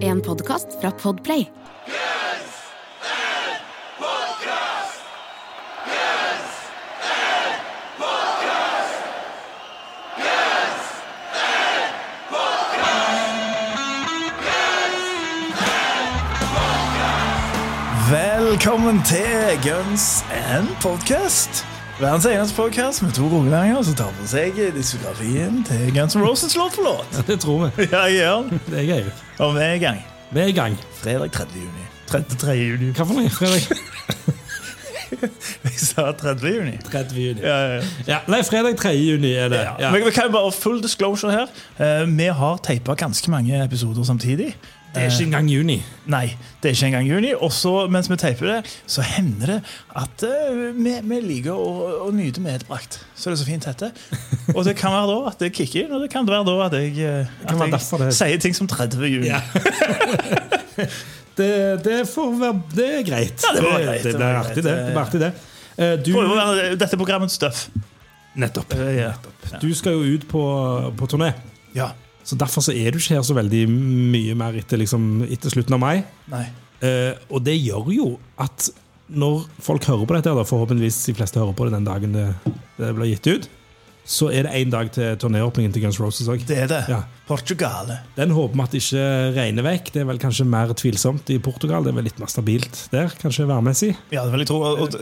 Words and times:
En 0.00 0.22
podkast 0.22 0.66
fra 0.80 0.90
Podplay. 0.90 1.44
Velkommen 18.10 19.02
til 19.02 19.60
Guns 19.62 20.24
and 20.30 20.68
Podcast. 20.80 21.75
Verdens 22.00 22.26
eneste 22.26 22.56
podkast 22.56 23.02
med 23.02 23.12
to 23.16 23.24
rogalendinger 23.24 23.82
som 23.82 23.94
tar 23.96 24.10
for 24.18 24.28
seg 24.28 24.58
diskografien 24.76 25.62
til 25.64 25.86
Guns 25.96 26.12
N' 26.12 26.20
Roses 26.26 26.52
låt 26.52 26.74
for 26.76 26.84
låt. 26.84 27.14
Det 27.24 27.38
tror 27.40 27.62
vi. 27.64 27.86
Ja, 27.92 28.02
jeg 28.04 28.18
gjør 28.18 28.42
den. 28.42 28.60
Det 28.70 28.82
er 28.82 28.88
gøy. 28.90 29.06
Og 29.38 29.54
vi 29.54 29.62
er 29.64 29.72
i 29.72 29.80
gang. 29.80 30.02
Vi 30.30 30.42
er 30.42 30.50
i 30.52 30.56
gang. 30.58 30.76
Fredag 31.00 31.32
30. 31.32 31.56
juni. 31.62 31.86
33. 32.10 32.56
juni. 32.60 32.90
Hva 32.92 33.06
for 33.08 33.16
noe? 33.16 33.32
Fredag 33.32 33.64
Jeg 35.64 35.80
sa 35.80 36.10
30. 36.12 36.44
juni. 36.58 36.76
30. 36.84 37.16
juni. 37.22 37.40
Ja, 37.40 37.56
ja, 37.56 37.74
ja. 37.78 37.88
Ja, 38.10 38.20
nei, 38.28 38.42
fredag 38.44 38.76
3. 38.76 38.92
juni 39.00 39.32
er 39.32 39.48
det. 39.54 39.64
Ja. 39.80 39.88
Men 39.94 40.04
vi 40.04 40.12
kan 40.12 40.28
bare 40.36 40.52
full 40.52 40.82
disclosure 40.84 41.32
her. 41.32 41.48
Uh, 41.80 42.04
vi 42.12 42.28
har 42.28 42.60
teipa 42.66 42.98
ganske 43.00 43.32
mange 43.32 43.64
episoder 43.64 44.04
samtidig. 44.04 44.52
Det 44.96 45.02
er 45.04 45.10
ikke 45.12 45.26
engang 45.28 45.48
juni. 45.52 45.76
Nei, 46.10 46.24
det 46.62 46.70
er 46.70 46.74
ikke 46.76 46.88
engang 46.88 47.06
juni. 47.10 47.30
Og 47.36 47.52
så 47.52 47.72
mens 47.92 48.08
vi 48.10 48.16
teiper 48.20 48.48
det, 48.48 48.58
så 48.90 49.04
hender 49.04 49.46
det 49.52 49.58
at 50.00 50.24
eh, 50.26 50.60
vi, 50.76 50.94
vi 51.10 51.18
liker 51.24 51.52
å, 51.52 51.68
å 52.06 52.10
nyte 52.16 52.40
medbrakt. 52.44 52.98
Så 53.14 53.28
det 53.30 53.36
er 53.36 53.40
så 53.42 53.48
fint 53.48 53.68
heter. 53.68 53.92
Og 54.54 54.62
det 54.66 54.76
kan 54.80 54.94
være 54.96 55.10
da 55.12 55.18
at 55.32 55.42
det 55.44 55.52
kicker 55.56 55.84
inn, 55.84 55.92
og 55.96 56.04
det 56.06 56.10
kan 56.14 56.26
være 56.28 56.46
da 56.48 56.56
at 56.66 56.78
jeg, 56.80 56.94
eh, 57.04 57.34
at 57.44 57.60
jeg 57.66 57.76
det- 58.06 58.14
sier 58.16 58.40
ting 58.42 58.56
som 58.56 58.66
30. 58.72 59.04
juni. 59.12 59.28
Ja. 59.28 59.42
det, 61.38 61.50
det 61.84 61.98
får 62.08 62.32
være 62.40 62.62
Det 62.76 62.88
er 63.00 63.04
greit. 63.10 63.44
Ja, 63.44 63.52
det 63.56 63.66
var 63.66 63.84
greit, 63.84 64.02
Det, 64.06 64.12
det 64.12 64.20
det, 64.20 64.26
er 64.26 64.32
greit. 64.32 64.46
artig, 64.46 64.64
det. 64.64 64.74
det, 64.86 64.96
artig, 65.04 65.20
det. 65.20 65.32
Eh, 65.76 65.94
Du, 66.06 66.12
være 66.16 66.76
dette 66.80 66.96
programmets 66.96 67.34
stuff. 67.36 67.66
nettopp. 68.36 68.72
Eh, 68.76 68.96
ja. 69.02 69.12
Du 69.62 69.68
skal 69.76 69.92
jo 69.96 70.16
ut 70.16 70.26
på, 70.28 70.42
på 70.96 71.06
turné. 71.12 71.32
ja. 71.76 71.92
Så 72.26 72.38
Derfor 72.38 72.64
så 72.64 72.74
er 72.74 72.90
du 72.90 72.98
ikke 72.98 73.14
her 73.14 73.26
så 73.26 73.36
veldig 73.36 73.66
mye 73.70 74.34
mer 74.38 74.56
etter, 74.58 74.80
liksom, 74.82 75.22
etter 75.30 75.52
slutten 75.52 75.76
av 75.76 75.82
mai. 75.82 76.00
Eh, 76.82 77.12
og 77.30 77.44
det 77.46 77.54
gjør 77.60 77.92
jo 77.94 78.08
at 78.42 78.70
når 79.06 79.44
folk 79.62 79.86
hører 79.86 80.08
på 80.08 80.16
dette, 80.16 80.32
da, 80.34 80.46
forhåpentligvis 80.46 81.04
de 81.06 81.14
fleste 81.14 81.38
hører 81.38 81.54
på 81.54 81.68
det 81.68 81.76
den 81.76 81.86
dagen 81.86 82.16
det, 82.16 82.26
det 82.80 82.90
blir 82.96 83.12
gitt 83.12 83.30
ut, 83.30 83.46
så 84.06 84.28
er 84.30 84.46
det 84.46 84.58
én 84.58 84.70
dag 84.70 84.90
til 84.94 85.16
turnéåpningen 85.18 85.72
til 85.74 85.82
Guns 85.82 85.98
Roses 86.02 86.28
òg. 86.30 86.42
Det 86.46 86.58
er 86.62 86.68
det. 86.70 86.82
Ja. 86.90 87.00
Portugal. 87.26 87.90
Den 88.14 88.34
håper 88.34 88.54
vi 88.54 88.62
at 88.62 88.74
det 88.74 88.82
ikke 88.84 89.06
regner 89.34 89.66
vekk. 89.66 89.90
Det 89.94 90.02
er 90.02 90.06
vel 90.10 90.20
kanskje 90.22 90.46
mer 90.46 90.74
tvilsomt 90.78 91.30
i 91.34 91.40
Portugal. 91.42 91.82
Det 91.82 91.90
er 91.90 91.98
vel 91.98 92.06
litt 92.06 92.20
mer 92.22 92.30
stabilt 92.30 92.84
der, 92.92 93.10
kanskje 93.22 93.48
værmessig. 93.50 93.96
Ja, 94.14 94.22
det 94.26 94.34
vil 94.34 94.44
jeg 94.44 94.50
tro. 94.52 94.60
Og, 94.62 94.84
og, 94.86 94.98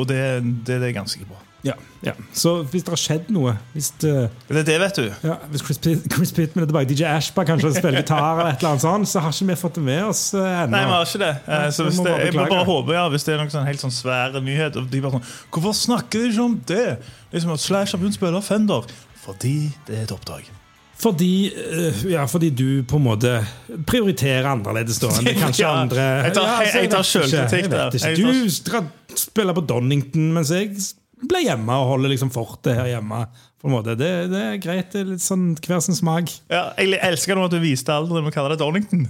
og 0.00 0.06
det, 0.10 0.22
det, 0.62 0.78
det 0.78 0.92
er 0.92 0.94
ganske 0.98 1.26
bra. 1.26 1.42
Ja, 1.66 1.74
ja. 2.06 2.12
Så 2.36 2.52
hvis 2.70 2.84
det 2.86 2.92
har 2.92 3.00
skjedd 3.00 3.30
noe 3.34 3.56
Hvis, 3.74 3.88
eh, 4.06 4.28
Det 4.46 4.60
er 4.60 4.66
det, 4.68 4.76
vet 4.82 4.98
du. 5.00 5.06
ja, 5.26 5.36
hvis 5.50 5.64
Chris, 5.66 5.78
Pitt, 5.82 6.04
Chris 6.14 6.32
Pittman 6.36 6.62
er 6.64 6.70
tilbake, 6.70 6.88
DJ 6.92 7.08
Ashba 7.10 7.44
kanskje 7.48 7.72
spiller 7.74 7.98
gitar, 8.04 8.38
eller 8.40 8.52
et 8.52 8.60
eller 8.62 8.70
annet 8.76 8.84
sånt, 8.84 9.10
så 9.10 9.22
har 9.24 9.34
ikke 9.34 9.48
vi 9.50 9.56
fått 9.64 9.74
det 9.80 9.84
med 9.88 10.04
oss 10.06 10.22
eh, 10.34 10.40
ennå. 10.62 10.70
Nei, 10.76 10.84
vi 10.86 10.92
har 10.94 11.08
ikke 11.08 11.22
det. 11.24 11.32
Eh, 11.46 11.54
Nei, 11.64 11.70
Så 11.74 11.88
hvis 11.88 11.98
det, 12.06 12.16
jeg 12.26 12.36
må 12.38 12.46
bare 12.52 12.66
håpe, 12.70 12.94
ja, 12.98 13.06
hvis 13.12 13.26
det 13.26 13.34
er 13.34 13.42
noen 13.42 13.50
sånn 13.56 13.66
helt 13.66 13.82
sånn 13.82 13.96
svære 13.96 14.42
nyhet 14.46 14.76
og 14.80 14.86
de 14.92 15.00
bare 15.02 15.18
sånn, 15.18 15.32
Hvorfor 15.56 15.74
snakker 15.82 16.22
de 16.22 16.30
ikke 16.34 16.44
om 16.46 16.60
det? 16.70 16.84
Liksom 17.34 17.56
at 17.56 17.64
Slash 17.66 17.96
har 17.96 17.98
begynt 18.04 18.14
å 18.14 18.20
spille 18.20 18.42
Fender. 18.46 18.86
Fordi 19.26 19.56
det 19.88 19.98
er 19.98 20.06
et 20.06 20.14
oppdrag. 20.14 20.46
Fordi, 20.96 21.52
ja, 22.08 22.22
fordi 22.24 22.48
du 22.56 22.82
på 22.88 22.96
en 22.96 23.02
måte 23.04 23.32
prioriterer 23.84 24.46
annerledes 24.48 24.96
da 25.02 25.10
enn 25.12 25.26
kanskje 25.42 25.60
Ja, 25.66 25.72
andre 25.82 26.06
jeg 26.24 26.32
tar- 26.32 26.46
altså, 26.54 27.20
jeg 27.26 27.50
tar 27.50 27.50
vet 27.50 27.68
der. 27.74 28.14
Du 28.16 29.16
spiller 29.20 29.52
på 29.58 29.64
Donington, 29.68 30.30
mens 30.32 30.48
jeg 30.54 30.72
ble 31.24 31.42
hjemme 31.46 31.76
og 31.80 31.92
holder 31.94 32.12
liksom 32.12 32.32
fortet 32.34 32.76
her 32.76 32.90
hjemme. 32.96 33.24
På 33.56 33.70
en 33.70 33.74
måte. 33.78 33.96
Det, 33.98 34.10
det 34.30 34.40
er 34.42 34.58
greit. 34.62 34.90
Det 34.92 35.00
er 35.02 35.12
litt 35.14 35.24
sånn 35.24 35.54
hver 35.64 35.80
sin 35.84 35.96
smak. 35.96 36.32
Ja, 36.52 36.68
jeg 36.76 37.00
elsker 37.02 37.38
nå 37.38 37.46
at 37.48 37.54
du 37.54 37.60
viste 37.62 37.94
alderen 37.94 38.26
med 38.26 38.34
å 38.34 38.36
kalle 38.36 38.52
det 38.52 38.60
Donington. 38.60 39.06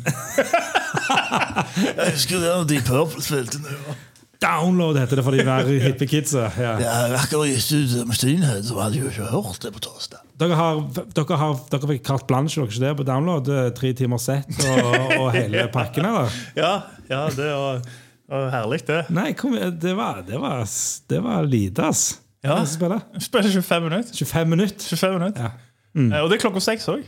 jeg 1.99 2.13
husker 2.15 2.39
det 2.39 2.53
når 2.53 2.69
Deep 2.71 2.87
Purple 2.87 3.25
spilte 3.25 3.63
nå. 3.65 3.97
Download 4.43 4.99
heter 5.01 5.19
det 5.19 5.25
for 5.25 5.33
de 5.33 5.45
mer 5.49 5.69
hippe 5.81 6.07
kidsa. 6.09 6.51
Ja. 6.61 6.75
Ja, 6.83 6.95
akkurat 7.17 7.49
gitt 7.49 7.73
ut 7.73 8.09
Maskinhead, 8.09 8.67
så 8.69 8.77
hadde 8.83 8.99
jeg 8.99 9.07
jo 9.07 9.13
ikke 9.13 9.29
hørt 9.33 9.63
det 9.65 9.73
på 9.73 9.83
torsdag. 9.87 10.25
Dere, 10.37 10.59
har, 10.59 10.83
dere, 11.17 11.39
har, 11.41 11.55
dere 11.73 11.91
fikk 11.93 12.05
carte 12.05 12.29
blanche 12.29 12.61
dere 12.61 12.69
ikke 12.69 12.83
det, 12.85 12.95
på 12.99 13.07
download? 13.09 13.49
Tre 13.79 13.93
timer 13.97 14.21
sett 14.21 14.53
og, 14.69 14.99
og 15.23 15.31
hele 15.37 15.65
pakken? 15.73 16.09
eller? 16.11 16.37
Ja, 16.59 16.75
ja 17.09 17.23
det 17.33 17.49
var, 17.49 17.81
var 18.29 18.51
herlig, 18.51 18.81
det. 18.89 19.03
Nei, 19.15 19.31
kom, 19.39 19.55
det, 19.55 19.93
var, 19.97 20.23
det, 20.27 20.41
var, 20.43 20.65
det 21.11 21.21
var 21.23 21.47
lite, 21.47 21.87
ass. 21.93 22.21
Ja. 22.45 22.59
Spiller. 22.67 23.01
Spiller 23.23 23.51
25 23.51 23.83
minutter. 23.83 24.15
25 24.15 24.51
minutter. 24.51 24.89
25 24.97 25.19
minutter. 25.19 25.43
Ja. 25.43 25.51
Mm. 25.97 26.13
Og 26.23 26.31
det 26.31 26.37
er 26.37 26.43
klokka 26.43 26.61
seks 26.61 26.89
òg. 26.93 27.05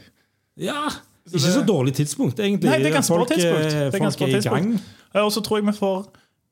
Ja, 0.59 0.87
ikke 1.29 1.53
så 1.53 1.65
dårlig 1.67 1.95
tidspunkt, 1.95 2.41
egentlig. 2.41 2.71
Nei, 2.71 2.79
det 2.79 2.87
er 2.91 2.97
ganske 2.97 3.15
bra 3.15 3.27
tidspunkt. 3.29 3.67
eh, 3.67 3.81
er 3.87 3.91
folk 3.91 4.19
bra 4.19 4.29
er 4.29 4.39
i 4.39 4.49
gang. 4.49 4.71
Og 5.25 5.33
så 5.33 5.43
tror 5.45 5.61
jeg 5.61 5.67
vi 5.67 5.75
får 5.77 5.99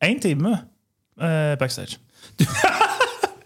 én 0.04 0.20
time 0.20 0.52
eh, 1.20 1.54
backstage. 1.58 1.98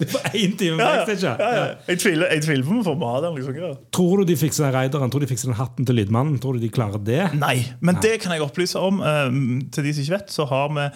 Det 0.00 0.10
var 0.14 0.34
én 0.34 0.56
time 0.58 0.80
backstage. 0.80 1.24
ja. 1.28 1.52
Ja. 1.60 1.64
Jeg 1.88 2.02
tviler, 2.02 2.30
jeg 2.34 2.44
tviler 2.46 2.66
på 2.66 2.74
om 2.74 2.82
vi 2.82 2.86
får 2.88 3.00
mat. 3.00 3.24
eller 3.24 3.40
liksom. 3.40 3.80
Tror 3.92 4.20
du 4.22 4.28
de 4.30 4.36
fikser 4.40 4.66
den 4.66 4.76
raideren? 4.76 5.10
Tror 5.12 5.22
du 5.22 5.28
de 5.28 5.32
fikser 5.32 5.52
den 5.52 5.58
hatten 5.60 5.88
til 5.88 6.00
lydmannen? 6.00 6.38
Tror 6.42 6.56
du 6.56 6.62
de 6.62 6.70
klarer 6.72 7.02
det? 7.04 7.22
Nei, 7.38 7.58
men 7.80 8.00
det 8.02 8.18
kan 8.24 8.32
jeg 8.34 8.44
opplyse 8.44 8.80
om. 8.80 9.02
Um, 9.04 9.42
til 9.72 9.86
de 9.86 9.94
som 9.94 10.06
ikke 10.06 10.16
vet, 10.18 10.32
så 10.32 10.48
har 10.50 10.72
vi 10.76 10.88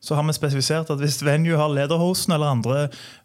så 0.00 0.16
har 0.16 0.24
vi 0.24 0.32
spesifisert 0.32 0.88
at 0.92 1.00
hvis 1.02 1.18
Venue 1.20 1.58
har 1.60 1.68
lederhosen 1.76 2.32
eller 2.32 2.54
andre 2.54 2.76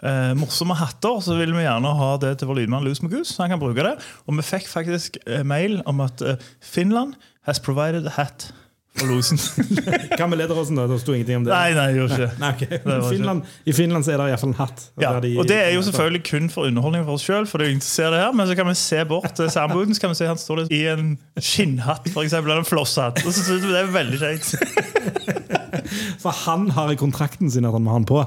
eh, 0.03 0.33
morsomme 0.35 0.75
hatter, 0.75 1.21
så 1.23 1.37
vil 1.39 1.55
vi 1.55 1.63
gjerne 1.63 1.93
ha 1.95 2.09
det 2.19 2.33
til 2.41 2.49
vår 2.49 2.59
lydmann 2.59 2.83
Louis 2.83 2.99
Magus, 2.99 3.31
så 3.31 3.45
han 3.45 3.53
kan 3.53 3.61
bruke 3.61 3.85
det. 3.85 3.93
Og 4.27 4.35
vi 4.35 4.43
fikk 4.43 4.67
faktisk 4.67 5.15
eh, 5.23 5.45
mail 5.47 5.79
om 5.87 6.03
at 6.03 6.19
eh, 6.19 6.35
Finland 6.59 7.15
has 7.47 7.63
provided 7.63 8.09
a 8.11 8.15
hat 8.17 8.49
for 8.95 9.09
Losen. 9.11 9.39
Hva 10.17 10.27
med 10.31 10.39
lederåsen? 10.39 10.77
da? 10.79 10.85
Det 10.91 10.97
sto 11.01 11.13
ingenting 11.15 11.41
om 11.41 11.47
det. 11.47 11.51
nei, 11.53 11.73
nei, 11.75 11.87
gjorde 11.97 12.15
ikke. 12.19 12.39
Nei, 12.41 12.51
okay. 12.55 12.79
ikke- 12.79 13.09
Finland, 13.09 13.49
I 13.65 13.75
Finland 13.75 14.07
så 14.07 14.13
er 14.15 14.21
det 14.21 14.27
iallfall 14.33 14.51
en 14.53 14.57
hatt. 14.61 14.85
Ja, 15.03 15.11
de- 15.23 15.33
og 15.41 15.49
Det 15.49 15.57
er 15.63 15.73
jo 15.75 15.81
selvfølgelig 15.87 16.23
kun 16.29 16.49
for 16.53 16.69
underholdning 16.69 17.05
for 17.07 17.17
oss 17.19 17.25
sjøl, 17.27 17.47
for 17.49 17.57
det 17.59 17.65
er 17.67 17.71
jo 17.71 17.75
ingen 17.77 17.85
som 17.87 17.93
ser 18.03 18.15
det 18.15 18.21
her, 18.23 18.31
men 18.39 18.47
så 18.51 18.55
kan 18.59 18.69
vi 18.71 18.77
se 18.79 19.03
bort 19.11 19.35
til 19.35 19.51
samboeren, 19.51 19.95
så 19.97 20.05
kan 20.05 20.13
vi 20.15 20.19
se 20.21 20.29
han 20.31 20.41
står 20.41 20.63
der 20.63 20.73
i 20.75 20.81
en 20.93 21.11
skinnhatt, 21.39 22.09
for 22.15 22.23
eksempel, 22.23 22.51
eller 22.53 22.63
en 22.63 22.71
flosshatt. 22.71 23.21
Og 23.25 23.31
så 23.35 23.43
synes 23.43 23.67
vi 23.67 23.73
det 23.75 23.83
er 23.83 23.93
veldig 23.95 24.21
kjekt. 24.23 24.55
For 26.23 26.31
han 26.45 26.69
har 26.73 26.89
i 26.91 26.97
kontrakten 26.97 27.51
sin 27.51 27.65
at 27.67 27.75
han 27.75 27.83
må 27.85 27.91
ha 27.93 27.99
den 27.99 28.07
på. 28.09 28.23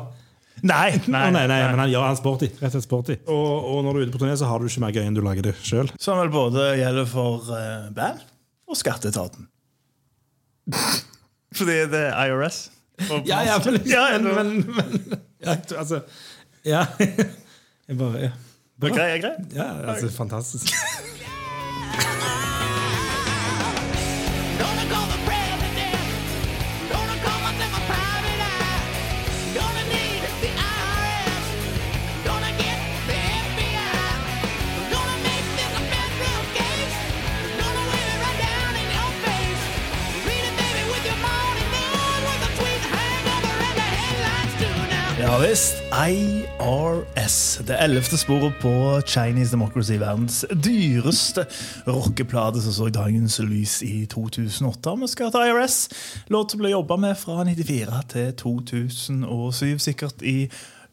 Nei, 0.67 0.99
nei, 1.07 1.29
nei, 1.31 1.45
nei, 1.51 1.59
men 1.71 1.79
han 1.85 1.91
gjør 1.91 2.05
han 2.09 2.19
sporty. 2.19 2.49
Rett 2.59 2.73
og 2.73 2.75
slett 2.77 2.87
sporty. 2.87 3.17
Og, 3.31 3.51
og 3.73 3.85
når 3.87 3.95
du 3.95 4.01
er 4.01 4.07
ute 4.09 4.15
på 4.17 4.21
turné, 4.23 4.35
så 4.39 4.49
har 4.51 4.59
du 4.63 4.67
ikke 4.67 4.83
mer 4.83 4.95
gøy 4.97 5.05
enn 5.07 5.15
du 5.17 5.23
lager 5.23 5.47
det 5.47 5.55
sjøl. 5.63 5.91
Som 6.03 6.19
vel 6.23 6.31
både 6.35 6.65
gjelder 6.81 7.07
for 7.11 7.47
eh, 7.55 7.87
band 7.95 8.25
og 8.69 8.79
skatteetaten. 8.79 9.47
Fordi 11.59 11.77
det 11.93 12.01
er 12.09 12.25
IRS. 12.29 12.71
Ja, 13.27 13.41
ja, 13.47 13.59
men, 13.65 13.81
Ja, 13.87 14.19
men, 14.19 14.35
men, 14.35 14.75
men 14.77 15.21
ja, 15.45 15.57
altså 15.77 16.01
Ja. 16.65 16.87
Jeg 17.89 17.97
bare 17.99 18.19
ja. 18.21 18.31
det 18.83 18.91
er 18.91 18.95
grei, 18.95 19.21
grei. 19.23 19.31
ja, 19.55 19.69
altså, 19.93 20.11
fantastisk. 20.17 20.75
Ja 45.29 45.37
visst. 45.39 45.83
IRS. 45.93 47.61
Det 47.69 47.77
ellevte 47.85 48.17
sporet 48.17 48.55
på 48.63 48.71
Chinese 49.07 49.53
Democracy, 49.53 49.99
verdens 50.01 50.39
dyreste 50.65 51.45
rockeplate 51.85 52.63
som 52.65 52.73
så 52.73 52.89
dagens 52.89 53.37
lys 53.45 53.83
i 53.85 54.07
2008. 54.09 54.95
Vi 55.03 55.09
skal 55.13 55.33
til 55.35 55.51
IRS. 55.51 55.77
Låt 56.33 56.55
som 56.55 56.63
ble 56.63 56.73
jobba 56.73 56.97
med 56.97 57.13
fra 57.21 57.45
94 57.45 58.01
til 58.15 58.33
2007, 58.41 59.79
sikkert 59.85 60.25
i 60.25 60.49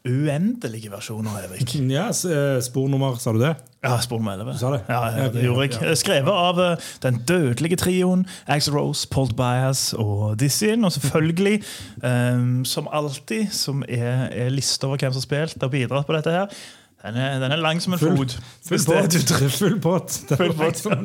uendelige 0.06 0.90
versjoner, 0.92 1.40
Erik. 1.44 1.74
Ja, 1.96 2.08
eh, 2.10 2.60
Spornummer, 2.64 3.18
sa 3.20 3.32
du 3.32 3.40
det? 3.42 3.56
Ja, 3.86 4.00
spor 4.00 4.18
nummer 4.18 4.32
11. 4.32 4.52
Du 4.52 4.58
sa 4.58 4.70
det? 4.72 4.80
Ja, 4.88 5.00
ja, 5.16 5.26
det 5.30 5.42
gjorde 5.44 5.66
jeg. 5.68 5.98
Skrevet 6.00 6.32
av 6.32 6.58
eh, 6.62 6.86
den 7.04 7.20
dødelige 7.28 7.76
trioen 7.78 8.24
Axel 8.50 8.74
Rose, 8.74 9.06
Paul 9.10 9.30
Bias 9.36 9.92
og 9.98 10.38
Dizzyen. 10.40 10.84
Og 10.84 10.92
selvfølgelig, 10.96 11.60
um, 12.02 12.64
som 12.64 12.88
alltid, 12.92 13.46
som 13.54 13.84
er, 13.88 14.26
er 14.32 14.50
liste 14.50 14.88
over 14.88 14.98
hvem 14.98 15.12
som 15.14 15.22
har 15.22 15.28
spilt 15.28 15.62
og 15.62 15.70
bidratt 15.70 16.08
på 16.08 16.16
dette 16.18 16.34
her, 16.34 16.58
Den 17.06 17.14
er, 17.22 17.38
den 17.38 17.52
er 17.52 17.60
lang 17.62 17.78
som 17.82 17.92
en 17.92 17.98
Full- 17.98 18.16
fot. 18.16 18.32
Full 18.66 18.80
båt. 18.88 19.12
Full 19.58 19.76
båt. 19.80 20.16
Det 20.28 20.36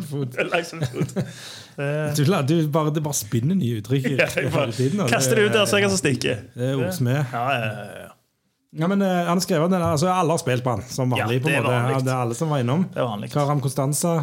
Full. 0.09 0.25
Den 0.31 0.39
er 0.39 0.49
lang 0.49 0.65
som 0.65 0.79
en 0.81 0.87
fot. 0.87 1.13
Du, 2.17 2.23
la- 2.27 2.41
du 2.41 2.67
bare, 2.67 2.91
det 2.93 3.03
bare 3.03 3.15
spinner 3.15 3.55
nye 3.55 3.77
uttrykk 3.79 4.07
hele 4.09 4.71
tiden. 4.75 5.05
Kaster 5.07 5.35
det 5.39 5.45
ut 5.45 5.53
der, 5.53 5.65
så 5.65 5.77
jeg 5.79 5.87
kan 5.87 5.97
stikke. 5.97 6.35
Det 6.55 6.71
er 6.71 6.81
ordsmed. 6.81 7.21
Ja, 7.31 7.45
ja, 7.51 7.69
ja, 8.01 8.09
ja. 8.73 8.81
Ja, 8.81 8.87
men 8.87 9.01
eh, 9.01 9.25
han 9.27 9.41
skrev 9.43 9.65
den, 9.69 9.81
altså 9.83 10.07
Alle 10.07 10.31
har 10.31 10.39
spilt 10.39 10.63
på 10.63 10.77
han, 10.77 10.83
som 10.87 11.11
Ja, 11.11 11.25
vanlig. 11.25 11.41
på 11.43 11.49
det 11.49 11.57
er 11.57 11.65
vanlig. 11.65 12.03
Det 12.05 12.13
er 12.13 12.21
alle 12.25 12.35
som 12.35 12.49
var 12.49 12.61
innom. 12.63 12.85
Det 12.93 13.01
er 13.03 13.09
vanlig. 13.09 13.31
Karam 13.33 13.59
Konstanza 13.61 14.21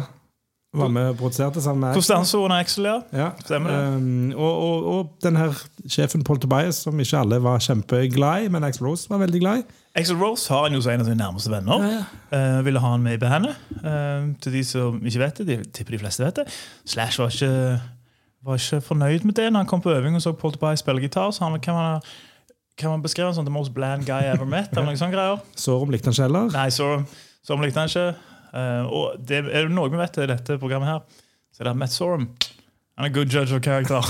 var 0.73 0.89
med 0.93 1.07
og 1.09 1.15
produserte 1.17 1.61
sammen 1.61 1.81
med 1.81 1.97
Konstanza 1.97 2.37
og 2.37 2.51
Axel, 2.53 2.85
ja. 2.85 2.99
Ja. 3.13 3.29
Stemmer 3.41 3.71
det. 3.73 3.77
Um, 3.97 4.33
og, 4.35 4.57
og, 4.57 4.87
og 4.93 5.15
den 5.23 5.37
her 5.39 5.55
sjefen 5.89 6.23
Paul 6.23 6.37
Tobias, 6.39 6.83
som 6.85 6.99
ikke 6.99 7.17
alle 7.17 7.39
var 7.41 7.59
kjempeglad 7.59 8.45
i, 8.45 8.51
men 8.53 8.63
Axel 8.63 8.85
Rose 8.85 9.09
var 9.09 9.17
veldig 9.23 9.41
glad 9.41 9.63
i. 9.63 9.63
Axel 9.97 10.19
Rose 10.21 10.53
har 10.53 10.67
han 10.67 10.77
jo 10.77 10.81
som 10.85 10.93
en 10.93 11.01
av 11.01 11.09
sine 11.09 11.17
nærmeste 11.17 11.51
venner. 11.51 11.87
Eh, 12.29 12.59
ville 12.65 12.81
ha 12.83 12.91
han 12.93 13.01
med 13.01 13.17
i 13.17 13.21
bandet. 13.21 13.57
Uh, 13.81 14.29
til 14.43 14.59
de 14.59 14.63
som 14.63 15.01
ikke 15.01 15.23
vet 15.23 15.41
det, 15.41 15.47
de 15.47 15.71
tipper 15.73 15.97
de 15.97 16.03
fleste 16.03 16.23
vet 16.25 16.43
det. 16.43 16.45
Slash 16.85 17.21
var 17.21 17.33
ikke, 17.33 17.81
var 18.45 18.61
ikke 18.61 18.81
fornøyd 18.91 19.25
med 19.25 19.39
det 19.41 19.49
når 19.49 19.65
han 19.65 19.71
kom 19.73 19.81
på 19.81 19.95
øving 19.95 20.15
og 20.15 20.21
så 20.21 20.35
Paul 20.37 20.53
Tobias 20.53 20.85
spille 20.85 21.01
gitar. 21.01 21.31
Så 21.33 21.49
han, 21.49 21.57
kan, 21.65 21.73
man, 21.73 22.05
kan 22.79 22.93
man 22.93 23.03
beskrive 23.03 23.27
han 23.29 23.35
som 23.37 23.47
the 23.47 23.53
most 23.53 23.73
bland 23.75 24.07
guy 24.07 24.23
I 24.23 24.31
ever 24.33 24.47
met? 24.49 24.71
Eller 24.71 24.87
noen 24.87 24.99
sånne 24.99 25.15
greier? 25.15 25.41
Sorum 25.59 25.91
likte 25.93 26.09
han 26.09 26.15
ikke 26.15 26.27
heller. 26.29 26.51
Nei, 26.55 26.69
Sorum, 26.73 27.05
så 27.45 27.57
likte 27.59 27.83
han 27.83 27.91
ikke. 27.91 28.07
Uh, 28.49 28.85
og 28.87 29.19
det 29.29 29.43
er 29.43 29.67
det 29.67 29.73
noe 29.75 29.91
vi 29.91 29.99
vet 29.99 30.23
i 30.23 30.29
dette 30.31 30.57
programmet 30.61 30.89
her, 30.89 31.25
så 31.53 31.61
er 31.61 31.69
det 31.69 31.75
at 31.75 31.81
Matt 31.83 31.93
Sorum 31.93 32.31
han 32.99 33.07
er 33.07 33.13
good 33.15 33.31
judge 33.31 33.55
of 33.55 33.61
character. 33.63 34.03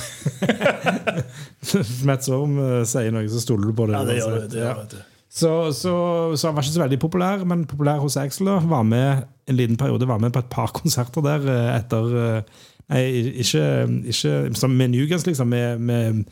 Matt 2.10 2.26
Sorum 2.26 2.56
uh, 2.58 2.80
sier 2.90 3.14
noe, 3.14 3.28
så 3.30 3.42
stoler 3.44 3.70
du 3.70 3.76
på 3.78 3.86
det. 3.86 4.00
Ja, 4.00 4.06
det 4.08 4.16
gjør 4.18 4.32
du, 4.34 4.48
det. 4.50 4.64
gjør. 4.64 5.04
Så, 5.30 5.52
så, 5.78 5.94
så 6.34 6.50
han 6.50 6.56
var 6.58 6.66
ikke 6.66 6.74
så 6.74 6.82
veldig 6.82 6.98
populær, 7.04 7.44
men 7.46 7.68
populær 7.70 8.02
hos 8.02 8.18
Axel. 8.18 8.50
Var 8.50 8.88
med 8.90 9.28
en 9.46 9.60
liten 9.60 9.78
periode, 9.78 10.08
var 10.10 10.18
med 10.24 10.34
på 10.34 10.42
et 10.42 10.50
par 10.50 10.74
konserter 10.74 11.22
der 11.22 11.46
eh, 11.54 11.70
etter 11.76 12.16
eh, 12.24 12.66
ikke, 12.90 13.64
ikke 14.10 14.34
som 14.58 14.74
med 14.74 14.90
Newguns, 14.96 15.26
liksom, 15.28 15.52
med, 15.52 15.78
med, 15.80 16.24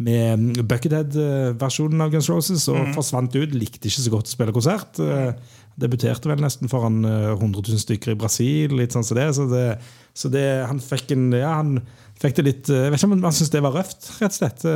med 0.00 0.62
Buckethead-versjonen 0.64 2.00
av 2.00 2.14
Guns 2.14 2.30
Roses, 2.32 2.64
og 2.72 2.94
forsvant 2.96 3.36
ut. 3.36 3.52
Likte 3.52 3.90
ikke 3.90 4.04
så 4.06 4.14
godt 4.14 4.30
å 4.30 4.32
spille 4.32 4.56
konsert. 4.56 5.00
Eh, 5.02 5.34
Debuterte 5.76 6.30
vel 6.30 6.40
nesten 6.40 6.72
foran 6.72 7.02
eh, 7.04 7.34
100 7.34 7.60
000 7.60 7.82
stykker 7.84 8.14
i 8.14 8.18
Brasil, 8.18 8.72
litt 8.78 8.96
sånn 8.96 9.04
som 9.04 9.20
det. 9.20 9.28
Så 9.36 9.48
det, 9.52 9.66
så 10.16 10.32
det 10.32 10.46
han 10.64 10.80
fikk 10.80 11.12
en 11.12 11.28
Ja, 11.36 11.58
han 11.58 11.82
fikk 12.16 12.38
det 12.38 12.46
litt 12.46 12.70
eh, 12.72 12.86
Jeg 12.86 12.94
vet 12.94 13.02
ikke 13.02 13.12
om 13.12 13.26
han 13.28 13.36
syntes 13.36 13.52
det 13.52 13.66
var 13.66 13.76
røft, 13.76 14.12
rett 14.22 14.32
og 14.32 14.38
slett. 14.40 14.68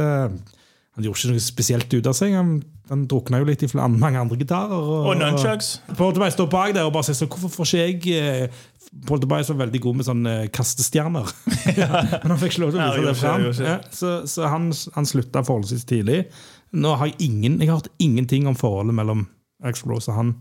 Han 0.99 1.07
gjorde 1.07 1.21
ikke 1.21 1.33
noe 1.33 1.43
spesielt 1.45 1.95
ut 1.95 2.09
av 2.11 2.17
seg. 2.19 2.35
Han, 2.35 2.57
han 2.91 3.07
drukna 3.11 3.39
jo 3.41 3.47
litt 3.47 3.63
i 3.63 3.69
mange 3.79 4.19
andre 4.19 4.39
gitarer. 4.41 4.91
Og 5.07 5.15
nunchucks. 5.21 5.77
Paul 5.95 6.15
Tobias 6.17 6.35
står 6.35 6.51
bak 6.51 6.75
der 6.75 6.89
og 6.89 6.95
bare 6.97 7.07
sier 7.07 7.19
sånn 7.21 7.31
Hvorfor 7.31 7.53
får 7.61 7.71
ikke 7.71 8.17
jeg 8.17 8.19
eh, 8.19 8.63
Paul 9.07 9.21
Tobias 9.23 9.53
var 9.53 9.61
veldig 9.63 9.81
god 9.85 10.01
med 10.01 10.09
sånne 10.09 10.37
eh, 10.41 10.49
kastestjerner. 10.55 11.31
Men 12.25 12.33
han 12.35 12.41
fikk 12.41 12.57
ikke 12.57 12.65
lov 12.65 12.75
til 12.75 12.83
å 12.83 12.89
vise 12.89 12.99
ja, 12.99 13.07
det 13.07 13.17
fram. 13.21 13.47
Ja, 13.63 13.77
så 13.95 14.15
så 14.31 14.51
han, 14.51 14.71
han 14.97 15.09
slutta 15.09 15.45
forholdsvis 15.47 15.87
tidlig. 15.87 16.25
Nå 16.75 16.95
har 16.99 17.11
jeg 17.11 17.31
ingen 17.31 17.59
Jeg 17.59 17.71
har 17.71 17.81
hørt 17.81 17.91
ingenting 18.03 18.47
om 18.51 18.59
forholdet 18.59 18.95
mellom 18.95 19.25
Axl 19.67 19.91
Rose 19.91 20.11
og 20.11 20.19
han 20.19 20.35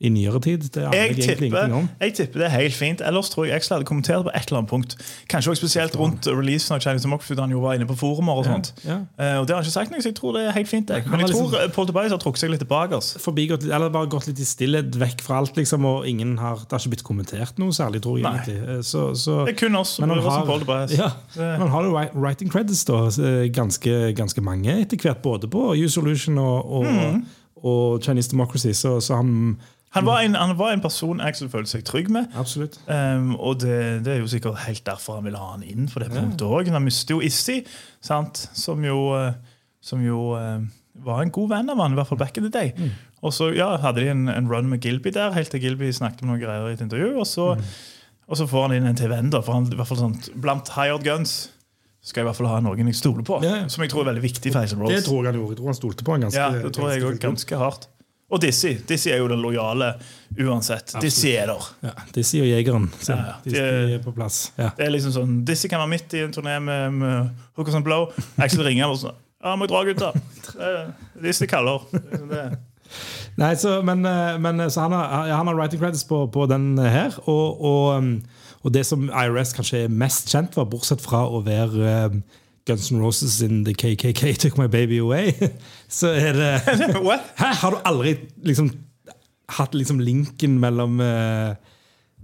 i 0.00 0.08
nyere 0.10 0.40
tid. 0.42 0.58
Det 0.74 0.82
aner 0.82 0.92
Jeg 0.98 1.04
egentlig 1.10 1.26
tipper, 1.38 1.46
ingenting 1.46 1.74
om. 1.78 1.88
jeg 2.00 2.14
tipper 2.14 2.38
det 2.42 2.46
er 2.48 2.54
helt 2.60 2.74
fint. 2.74 3.00
Ellers 3.00 3.28
tror 3.30 3.46
jeg 3.46 3.54
Axel 3.54 3.76
hadde 3.76 3.86
kommentert 3.86 4.24
på 4.26 4.30
et 4.34 4.48
eller 4.50 4.58
annet 4.58 4.68
punkt. 4.70 4.96
Kanskje 5.30 5.52
også 5.54 5.60
spesielt 5.62 5.94
rundt 5.96 6.26
releasen 6.26 6.74
av 6.74 6.80
Chinese 6.82 7.06
da 7.34 7.40
han 7.46 7.50
jo 7.54 7.60
var 7.62 7.74
inne 7.78 7.86
på 7.86 7.96
forumer 7.96 8.40
og 8.42 8.44
sånt. 8.44 8.72
Ja. 8.84 8.98
Eh, 9.18 9.38
og 9.38 9.46
det 9.46 9.54
har 9.54 9.62
han 9.62 9.64
ikke 9.64 9.72
sagt 9.78 9.90
noe, 9.94 10.02
så 10.02 10.10
jeg 10.10 10.16
tror 10.18 10.32
det 10.36 10.42
er 10.48 10.52
helt 10.52 10.68
fint. 10.68 10.90
Jeg. 10.90 11.06
Men 11.06 11.20
jeg 11.20 11.28
har 11.28 11.32
tror 11.32 11.46
liksom- 11.50 11.62
eh, 11.70 11.72
Paul 11.74 11.86
Tobias 11.86 12.10
har 12.10 12.18
trukket 12.18 12.38
seg 12.42 12.50
litt 12.50 12.60
tilbake. 12.60 12.98
Forbigått, 13.22 13.62
eller 13.70 13.88
bare 13.88 14.06
gått 14.10 14.26
litt 14.26 14.38
i 14.40 14.44
stillhet, 14.44 14.90
vekk 14.98 15.20
fra 15.22 15.38
alt, 15.38 15.54
liksom, 15.56 15.84
og 15.84 16.06
ingen 16.06 16.36
har, 16.38 16.56
det 16.56 16.70
har 16.72 16.78
ikke 16.80 16.90
blitt 16.96 17.04
kommentert 17.04 17.58
noe 17.58 17.70
særlig, 17.70 18.02
tror 18.02 18.18
jeg. 18.18 18.26
Egentlig. 18.26 18.68
Eh, 18.68 18.82
Så, 18.82 19.14
så, 19.16 19.46
Det 19.46 19.54
er 19.54 19.58
kun 19.66 19.76
oss 19.76 19.98
Men 20.00 20.10
han 20.10 20.18
har- 20.18 20.44
Paul 20.44 20.58
Tobias. 20.60 20.90
Ja, 20.98 21.12
men 21.36 21.60
han 21.60 21.68
har 21.70 21.82
jo 21.84 22.10
writing 22.20 22.50
credits, 22.50 22.84
da. 22.84 23.08
Ganske, 23.48 24.12
ganske 24.14 24.42
mange 24.42 24.68
etter 24.82 24.96
hvert, 24.98 25.22
både 25.22 25.48
på 25.48 25.72
U-Solution 25.78 26.36
og, 26.38 26.70
og, 26.72 26.84
Mm. 26.84 27.24
og 27.64 28.02
Chinese 28.02 28.28
Democracy. 28.30 28.72
Så, 28.72 29.00
så 29.00 29.14
han 29.16 29.56
Han, 29.94 30.06
var 30.08 30.22
en, 30.26 30.34
han 30.34 30.54
var 30.58 30.74
en 30.74 30.82
person 30.82 31.20
Axel 31.22 31.48
følte 31.52 31.76
seg 31.76 31.84
trygg 31.86 32.10
med. 32.12 32.30
Absolutt. 32.38 32.80
Um, 32.88 33.34
og 33.38 33.60
det, 33.62 33.78
det 34.06 34.16
er 34.16 34.22
jo 34.22 34.30
sikkert 34.30 34.58
helt 34.66 34.82
derfor 34.86 35.20
han 35.20 35.28
ville 35.28 35.40
ha 35.40 35.52
han 35.54 35.62
inn 35.62 35.86
på 35.90 36.02
det 36.02 36.10
punktet 36.12 36.46
òg. 36.48 36.70
Han 36.74 36.86
mistet 36.86 37.14
jo 37.14 37.20
Issy, 37.22 37.60
sant? 38.02 38.46
som 38.58 38.82
jo, 38.84 38.98
eh, 39.18 39.32
som 39.84 40.02
jo 40.02 40.32
eh, 40.38 40.66
var 41.06 41.22
en 41.22 41.32
god 41.34 41.54
venn 41.54 41.70
av 41.70 41.82
han, 41.82 41.94
i 41.94 42.00
hvert 42.00 42.10
fall 42.10 42.20
back 42.20 42.38
in 42.40 42.48
the 42.48 42.52
day. 42.54 42.74
Og 43.24 43.32
så 43.32 43.52
ja, 43.56 43.70
hadde 43.80 44.02
de 44.02 44.10
en, 44.12 44.28
en 44.28 44.50
run 44.50 44.68
med 44.68 44.84
Gilby 44.84 45.14
der, 45.14 45.32
helt 45.36 45.54
til 45.54 45.62
Gilby 45.62 45.88
snakket 45.94 46.26
om 46.26 46.34
noen 46.34 46.42
greier 46.42 46.68
i 46.68 46.76
et 46.76 46.84
intervju. 46.84 47.14
Og 47.22 47.26
så, 47.30 47.52
og 48.26 48.40
så 48.40 48.48
får 48.50 48.68
han 48.68 48.78
inn 48.80 48.90
en 48.90 48.98
TVN 48.98 49.30
da, 49.32 49.40
for 49.46 49.56
han, 49.56 49.70
i 49.70 49.78
hvert 49.78 49.90
fall 49.90 50.02
sånt, 50.02 50.32
blant 50.34 50.74
hired 50.76 51.06
guns 51.06 51.44
skal 52.04 52.20
jeg 52.20 52.26
i 52.26 52.28
hvert 52.28 52.36
fall 52.36 52.50
ha 52.50 52.58
noen 52.60 52.90
jeg 52.90 52.98
stoler 52.98 53.24
på. 53.24 53.38
Ja. 53.40 53.62
Som 53.72 53.80
jeg 53.80 53.94
tror 53.94 54.04
er 54.04 54.10
veldig 54.10 54.24
viktig 54.26 54.50
for 54.52 54.60
Hazel 54.60 54.82
Rose. 54.82 54.98
Det 54.98 55.06
tror 55.06 55.22
jeg 55.22 55.32
han 55.32 55.38
gjorde. 55.40 55.54
Jeg 55.54 55.60
tror 55.62 55.70
han 55.70 55.78
stolte 55.78 56.04
på 56.04 56.12
han 56.12 56.26
ganske 56.26 56.42
Ja, 56.42 56.48
det 56.60 56.72
tror 56.76 56.90
jeg 56.92 57.00
ganske 57.00 57.22
ganske 57.22 57.60
hardt. 57.62 57.86
Og 58.32 58.40
Dizzie. 58.42 58.78
Dizzie 58.88 59.12
er 59.12 59.18
jo 59.20 59.28
den 59.28 59.42
lojale 59.44 59.92
uansett. 60.40 60.94
Dizzie 61.02 61.36
er 61.38 61.50
der. 61.52 61.66
Ja, 61.84 61.90
Dizzy 62.14 62.40
og 62.40 62.46
jegeren. 62.48 62.86
Så, 63.00 63.12
Ja, 63.12 63.34
de, 63.44 63.50
De- 63.50 63.94
er 63.94 64.02
på 64.02 64.14
plass. 64.16 64.52
Ja. 64.58 64.70
Det 64.76 64.86
er 64.86 64.90
liksom 64.94 65.12
sånn, 65.14 65.34
Dizzie 65.46 65.68
kan 65.70 65.82
være 65.84 65.92
midt 65.92 66.14
i 66.16 66.22
en 66.24 66.32
turné 66.34 66.56
med, 66.64 66.92
med 66.92 67.28
Hookers 67.58 67.76
and 67.78 67.84
Blow. 67.86 68.08
Axel 68.38 68.64
ringer 68.66 68.88
og 68.90 68.98
sånn 69.02 69.14
Ja, 69.44 69.52
må 69.60 69.66
jeg 69.68 69.74
dra, 69.74 69.82
gutta? 69.84 70.12
Eh, 70.56 70.86
Dizzie 71.22 71.46
kaller. 71.50 71.84
Er 71.92 72.06
liksom 72.10 72.30
det. 72.32 72.44
Nei, 73.36 73.52
så, 73.60 73.76
men, 73.84 74.04
eh, 74.06 74.38
men 74.40 74.64
så 74.70 74.86
han, 74.86 74.92
har, 74.96 75.28
han 75.34 75.46
har 75.50 75.54
writing 75.58 75.80
credits 75.82 76.04
på, 76.08 76.24
på 76.32 76.46
den 76.48 76.78
her. 76.78 77.12
Og, 77.28 77.60
og, 77.60 77.98
um, 77.98 78.22
og 78.64 78.72
det 78.72 78.86
som 78.88 79.10
IRS 79.10 79.52
kanskje 79.56 79.84
er 79.84 79.92
mest 79.92 80.30
kjent 80.32 80.54
for, 80.56 80.64
bortsett 80.64 81.02
fra 81.04 81.26
å 81.28 81.42
være 81.44 82.22
Guns 82.66 82.90
N' 82.92 83.00
Roses 83.02 83.40
in 83.44 83.64
the 83.66 83.74
KKK 83.76 84.34
Took 84.42 84.56
My 84.58 84.66
Baby 84.72 84.98
Away, 85.04 85.32
så 85.98 86.14
er 86.16 86.32
det 86.38 86.50
Hæ? 87.40 87.50
Har 87.60 87.70
du 87.70 87.78
aldri 87.84 88.14
liksom 88.46 88.70
hatt 89.58 89.74
liksom 89.76 89.98
linken 90.00 90.54
mellom 90.62 91.00
uh, 91.04 91.52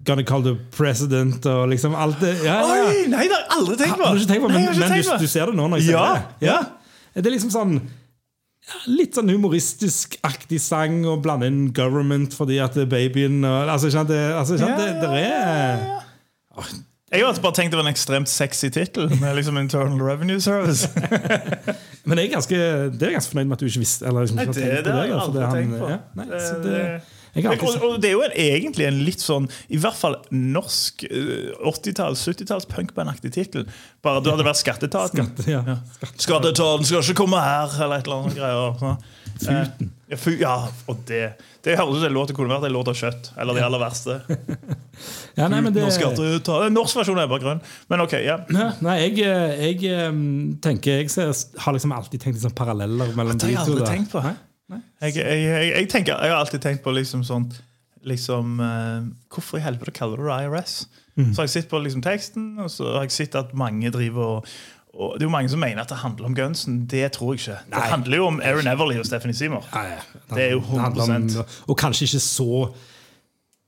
Gonna 0.09 0.25
Call 0.25 0.43
the 0.47 0.55
President 0.73 1.45
og 1.47 1.69
liksom 1.69 1.93
alt 1.95 2.17
det? 2.25 2.35
Ja, 2.47 2.61
ja. 2.65 2.87
Oi, 2.89 3.03
nei, 3.13 3.27
det 3.29 3.37
har 3.37 3.43
jeg 3.45 3.51
aldri 3.59 3.77
tenkt 3.83 3.99
på! 4.01 4.05
Har 4.09 4.17
du 4.17 4.23
ikke 4.23 4.33
tenkt 4.33 4.45
på, 4.47 4.53
men, 4.55 4.65
nei, 4.65 4.77
men 4.81 4.95
du, 5.05 5.11
du 5.21 5.29
ser 5.29 5.51
det 5.53 5.59
nå 5.61 5.67
når 5.69 5.83
jeg 5.83 5.93
Ja, 5.93 6.05
sier 6.07 6.21
det. 6.41 6.47
ja. 6.49 6.61
Det 7.21 7.27
er 7.29 7.35
liksom 7.37 7.53
sånn 7.53 7.81
Litt 8.87 9.17
sånn 9.19 9.29
humoristisk-aktig 9.33 10.61
sang 10.63 11.01
og 11.11 11.23
blande 11.25 11.49
inn 11.51 11.73
government 11.75 12.37
fordi 12.39 12.61
at 12.63 12.77
det 12.79 12.85
er 12.87 12.91
babyen 12.93 13.41
og, 13.45 13.69
altså, 13.73 13.89
ikke 13.89 13.97
sant, 13.99 14.13
det, 14.13 14.21
altså, 14.39 14.57
ikke 14.57 14.69
sant, 14.69 14.79
det, 14.79 14.89
det 15.03 15.11
er 15.27 16.77
Jeg 17.11 17.27
har 17.27 17.39
bare 17.43 17.55
tenkt 17.59 17.73
det 17.73 17.79
var 17.81 17.87
en 17.89 17.91
ekstremt 17.91 18.29
sexy 18.31 18.69
tittel. 18.71 19.09
Med 19.21 19.35
liksom 19.35 19.57
Internal 19.59 19.99
Revenue 20.03 20.41
Service. 20.41 20.88
Men 22.07 22.19
jeg 22.19 22.29
er 22.29 22.33
ganske, 22.37 22.57
det 22.95 23.02
er 23.02 23.07
jeg 23.11 23.17
ganske 23.19 23.33
fornøyd 23.35 23.49
med 23.50 23.57
at 23.57 23.61
du 23.61 23.67
ikke 23.67 23.83
visste 23.83 24.07
eller 24.07 24.21
liksom, 24.21 24.37
Nei, 24.38 24.45
det, 24.47 24.55
det, 24.55 24.62
det 24.62 24.71
det 24.71 24.85
Det- 24.85 24.85
det, 24.85 24.93
det- 24.95 25.11
har 25.11 25.59
alltid 26.45 27.20
og, 27.37 27.77
og 27.87 27.97
det 28.03 28.11
er 28.11 28.17
jo 28.17 28.25
en, 28.27 28.35
egentlig 28.35 28.87
en 28.89 29.01
litt 29.07 29.23
sånn 29.23 29.47
I 29.71 29.79
hvert 29.81 29.99
fall 29.99 30.17
norsk 30.35 31.05
eh, 31.07 31.53
80-talls, 31.71 32.25
70-talls 32.27 32.67
punkbandaktig 32.71 33.33
tittel. 33.37 33.69
Bare 34.05 34.23
du 34.25 34.33
hadde 34.33 34.47
vært 34.47 34.61
Skatteetaten. 34.61 35.33
ja. 35.51 35.63
Skatteetaten 36.17 36.89
skal 36.89 37.05
ikke 37.05 37.21
komme 37.23 37.41
her, 37.45 37.71
eller 37.79 38.01
et 38.01 38.11
eller 38.11 38.25
annet 38.25 38.39
greier. 38.41 38.79
sånn. 38.83 39.01
Futen. 39.41 39.91
Ja, 40.11 40.17
fu, 40.17 40.31
ja, 40.41 40.57
og 40.91 41.05
det 41.09 41.21
Det 41.65 41.77
høres 41.77 41.97
ut 41.97 42.01
som 42.01 42.09
en 42.09 42.15
låt 42.17 42.31
det 42.31 42.37
kunne 42.37 42.51
vært 42.53 42.67
en 42.69 42.75
låt 42.75 42.89
av 42.89 42.97
kjøtt. 42.97 43.31
Eller 43.41 43.57
det 43.57 43.65
aller 43.65 43.83
verste. 43.83 44.17
ja, 45.39 45.47
nei, 45.49 45.61
men 45.61 45.75
det, 45.77 45.85
Norsk 45.85 46.51
Norsk 46.73 47.01
versjon 47.01 47.21
er 47.21 47.29
bare 47.31 47.45
grønn. 47.45 47.61
Men 47.93 48.05
ok, 48.07 48.17
ja. 48.25 48.39
Ja, 48.49 48.71
Nei, 48.85 48.97
jeg, 49.05 49.19
jeg 49.21 49.93
eh, 49.93 50.23
tenker 50.65 51.05
Jeg 51.05 51.11
har 51.65 51.77
liksom 51.77 51.93
alltid 51.97 52.25
tenkt 52.25 52.41
liksom 52.41 52.57
paralleller 52.57 53.13
mellom 53.17 53.37
de 53.37 53.45
to. 53.45 53.47
Det 53.47 53.57
har 53.57 53.69
jeg 53.69 53.77
aldri 53.77 53.91
tenkt 53.93 54.15
på. 54.15 54.25
Jeg, 54.25 54.39
jeg, 55.00 55.16
jeg, 55.16 55.73
jeg, 55.73 55.88
tenker, 55.88 56.19
jeg 56.21 56.33
har 56.33 56.40
alltid 56.42 56.62
tenkt 56.64 56.83
på 56.85 56.92
liksom 56.92 57.23
sånn 57.25 57.49
liksom, 58.04 58.59
uh, 58.61 59.07
Hvorfor 59.33 59.61
i 59.61 59.64
helvete 59.64 59.95
kaller 59.97 60.21
du 60.21 60.28
det 60.28 60.42
IRS? 60.45 60.75
Mm. 61.16 61.33
Så 61.33 61.40
har 61.40 61.49
jeg 61.49 61.54
sett 61.57 61.71
på 61.71 61.80
liksom 61.83 62.02
teksten, 62.04 62.52
og 62.62 62.71
så 62.73 62.95
har 62.97 63.09
jeg 63.09 63.16
sett 63.16 63.35
at 63.40 63.54
mange 63.57 63.90
driver 63.92 64.37
og, 64.37 64.52
og 64.95 65.16
Det 65.16 65.25
er 65.25 65.28
jo 65.28 65.33
mange 65.33 65.50
som 65.52 65.61
mener 65.62 65.83
at 65.85 65.90
det 65.92 66.00
handler 66.02 66.26
om 66.26 66.35
gunsen. 66.35 66.85
Det 66.90 67.04
tror 67.14 67.35
jeg 67.35 67.40
ikke. 67.40 67.59
Det 67.73 67.83
handler 67.92 68.16
jo 68.16 68.25
om 68.26 68.40
Aaron 68.42 68.66
Everly 68.66 68.99
og 68.99 69.07
Stephanie 69.07 69.37
Seymour. 69.37 69.66
Det 70.35 70.45
er 70.49 70.50
jo 70.57 70.61
handler 70.61 71.02
om- 71.02 71.28
100%. 71.28 71.61
Og 71.69 71.78
kanskje 71.78 72.09
ikke 72.09 72.21
så 72.21 72.73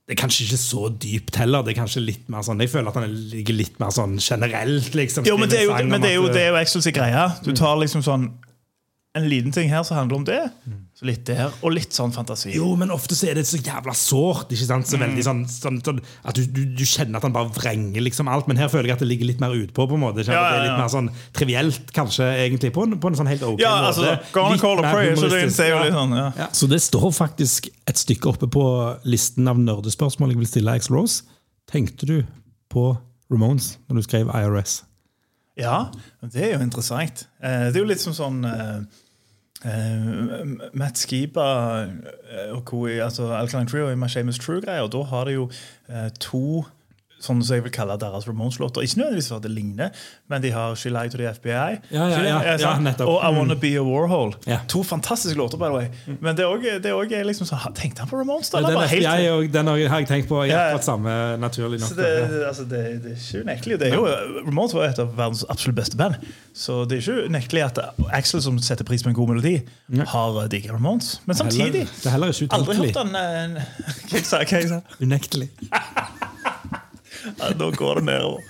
Det 0.02 0.18
er 0.18 0.26
kanskje 0.26 0.44
ikke 0.44 0.56
så 0.58 0.88
dypt 0.98 1.36
heller. 1.36 1.62
Det 1.62 1.76
er 1.76 1.80
kanskje 1.80 2.00
litt 2.02 2.28
mer 2.28 2.42
sånn 2.42 2.60
Jeg 2.60 2.70
føler 2.70 2.88
at 2.88 2.94
han 2.94 3.12
ligger 3.30 3.54
litt 3.54 3.78
mer 3.80 3.90
sånn 3.94 4.18
generelt, 4.18 4.94
liksom. 4.94 5.24
Jo, 5.24 5.36
men 5.36 5.48
det 5.48 5.60
er 5.60 5.64
jo, 5.64 5.70
det 5.70 6.10
er 6.10 6.14
jo, 6.14 6.26
det 6.28 6.42
er 6.42 6.66
jo 6.66 6.92
greie. 6.92 7.30
Du 7.44 7.52
tar 7.52 7.76
liksom 7.78 8.02
sånn 8.02 8.32
en 9.14 9.26
liten 9.28 9.52
ting 9.52 9.68
her 9.68 9.82
som 9.84 9.98
handler 9.98 10.16
om 10.16 10.22
det. 10.24 10.38
Så 10.96 11.04
litt 11.04 11.26
der, 11.28 11.50
og 11.60 11.74
litt 11.74 11.92
sånn 11.92 12.14
fantasi. 12.14 12.54
Jo, 12.56 12.70
men 12.80 12.88
ofte 12.94 13.12
så 13.18 13.26
er 13.28 13.36
det 13.36 13.42
så 13.44 13.58
jævla 13.60 13.92
sårt. 13.96 14.52
ikke 14.54 14.64
sant? 14.68 14.88
Så 14.88 14.96
veldig 15.00 15.24
sånn, 15.26 15.42
sånn, 15.52 15.80
sånn 15.84 15.98
At 16.24 16.38
du, 16.38 16.46
du, 16.48 16.62
du 16.78 16.84
kjenner 16.88 17.18
at 17.20 17.26
han 17.26 17.34
bare 17.34 17.50
vrenger 17.52 18.00
liksom 18.06 18.30
alt. 18.32 18.46
Men 18.48 18.56
her 18.56 18.70
føler 18.72 18.88
jeg 18.88 18.96
at 18.96 19.02
det 19.04 19.08
ligger 19.10 19.28
litt 19.28 19.42
mer 19.42 19.52
utpå. 19.52 19.84
på 19.90 19.98
en 19.98 20.00
måte, 20.00 20.22
ikke 20.22 20.30
sant? 20.30 20.38
Ja, 20.38 20.46
Det 20.54 20.60
er 20.62 20.64
litt 20.70 20.80
mer 20.80 20.92
sånn 20.94 21.10
trivielt, 21.36 21.92
kanskje, 21.92 22.28
egentlig. 22.46 22.70
På 22.72 22.86
en, 22.88 22.96
på 23.02 23.10
en 23.12 23.18
sånn 23.20 23.28
helt 23.28 23.44
ok 23.50 23.60
Ja, 23.60 23.74
måte. 23.74 23.90
altså, 23.90 24.32
Go 24.32 24.46
on 24.46 24.54
Litt 24.56 24.64
call 24.64 24.80
a 24.80 24.92
prayer, 24.94 25.16
så 25.20 25.28
det 25.28 25.42
er 25.66 25.70
jo 25.74 25.82
litt 25.84 25.98
sånn, 25.98 26.16
ja. 26.16 26.26
Ja. 26.44 26.48
Så 26.56 26.70
det 26.72 26.80
står 26.86 27.10
faktisk 27.18 27.68
et 27.92 28.00
stykke 28.00 28.32
oppe 28.32 28.48
på 28.48 28.64
listen 29.04 29.50
av 29.52 29.60
nerdespørsmål 29.60 30.32
jeg 30.32 30.40
vil 30.40 30.48
stille 30.54 30.78
Axl 30.78 30.96
Rose. 30.96 31.26
Tenkte 31.68 32.08
du 32.08 32.16
på 32.72 32.94
Ramones 33.28 33.74
når 33.90 34.00
du 34.00 34.06
skrev 34.08 34.32
IRS? 34.32 34.80
Ja, 35.56 35.90
det 36.32 36.44
er 36.46 36.54
jo 36.56 36.62
interessant. 36.64 37.26
Eh, 37.42 37.66
Det 37.68 37.76
er 37.76 37.82
jo 37.82 37.88
litt 37.90 38.00
som 38.00 38.14
sånn 38.16 38.44
eh, 38.44 38.80
Matt 40.74 40.98
Skiba 40.98 41.44
og 42.52 42.64
co. 42.66 42.86
altså 42.86 43.28
Alkaline 43.36 43.68
Trio 43.68 43.90
i 43.90 43.96
My 43.96 44.08
Shameless 44.08 44.40
True-greier. 44.42 44.88
Da 44.90 45.02
har 45.12 45.24
de 45.28 45.36
jo 45.36 45.44
uh, 45.88 46.08
to 46.18 46.64
sånn 47.22 47.42
som 47.46 47.54
jeg 47.56 47.62
vil 47.64 47.72
kalle 47.72 47.94
deres 48.02 48.26
Ramones-låter. 48.28 48.82
Ikke 48.82 48.98
nødvendigvis 48.98 49.28
for 49.30 49.36
at 49.38 49.44
det 49.46 49.52
ligner, 49.54 49.90
men 50.28 50.42
de 50.42 50.50
har 50.50 50.74
She 50.74 50.90
Lied 50.90 51.12
to 51.14 51.18
the 51.18 51.28
FBI. 51.30 51.78
Ja, 51.92 52.08
ja, 52.10 52.22
ja, 52.22 52.38
Eh. 52.42 53.06
Og 53.06 53.20
I 53.22 53.30
Mm. 53.32 53.38
Wanna 53.38 53.54
Be 53.54 53.76
a 53.78 53.82
Warhol. 53.82 54.34
To 54.68 54.82
fantastiske 54.82 55.38
låter, 55.38 55.56
by 55.58 55.64
the 55.70 55.72
way. 55.72 55.86
Men 56.20 56.36
det 56.36 56.42
er 56.44 56.48
også- 56.48 57.24
liksom 57.26 57.46
så, 57.46 57.56
Tenkte 57.74 58.00
han 58.00 58.08
på 58.08 58.16
Ramones? 58.18 58.50
da? 58.50 58.58
Den, 58.60 58.88
helt- 58.88 59.30
og 59.30 59.52
den 59.52 59.66
har 59.66 59.76
jeg 60.00 60.08
tenkt 60.08 60.28
på 60.28 60.46
Jeg 60.46 60.56
har 60.58 60.72
fått 60.78 60.84
samme, 60.84 61.36
naturlig 61.38 61.80
nok. 61.80 61.88
så 61.90 61.94
det, 61.96 62.30
det, 62.30 62.46
altså 62.46 62.62
det, 62.68 63.02
det 63.02 63.12
er 63.12 63.16
ikke 63.16 63.44
unektelig. 63.44 63.78
Det 63.78 63.92
er 63.92 63.94
jo, 63.94 64.06
Ramones 64.46 64.74
var 64.74 64.84
et 64.88 64.98
av 64.98 65.16
verdens 65.16 65.44
absolutt 65.48 65.76
beste 65.76 65.96
band. 65.96 66.14
Så 66.54 66.84
det 66.88 66.98
er 66.98 67.12
ikke 67.12 67.28
unektelig 67.28 67.64
at 67.64 67.78
Axel, 68.12 68.42
som 68.42 68.58
setter 68.58 68.84
pris 68.84 69.02
på 69.02 69.08
en 69.08 69.14
god 69.14 69.28
melodi, 69.28 69.62
har 70.06 70.48
digga 70.48 70.72
Ramones. 70.72 71.20
Men 71.26 71.36
samtidig 71.36 71.72
Heller- 71.72 71.86
det 72.02 72.06
er 72.06 72.10
heller 72.10 72.26
Aldri 72.26 72.76
hørt 72.76 72.96
han 72.96 73.14
eh, 73.56 73.62
Hva 74.10 74.16
jeg 74.16 74.24
sa 74.24 74.38
jeg? 74.42 74.82
Unektelig. 75.00 75.48
Ja, 77.24 77.52
Nå 77.58 77.70
går 77.76 78.00
det 78.00 78.04
nedover. 78.10 78.40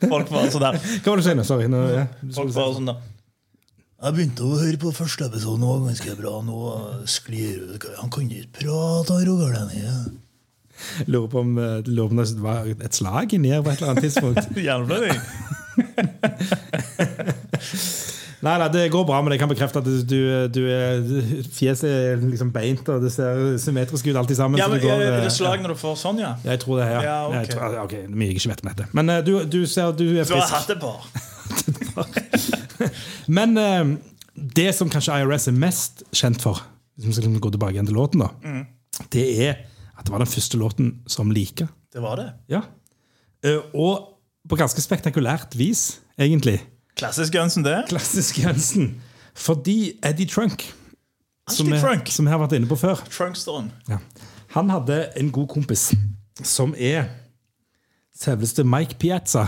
Folk 0.00 0.30
var 0.32 0.48
sånn 0.52 0.64
der. 0.64 0.78
Hva 0.80 1.12
var 1.12 1.20
det 1.20 1.24
du 1.24 1.26
sa 1.28 1.34
nå? 1.36 1.44
Sorry. 1.44 1.66
Nå, 1.68 1.80
ja. 1.92 2.04
Folk 2.34 2.52
var 2.56 2.72
sånn 2.76 2.88
der. 2.88 2.98
Jeg 4.00 4.16
begynte 4.16 4.46
å 4.48 4.56
høre 4.56 4.78
på 4.80 4.94
første 4.96 5.26
episode, 5.28 5.60
og 5.60 5.84
ganske 5.90 6.14
bra. 6.16 6.38
Nå 6.44 6.56
sklir 7.10 7.76
Han 8.00 8.08
kan 8.12 8.24
ikke 8.24 8.48
prate, 8.62 9.12
han 9.12 9.26
Roger 9.28 9.52
Lennie. 9.58 9.92
Lurer 11.12 11.28
på 11.28 11.42
om 11.42 11.58
eh, 11.60 11.82
lurer 11.84 12.08
på 12.08 12.14
om 12.16 12.22
det 12.22 12.40
var 12.40 12.70
et 12.72 12.96
slag 12.96 13.34
inni 13.36 13.52
her 13.52 13.60
på 13.60 13.70
et 13.74 13.82
eller 13.82 13.90
annet 13.92 14.04
tidspunkt. 14.08 14.56
Hjerneblødning. 14.64 15.20
Nei, 18.40 18.54
nei, 18.62 18.66
det 18.72 18.86
går 18.92 19.04
bra, 19.04 19.18
men 19.20 19.34
jeg 19.34 19.40
kan 19.42 19.50
bekrefte 19.50 19.82
at 19.82 19.88
du, 20.08 20.20
du, 20.48 20.60
er 20.72 21.02
fjeset 21.52 21.84
er 21.90 22.22
liksom 22.24 22.48
beint, 22.54 22.86
og 22.88 23.02
det 23.04 23.10
ser 23.12 23.58
symmetrisk 23.60 24.06
ut 24.08 24.16
alltid 24.16 24.38
sammen. 24.38 24.56
Ja, 24.60 24.64
så 24.64 24.72
men 24.72 24.80
det 24.80 24.86
går, 24.88 25.02
Er 25.04 25.16
eh, 25.18 25.24
det 25.26 25.32
slag 25.34 25.60
når 25.60 25.74
du 25.74 25.80
får 25.82 25.98
sånn, 26.00 26.22
ja? 26.22 26.30
Jeg 26.46 26.62
tror 26.62 26.80
det, 26.80 26.86
ja. 26.88 27.02
Ja, 27.04 27.16
ok. 27.28 27.34
Jeg 27.36 27.50
tror, 27.52 27.76
ok, 27.84 27.94
Mye 28.08 28.30
jeg 28.30 28.38
ikke 28.40 28.52
vet 28.54 28.62
om 28.64 28.70
dette. 28.72 28.86
Men 28.96 29.12
eh, 29.12 29.20
du, 29.26 29.32
du 29.44 29.58
ser 29.68 29.92
du 29.98 30.06
er 30.14 30.24
Du 30.24 30.32
har 30.32 30.46
frisk. 30.46 30.56
hatt 30.56 30.70
et 30.72 30.80
par. 30.80 31.00
Men 33.38 33.56
eh, 33.60 33.92
det 34.56 34.70
som 34.78 34.88
kanskje 34.92 35.20
IRS 35.20 35.50
er 35.52 35.56
mest 35.60 36.04
kjent 36.16 36.40
for, 36.40 36.62
hvis 36.96 37.10
vi 37.10 37.16
skal 37.18 37.28
liksom 37.28 37.44
gå 37.44 37.52
tilbake 37.58 37.76
igjen 37.76 37.90
til 37.90 37.98
låten, 38.00 38.24
da, 38.24 38.30
Mm. 38.40 38.64
det 39.12 39.26
er 39.50 39.52
at 39.98 40.06
det 40.08 40.12
var 40.14 40.24
den 40.24 40.32
første 40.32 40.56
låten 40.56 40.94
som 41.10 41.28
liker. 41.32 41.68
Det 41.92 42.00
var 42.00 42.16
det. 42.16 42.30
Ja. 42.48 42.62
Og 43.76 44.16
på 44.48 44.56
ganske 44.56 44.80
spektakulært 44.80 45.52
vis, 45.60 45.98
egentlig. 46.16 46.56
Klassisk 47.00 47.34
Jensen, 47.34 47.64
det. 47.64 47.78
Klassisk 47.88 48.38
Jensen. 48.38 49.02
Fordi 49.34 49.92
Eddie 50.04 50.26
Trunk, 50.28 50.74
som 51.48 51.66
vi, 51.72 51.78
Trunk. 51.80 52.08
som 52.12 52.26
vi 52.26 52.30
har 52.30 52.40
vært 52.42 52.58
inne 52.58 52.68
på 52.68 52.76
før, 52.76 53.00
Trunksteren. 53.08 53.70
ja. 53.88 53.98
han 54.52 54.70
hadde 54.70 54.98
en 55.16 55.30
god 55.32 55.48
kompis 55.48 55.90
som 56.44 56.74
er 56.76 57.08
selveste 58.16 58.64
Mike 58.64 58.98
Piazza. 59.00 59.46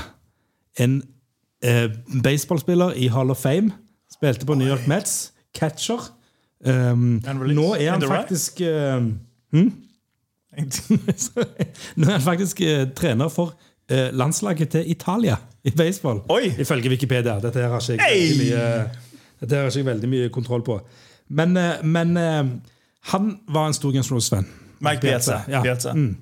En 0.80 1.02
eh, 1.64 1.90
baseballspiller 2.25 2.97
i 2.97 3.06
Hall 3.12 3.30
of 3.30 3.37
Fame. 3.37 3.73
Spilte 4.12 4.47
på 4.47 4.54
New 4.54 4.68
York 4.68 4.87
Mets. 4.88 5.32
Catcher. 5.54 6.09
Um, 6.64 7.21
nå 7.59 7.75
er 7.75 7.90
han 7.90 8.02
faktisk 8.02 8.61
uh, 8.61 9.02
faktisk 10.56 10.90
um, 10.92 11.09
Nå 11.97 12.06
er 12.06 12.12
han 12.12 12.23
faktisk 12.23 12.61
uh, 12.61 12.87
trener 12.94 13.28
for 13.28 13.50
eh, 13.50 13.72
landslaget 14.13 14.69
til 14.77 14.91
Italia 14.91 15.37
i 15.65 15.71
baseball. 15.77 16.23
Oi! 16.33 16.53
Ifølge 16.59 16.89
Wikipedia. 16.93 17.39
Dette 17.43 17.61
her 17.63 17.69
har 17.75 17.81
ikke 17.81 17.99
jeg, 17.99 18.01
Hey! 18.09 18.29
veldig, 18.29 18.49
mye, 18.51 19.19
dette 19.43 19.57
har 19.61 19.71
ikke 19.71 19.79
jeg 19.83 19.87
veldig 19.93 20.09
mye 20.17 20.29
kontroll 20.35 20.63
på. 20.67 20.81
Men, 21.29 21.57
eh, 21.57 21.83
men 21.85 22.17
eh, 22.17 22.43
han 23.13 23.31
var 23.49 23.67
en 23.71 23.75
stor 23.77 23.93
Guns 23.95 24.11
N' 24.11 24.15
Roses-venn. 24.17 24.47
Mike 24.83 25.01
Piazza. 25.05 25.37
Ja. 25.49 25.61
Piazza. 25.63 25.93
Mm. 25.95 26.17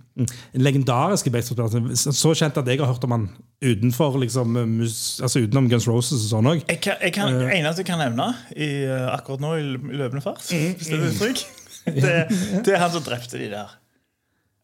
En 0.55 0.61
legendarisk 0.61 1.31
baseballspiller. 1.33 1.95
Så 2.13 2.35
kjent 2.37 2.59
at 2.61 2.67
jeg 2.69 2.79
har 2.83 2.91
hørt 2.91 3.05
om 3.07 3.15
han 3.15 3.23
utenfor 3.65 4.19
liksom, 4.21 4.53
mus, 4.69 4.99
altså 5.25 5.41
utenom 5.47 5.71
Guns 5.71 5.87
Roses 5.89 6.27
og 6.27 6.29
sånn 6.35 6.49
òg. 6.51 6.61
Jeg 6.69 6.81
kan, 6.85 6.99
jeg 7.01 7.13
kan, 7.17 7.33
Eh. 7.41 7.55
eneste 7.59 7.81
jeg 7.81 7.87
kan 7.89 7.99
nevne 8.03 8.27
i, 8.57 8.69
eh, 8.85 9.07
akkurat 9.15 9.41
nå 9.41 9.55
i 9.57 9.65
løpende 9.97 10.21
fart, 10.25 10.45
Mm, 10.53 10.75
hvis 10.77 10.91
det 10.91 10.99
er 10.99 11.07
uttrykk, 11.09 11.41
det, 12.05 12.65
det 12.67 12.75
er 12.75 12.79
han 12.85 12.93
som 12.93 13.03
drepte 13.03 13.39
de 13.41 13.49
der. 13.55 13.73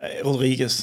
Eh, 0.02 0.20
Rodriguez. 0.28 0.82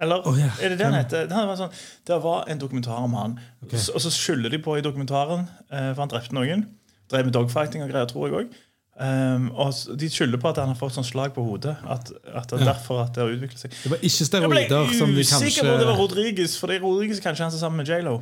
Eller 0.00 0.22
oh, 0.28 0.36
yeah. 0.38 0.54
er 0.62 0.76
det 0.78 0.84
han 0.86 0.94
heter? 0.94 1.26
Det 1.26 1.34
var, 1.48 1.56
sånn, 1.58 1.72
det 2.06 2.18
var 2.22 2.44
en 2.52 2.60
dokumentar 2.60 3.02
om 3.02 3.16
han. 3.18 3.38
S- 3.72 3.90
Og 3.90 4.02
så 4.04 4.12
skylder 4.14 4.52
de 4.54 4.60
på 4.62 4.76
i 4.78 4.84
dokumentaren, 4.84 5.48
eh, 5.72 5.90
for 5.90 6.04
han 6.04 6.12
drepte 6.12 6.36
noen. 6.38 6.66
Drev 7.10 7.26
med 7.26 7.34
dogfighting 7.34 7.82
og 7.82 7.90
greier, 7.90 8.06
tror 8.10 8.28
jeg 8.28 8.36
òg. 8.44 8.56
Um, 8.98 9.52
og 9.54 9.70
de 9.98 10.08
skylder 10.10 10.40
på 10.42 10.50
at 10.50 10.56
han 10.58 10.72
har 10.72 10.78
fått 10.78 10.96
sånn 10.96 11.06
slag 11.06 11.30
på 11.34 11.42
hodet. 11.46 11.76
At, 11.86 12.10
at 12.34 12.50
det 12.50 12.60
er 12.60 12.64
derfor 12.72 13.04
at 13.04 13.12
det 13.14 13.22
har 13.22 13.30
utviklet 13.30 13.60
seg. 13.62 13.74
Det 13.84 13.92
var 13.92 14.00
ikke 14.02 14.26
steroider 14.26 14.64
Jeg 14.64 14.90
ble 14.98 15.22
usikker 15.22 15.36
kanskje 15.38 15.66
på 15.66 15.70
om 15.70 15.78
det 15.78 15.86
var 15.90 16.00
Rodriguez, 16.02 16.56
for 16.58 16.70
det 16.70 16.80
er 16.80 16.82
Rodriguez 16.86 17.20
kanskje 17.22 17.46
han 17.46 17.54
som 17.54 17.62
sammen 17.62 17.82
med 17.82 17.90
J.Lo. 17.92 18.16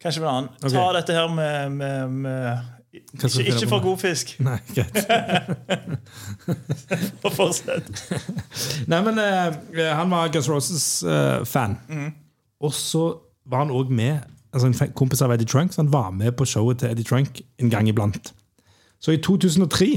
Kanskje 0.00 0.20
en 0.20 0.28
annen. 0.28 0.50
Okay. 0.60 0.74
Ta 0.76 0.84
dette 0.96 1.16
her 1.16 1.32
med, 1.32 1.72
med, 1.80 2.18
med 2.26 2.79
ikke, 2.92 3.44
ikke 3.46 3.68
for 3.68 3.82
god 3.82 3.98
fisk. 3.98 4.34
Nei, 4.46 4.58
greit. 4.74 4.98
Fortsett. 7.36 7.90
Nei, 8.90 9.00
men 9.06 9.20
uh, 9.20 9.86
han 9.94 10.10
var 10.10 10.32
Guns 10.34 10.50
Roses-fan. 10.50 11.78
Mm. 11.88 12.10
Og 12.60 12.74
så 12.74 13.04
var 13.50 13.64
han 13.64 13.74
òg 13.74 13.92
med 13.94 14.18
altså 14.50 14.66
en 14.66 14.94
kompis 14.98 15.22
av 15.22 15.32
Eddie 15.34 15.46
Trunk, 15.46 15.72
så 15.72 15.84
han 15.84 15.92
var 15.92 16.10
med 16.10 16.34
på 16.38 16.46
showet 16.48 16.82
til 16.82 16.90
Eddie 16.90 17.06
Trunk 17.06 17.40
en 17.62 17.70
gang 17.70 17.88
iblant. 17.88 18.32
Så 19.00 19.14
i 19.14 19.20
2003 19.22 19.92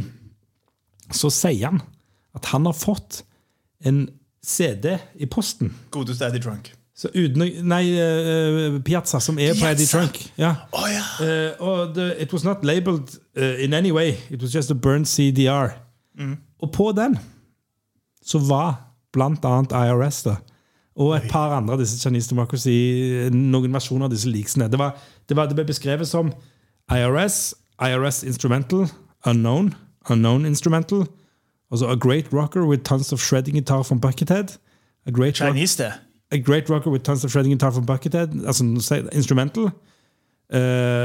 så 1.13 1.31
sier 1.33 1.71
han 1.71 1.81
at 2.37 2.45
han 2.53 2.65
har 2.69 2.77
fått 2.77 3.23
en 3.85 4.05
CD 4.43 4.97
i 5.15 5.25
posten. 5.25 5.73
Godeste 5.91 6.27
Eddie 6.27 6.43
Drunk. 6.43 6.71
Så 6.95 7.09
uten, 7.15 7.41
nei, 7.65 7.87
uh, 7.97 8.75
Piazza, 8.85 9.19
som 9.19 9.39
er 9.41 9.55
på 9.57 9.65
Eddie 9.65 9.89
Trunk. 9.89 10.19
Ja. 10.37 10.55
Oh, 10.71 10.85
ja! 10.91 11.05
Uh, 11.17 11.67
og 11.67 11.95
det, 11.95 12.15
it 12.21 12.33
was 12.33 12.43
not 12.45 12.61
labeled 12.63 13.17
uh, 13.37 13.63
in 13.63 13.73
any 13.73 13.91
way. 13.91 14.13
It 14.29 14.41
was 14.41 14.53
just 14.55 14.71
a 14.71 14.77
burned 14.77 15.05
CDR. 15.05 15.73
Og 16.61 16.71
på 16.71 16.91
den 16.91 17.17
så 18.25 18.39
var 18.39 18.93
blant 19.13 19.45
annet 19.45 19.71
IRS 19.71 20.23
da, 20.23 20.35
og 20.95 21.15
et 21.17 21.25
par 21.29 21.57
andre 21.57 21.73
av 21.73 21.81
disse 21.81 21.97
Chinese 21.99 22.29
Democracy, 22.29 22.75
noen 23.33 23.73
versjoner 23.73 24.07
av 24.07 24.13
disse 24.13 24.29
leaksene. 24.29 24.69
Det, 24.71 24.79
var, 24.79 24.93
det, 25.29 25.37
var, 25.37 25.49
det 25.49 25.57
ble 25.57 25.65
beskrevet 25.65 26.07
som 26.07 26.31
IRS, 26.93 27.55
IRS 27.81 28.23
Instrumental, 28.23 28.87
Unknown, 29.25 29.73
Unknown 30.09 30.45
Instrumental, 30.45 31.07
altså 31.71 31.89
A 31.89 31.97
Great 31.97 32.31
Rocker 32.33 32.67
with 32.69 32.83
tons 32.83 33.13
of 33.13 33.19
shredding 33.19 33.57
guitar 33.57 33.83
from 33.83 33.99
Buckethead, 33.99 34.57
A 35.05 35.11
Great, 35.11 35.35
Chinese, 35.35 35.83
det. 35.83 35.93
A 36.33 36.37
great 36.37 36.69
Rocker 36.69 36.91
with 36.91 37.03
tons 37.03 37.23
of 37.25 37.31
shredding 37.31 37.51
guitar 37.51 37.71
from 37.71 37.85
Buckethead, 37.85 38.45
altså 38.45 38.63
Instrumental. 39.11 39.71
Uh, 40.53 40.59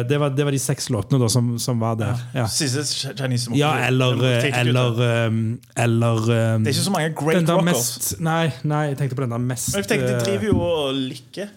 det, 0.08 0.20
var, 0.20 0.28
det 0.28 0.44
var 0.44 0.52
de 0.52 0.58
seks 0.58 0.90
låtene 0.90 1.20
da, 1.22 1.28
som, 1.28 1.58
som 1.58 1.78
var 1.80 1.94
der. 1.96 2.18
Ja. 2.34 2.46
Chinese 2.48 3.54
Ja, 3.56 3.86
eller 3.86 4.18
eh, 4.26 4.60
Eller, 4.60 5.26
um, 5.26 5.60
eller 5.76 6.16
um, 6.54 6.64
Det 6.64 6.68
er 6.68 6.74
ikke 6.74 6.84
så 6.84 6.90
mange 6.90 7.14
great 7.16 7.48
rockers. 7.48 7.64
mest 7.64 8.20
Nei, 8.20 8.50
nei, 8.62 8.82
jeg 8.90 8.98
tenkte 8.98 9.16
på 9.16 9.22
den 9.22 9.30
der 9.30 9.38
mest 9.38 9.70
Men 9.72 9.84
jeg 9.84 9.88
tenkte, 9.88 10.08
De 10.08 10.14
eh, 10.14 10.26
driver 10.26 10.46
jo 10.46 10.58
og 10.60 10.94
liker. 10.94 11.54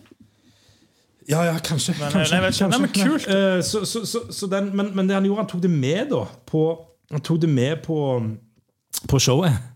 Ja, 1.30 1.42
ja, 1.44 1.58
kanskje. 1.58 1.96
Men, 2.00 2.12
kanskje, 2.12 2.38
nei, 2.38 2.52
jeg. 2.52 2.70
Nei, 2.70 2.80
men 2.80 2.94
kult. 2.96 3.28
Eh, 3.28 3.60
så, 3.64 3.84
så, 3.86 4.06
så, 4.06 4.24
så 4.30 4.48
den, 4.48 4.72
men, 4.78 4.96
men 4.96 5.10
det 5.10 5.18
han 5.18 5.26
gjorde, 5.26 5.42
han 5.42 5.52
tok 5.52 5.64
det 5.64 5.74
med 5.74 6.14
da 6.14 6.24
på, 6.48 6.64
Han 7.12 7.22
tok 7.22 7.42
det 7.42 7.50
med 7.50 7.84
på, 7.84 7.98
på 9.10 9.20
showet 9.20 9.71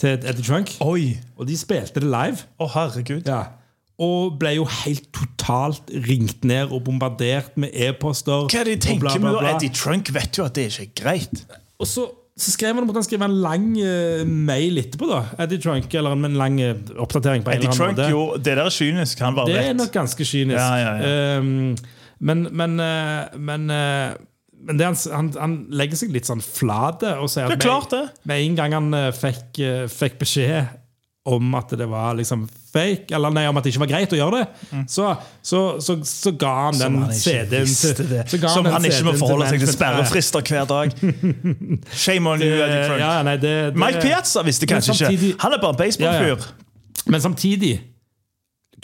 til 0.00 0.16
Eddie 0.16 0.44
Trunk. 0.44 0.74
Oi! 0.84 1.16
Og 1.36 1.48
de 1.48 1.56
spilte 1.58 2.02
det 2.02 2.08
live. 2.10 2.44
Å, 2.60 2.68
herregud. 2.74 3.28
Ja. 3.28 3.44
Og 4.02 4.36
ble 4.40 4.52
jo 4.58 4.66
helt 4.82 5.08
totalt 5.16 5.88
ringt 6.04 6.44
ned 6.44 6.68
og 6.68 6.84
bombardert 6.84 7.56
med 7.60 7.72
e-poster. 7.72 8.44
Hva 8.52 8.60
er 8.60 8.68
det 8.68 8.76
de 8.76 8.84
tenker 8.90 9.06
bla, 9.06 9.14
bla, 9.16 9.32
med 9.32 9.40
da? 9.40 9.54
Eddie 9.54 9.72
Trunk? 9.72 10.12
Vet 10.12 10.36
jo 10.36 10.44
at 10.44 10.58
det 10.58 10.68
ikke 10.68 10.84
er 10.84 10.92
greit. 11.00 11.42
Og 11.80 11.88
så, 11.88 12.04
så 12.36 12.52
skrev 12.52 12.76
han 12.76 12.84
måtte 12.84 13.00
han 13.00 13.08
skrive 13.08 13.28
en 13.30 13.38
lang 13.40 13.70
uh, 13.80 14.20
mail 14.28 14.82
etterpå. 14.84 15.08
da 15.08 15.22
Eddie 15.46 15.62
Trunk, 15.64 15.88
eller 15.96 16.12
en, 16.18 16.36
lang 16.36 16.60
uh, 16.60 16.74
oppdatering. 17.00 17.46
på 17.46 17.54
en 17.54 17.62
Eddie 17.62 17.72
Trunk, 17.72 17.96
måte 17.96 18.12
jo, 18.12 18.26
det 18.36 18.52
der 18.52 18.64
er 18.68 18.76
kynisk. 18.76 19.24
Han 19.24 19.40
bare 19.40 19.48
Det 19.48 19.60
er 19.62 19.70
vet. 19.70 19.80
nok 19.80 19.96
ganske 19.96 20.28
kynisk. 20.28 20.60
Ja, 20.60 20.76
ja, 20.82 20.94
ja. 21.00 21.38
Ehm, 21.38 21.76
men 22.20 22.48
men, 22.52 22.80
uh, 22.80 23.32
men, 23.40 23.70
men 24.66 24.80
det, 24.80 24.88
han, 25.12 25.30
han, 25.38 25.54
legger 25.70 26.00
seg 26.00 26.14
litt 26.14 26.28
sånn 26.28 26.42
flate 26.42 27.14
og 27.20 27.30
sier 27.30 27.52
at 27.52 27.62
klart 27.62 27.92
det. 27.94 28.02
med, 28.24 28.32
med 28.32 28.42
en 28.48 28.58
gang 28.58 28.76
han 28.80 28.98
eh, 28.98 29.12
fikk, 29.14 29.62
eh, 29.62 29.86
fikk 29.90 30.18
beskjed 30.22 30.74
om 31.26 31.54
at 31.58 31.72
det 31.74 31.88
var 31.90 32.14
liksom 32.14 32.44
fake, 32.70 33.10
eller 33.16 33.32
nei, 33.34 33.46
om 33.50 33.56
at 33.58 33.64
det 33.66 33.72
ikke 33.72 33.80
var 33.82 33.88
greit 33.90 34.12
å 34.14 34.18
gjøre 34.20 34.42
det, 34.44 34.82
så, 34.92 35.08
så, 35.42 35.62
så, 35.82 35.96
så 36.06 36.32
ga 36.38 36.52
han 36.68 36.76
Mm. 36.86 37.00
Den 37.08 37.16
CD-en 37.18 37.72
til. 38.30 38.44
Som 38.46 38.68
han 38.70 38.84
ikke 38.86 39.08
må 39.08 39.16
forholde 39.18 39.48
seg 39.50 39.64
til 39.64 39.72
sperrefrister 39.72 40.44
hver 40.46 40.68
dag. 40.70 40.94
Shame 42.04 42.30
on 42.30 42.44
you, 42.44 42.52
Eddie 42.52 42.84
Trunk. 42.86 43.02
Ja, 43.02 43.10
nei, 43.26 43.34
det, 43.42 43.54
det, 43.72 43.80
Mike 43.80 44.04
Piazza 44.04 44.44
visste 44.46 44.68
kanskje 44.70 44.94
samtidig- 44.94 45.32
ikke. 45.34 45.42
Han 45.42 45.56
er 45.56 45.62
bare 45.64 45.74
en 45.74 45.80
baseballfyr. 45.80 46.30
Ja, 46.30 46.38
ja. 46.38 47.10
Men 47.10 47.24
samtidig 47.24 47.74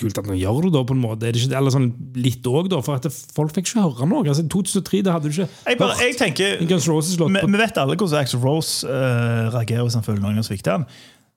Kult 0.00 0.16
at 0.16 0.28
han 0.28 0.38
gjør 0.38 0.62
det, 0.66 0.70
da, 0.72 0.80
på 0.88 0.94
en 0.96 1.02
måte. 1.02 1.28
Er 1.28 1.34
det 1.34 1.42
ikke, 1.42 1.56
eller 1.58 1.74
sånn 1.74 1.90
litt 2.16 2.46
òg, 2.48 2.70
da. 2.72 2.78
For 2.84 2.96
at 2.96 3.08
folk 3.36 3.52
fikk 3.52 3.68
ikke 3.68 3.84
høre 3.84 4.08
noe. 4.08 4.24
Altså, 4.24 4.46
2003 4.50 5.02
det 5.04 5.12
hadde 5.12 5.28
du 5.28 5.34
ikke 5.34 5.48
Jeg, 5.48 5.78
bare, 5.82 5.98
jeg 6.00 6.16
tenker 6.20 6.56
en 6.56 6.70
Guns 6.70 6.88
Roses-låt 6.88 7.34
Vi 7.34 7.42
vi 7.52 7.60
vet 7.60 7.82
alle 7.82 7.98
hvordan 7.98 8.24
Axel 8.24 8.40
Rose 8.40 8.88
uh, 8.88 9.52
reagerer 9.52 9.84
hvis 9.84 9.98
han 9.98 10.06
føler 10.06 10.24
noen 10.24 10.40
har 10.40 10.48
sviktet 10.48 10.72
han. 10.72 10.88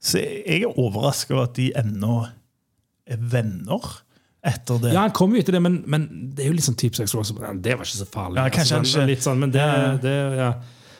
Så 0.05 0.21
jeg 0.21 0.63
er 0.63 0.79
overraska 0.79 1.35
over 1.35 1.49
at 1.49 1.59
de 1.59 1.67
ennå 1.75 2.21
er 3.05 3.21
venner 3.33 3.91
etter 4.45 4.79
det. 4.81 4.93
Ja, 4.93 5.03
han 5.07 5.13
kom 5.17 5.33
jo 5.33 5.41
etter 5.41 5.57
det, 5.57 5.61
men, 5.65 5.81
men 5.89 6.07
det 6.37 6.45
er 6.45 6.51
jo 6.51 6.55
litt 6.55 6.67
sånn 6.67 6.77
type 6.79 6.97
6 6.97 7.17
Rose. 7.17 7.35
Det 7.35 7.75
var 7.75 7.83
ikke 7.83 7.97
så 7.97 8.07
farlig. 8.07 8.39
Ja, 8.39 8.53
kanskje 8.53 8.79
altså, 8.79 9.01
han 9.01 9.09
litt 9.09 9.25
sånn, 9.25 9.41
men 9.41 9.53
det, 9.53 9.65
det 10.05 10.15
ja. 10.37 10.51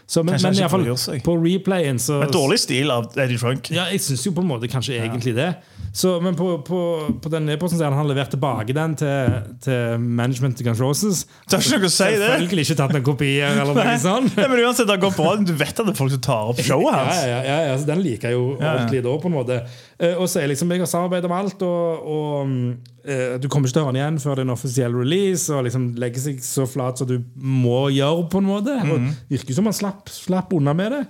Så, 0.07 0.21
men, 0.21 0.35
men 0.37 0.53
i 0.53 0.61
hvert 0.61 0.69
fall, 0.69 1.19
på 1.25 1.33
replayen 1.41 1.97
så 1.97 2.19
Men 2.21 2.29
dårlig 2.33 2.59
stil 2.61 2.91
av 2.93 3.07
Eddie 3.17 3.39
Trunk. 3.41 3.71
Ja, 3.73 3.87
jeg 3.89 4.03
syns 4.05 4.21
jo 4.27 4.35
på 4.37 4.43
en 4.43 4.51
måte 4.51 4.69
kanskje 4.69 4.99
egentlig 5.01 5.33
det. 5.33 5.47
Så, 5.95 6.19
men 6.21 6.35
på, 6.37 6.49
på, 6.67 6.79
på 7.23 7.29
den 7.31 7.47
e-posten 7.49 7.79
så 7.79 7.87
hadde 7.87 7.97
han 7.97 8.09
levert 8.11 8.29
tilbake 8.35 8.73
den 8.75 8.93
til, 8.99 9.37
til 9.63 9.97
management 10.03 10.59
Guns 10.61 10.81
Roses. 10.83 11.23
Det 11.47 11.55
har 11.57 11.63
ikke 11.65 11.79
noe 11.85 11.89
å 11.89 11.95
si, 11.95 12.09
det. 12.19 12.27
Selvfølgelig 12.35 12.65
ikke 12.67 12.77
tatt 12.83 12.93
noen 12.93 13.05
kopier 13.07 13.61
eller 13.63 13.71
noe 13.79 13.97
sånt. 14.03 14.35
Nei, 14.37 14.47
men 14.51 14.61
uansett, 14.67 14.85
det 14.89 14.97
har 14.97 15.01
gått 15.07 15.17
bra. 15.17 15.33
Du 15.41 15.53
vet 15.57 15.71
at 15.73 15.81
det 15.87 15.93
er 15.95 15.97
folk 15.97 16.13
som 16.13 16.23
tar 16.27 16.51
opp 16.53 16.61
showet 16.67 16.97
hans. 16.99 17.21
ja, 17.25 17.39
ja, 17.47 17.57
ja, 17.71 17.77
så 17.81 17.89
Den 17.89 18.03
liker 18.05 18.29
jeg 18.33 18.37
jo 18.37 18.45
ja. 18.59 18.73
ordentlig 18.75 19.01
da, 19.07 19.15
på 19.23 19.31
en 19.31 19.37
måte. 19.39 19.61
Eh, 19.97 20.17
og 20.19 20.27
så 20.29 20.43
er 20.43 20.51
liksom, 20.51 20.69
Jeg 20.75 20.83
har 20.83 20.91
samarbeidet 20.91 21.31
om 21.31 21.37
alt, 21.39 21.63
og, 21.65 22.09
og 22.11 22.51
mm, 22.51 22.69
eh, 23.07 23.35
du 23.39 23.47
kommer 23.47 23.71
ikke 23.71 23.79
til 23.79 23.85
å 23.85 23.87
høre 23.87 23.95
den 23.95 24.01
igjen 24.03 24.19
før 24.21 24.35
det 24.37 24.43
er 24.43 24.49
en 24.49 24.55
offisiell 24.57 24.99
release. 24.99 25.47
Og 25.55 25.63
liksom 25.69 25.87
legger 26.03 26.27
seg 26.27 26.43
så 26.45 26.67
flat 26.69 26.99
som 27.01 27.07
du 27.09 27.17
må 27.39 27.85
gjøre, 27.95 28.27
på 28.35 28.43
en 28.43 28.51
måte. 28.51 28.77
Og 28.83 28.97
Mhm. 28.99 29.11
Virker 29.31 29.55
som 29.57 29.67
han 29.71 29.73
slapp, 29.75 29.94
slapp 30.11 30.53
unna 30.55 30.73
med 30.77 30.91
det. 30.93 31.03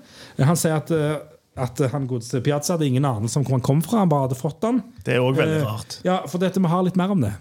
Han 0.46 0.60
sier 0.60 0.78
at, 0.78 0.92
eh, 0.92 1.18
at 1.56 1.80
han 1.92 2.08
godeste 2.10 2.42
Piazza 2.44 2.76
hadde 2.76 2.88
ingen 2.90 3.08
anelse 3.08 3.40
om 3.40 3.46
hvor 3.48 3.58
han 3.58 3.66
kom 3.66 3.82
fra. 3.86 4.04
Han 4.04 4.12
bare 4.12 4.28
hadde 4.28 4.40
fått 4.40 4.62
den. 4.66 4.84
Det 5.06 5.16
er 5.16 5.24
også 5.24 5.42
veldig 5.42 5.60
Eh, 5.62 5.66
rart. 5.68 6.00
Ja, 6.08 6.20
for 6.28 6.44
dette 6.44 6.62
vi 6.62 6.72
har 6.72 6.84
litt 6.84 7.00
mer 7.00 7.16
om 7.16 7.22
det. 7.22 7.34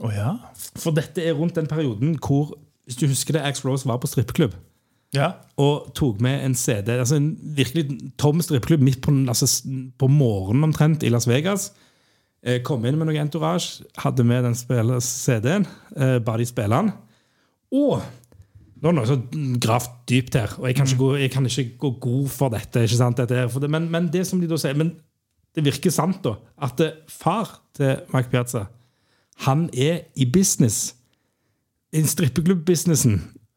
Oh, 0.00 0.10
ja? 0.10 0.36
For 0.76 0.90
dette 0.92 1.22
er 1.22 1.36
rundt 1.38 1.54
den 1.56 1.70
perioden 1.70 2.18
hvor 2.18 2.56
hvis 2.84 2.98
du 3.00 3.06
husker 3.08 3.36
det, 3.36 3.44
Ax 3.46 3.64
Rose 3.64 3.88
var 3.88 3.96
på 4.02 4.10
strippeklubb 4.10 4.52
ja. 5.16 5.30
og 5.60 5.92
tok 5.96 6.20
med 6.24 6.42
en 6.44 6.56
CD. 6.58 6.98
altså 6.98 7.16
En 7.16 7.30
virkelig 7.56 7.86
tom 8.20 8.42
strippeklubb 8.44 8.82
midt 8.84 9.00
på, 9.04 9.14
altså, 9.28 9.48
på 9.98 10.08
morgenen 10.10 10.68
omtrent 10.68 11.02
i 11.02 11.12
Las 11.12 11.28
Vegas. 11.30 11.70
Eh, 12.44 12.60
kom 12.62 12.84
inn 12.84 12.98
med 13.00 13.08
noe 13.08 13.20
entourage, 13.22 13.86
hadde 14.02 14.26
med 14.26 14.44
den 14.44 14.56
CD-en, 15.00 15.64
eh, 15.96 16.18
ba 16.20 16.36
de 16.36 16.44
spille 16.48 16.76
den. 16.76 16.92
Og 17.72 18.02
nå 18.84 18.90
er 18.90 18.94
det 18.94 19.00
noe 19.00 19.06
som 19.08 19.56
gravt 19.64 19.94
dypt 20.10 20.34
her, 20.36 20.52
og 20.60 20.66
jeg 20.68 20.76
kan 20.76 20.86
ikke 20.86 20.98
gå, 21.00 21.08
jeg 21.16 21.30
kan 21.32 21.46
ikke 21.48 21.64
gå 21.80 21.90
god 22.04 22.28
for 22.28 22.48
dette. 22.52 22.82
ikke 22.84 22.96
sant, 23.00 23.16
dette 23.16 23.60
det, 23.60 23.70
men, 23.70 23.90
men 23.90 24.08
det 24.12 24.26
som 24.28 24.40
de 24.42 24.46
da 24.50 24.58
sier 24.60 24.76
men 24.76 24.92
det 25.54 25.64
virker 25.64 25.90
sant, 25.94 26.18
da. 26.24 26.34
At 26.66 26.80
eh, 26.82 26.90
far 27.08 27.60
til 27.78 27.96
Mark 28.12 28.28
Piazza 28.32 28.64
han 29.46 29.68
er 29.74 30.00
i 30.16 30.24
business. 30.30 30.94
I 31.94 32.02
strippeklubb-businessen. 32.06 33.16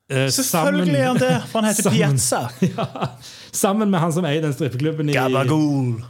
eh, 0.09 0.27
Selvfølgelig 0.29 0.95
er 0.95 1.07
han 1.11 1.19
det, 1.21 1.33
for 1.49 1.59
han 1.61 1.67
heter 1.69 1.83
sammen- 1.89 1.97
Piazza. 1.97 2.47
ja, 2.77 2.85
sammen 3.51 3.89
med 3.91 3.99
han 3.99 4.13
som 4.13 4.25
eier 4.25 4.41
den 4.41 4.53
strippeklubben. 4.53 5.09
i- 5.09 5.13
Gabagool. 5.13 6.03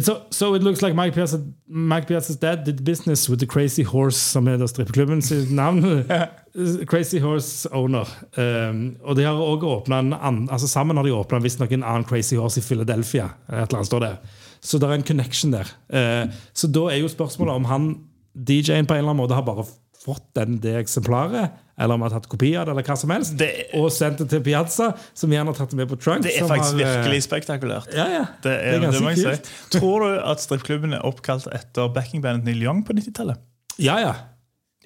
So, 0.00 0.22
so 0.30 0.54
it 0.54 0.62
looks 0.62 0.82
like 0.82 0.94
Mike, 0.94 1.14
Piazza, 1.14 1.40
Mike 1.68 2.08
Piazza's 2.08 2.36
dad 2.36 2.64
did 2.64 2.84
business 2.84 3.28
with 3.28 3.38
the 3.38 3.46
Crazy 3.46 3.84
Horse, 3.84 4.16
som 4.16 4.48
er 4.48 4.66
strippeklubben 4.66 5.22
sitt 5.22 5.50
navn. 5.50 6.04
Crazy 6.90 7.18
Horse 7.18 7.68
Owner. 7.72 8.06
Um, 8.36 8.96
og 9.02 9.16
de 9.16 9.24
har 9.24 9.32
også 9.32 9.66
åpnet 9.66 9.98
en 9.98 10.12
an, 10.12 10.48
altså 10.50 10.68
Sammen 10.68 10.96
har 10.96 11.04
de 11.04 11.14
åpna 11.14 11.38
visstnok 11.42 11.72
en 11.72 11.84
annen 11.84 12.04
Crazy 12.04 12.34
Horse 12.34 12.60
i 12.60 12.62
Philadelphia. 12.62 13.24
Et 13.48 13.54
eller 13.54 13.78
annet 13.80 13.86
står 13.86 14.04
det. 14.04 14.12
Så 14.60 14.78
det 14.78 14.88
er 14.88 14.98
en 14.98 15.06
connection 15.06 15.52
der. 15.52 15.70
Uh, 15.90 16.30
så 16.54 16.70
da 16.70 16.88
er 16.90 17.02
jo 17.02 17.08
spørsmålet 17.08 17.54
om 17.54 17.64
han 17.64 17.88
DJ-en 18.34 18.86
på 18.86 18.94
en 18.94 18.98
eller 18.98 19.10
annen 19.10 19.22
måte 19.22 19.34
har 19.34 19.46
bare 19.46 19.66
fått 20.04 20.26
den, 20.36 20.58
det 20.62 20.76
eksemplaret, 20.78 21.54
eller 21.78 21.94
om 21.94 22.02
han 22.04 22.10
har 22.12 22.20
tatt 22.20 22.28
kopi 22.30 22.52
av 22.56 22.66
det, 22.66 22.74
eller 22.74 22.86
hva 22.86 22.96
som 22.98 23.10
helst, 23.10 23.36
Det- 23.38 23.66
og 23.74 23.90
sendt 23.92 24.18
det 24.18 24.28
til 24.30 24.40
Piazza, 24.46 24.92
som 25.14 25.30
gjerne 25.30 25.46
har 25.52 25.54
tatt 25.58 25.70
det 25.70 25.76
med 25.76 25.88
på 25.88 25.96
trunk. 26.00 26.22
Det 26.22 26.34
er 26.34 26.44
som 26.44 26.48
faktisk 26.48 26.74
har, 26.78 26.80
uh, 26.80 27.04
virkelig 27.04 27.22
spektakulært. 27.26 27.88
Ja, 27.94 28.06
ja. 28.12 28.24
Det, 28.42 28.52
er, 28.52 28.78
det, 28.78 28.82
ganske 28.88 29.02
må 29.02 29.14
jeg 29.14 29.24
kult. 29.24 29.46
si. 29.46 29.78
Tror 29.78 30.04
du 30.04 30.20
at 30.20 30.40
strippklubben 30.44 30.94
er 30.94 31.02
oppkalt 31.04 31.48
etter 31.52 31.88
backingbandet 31.94 32.44
Neil 32.44 32.62
Young 32.62 32.84
på 32.86 32.92
90-tallet? 32.94 33.36
Ja, 33.78 33.98
ja. 33.98 34.14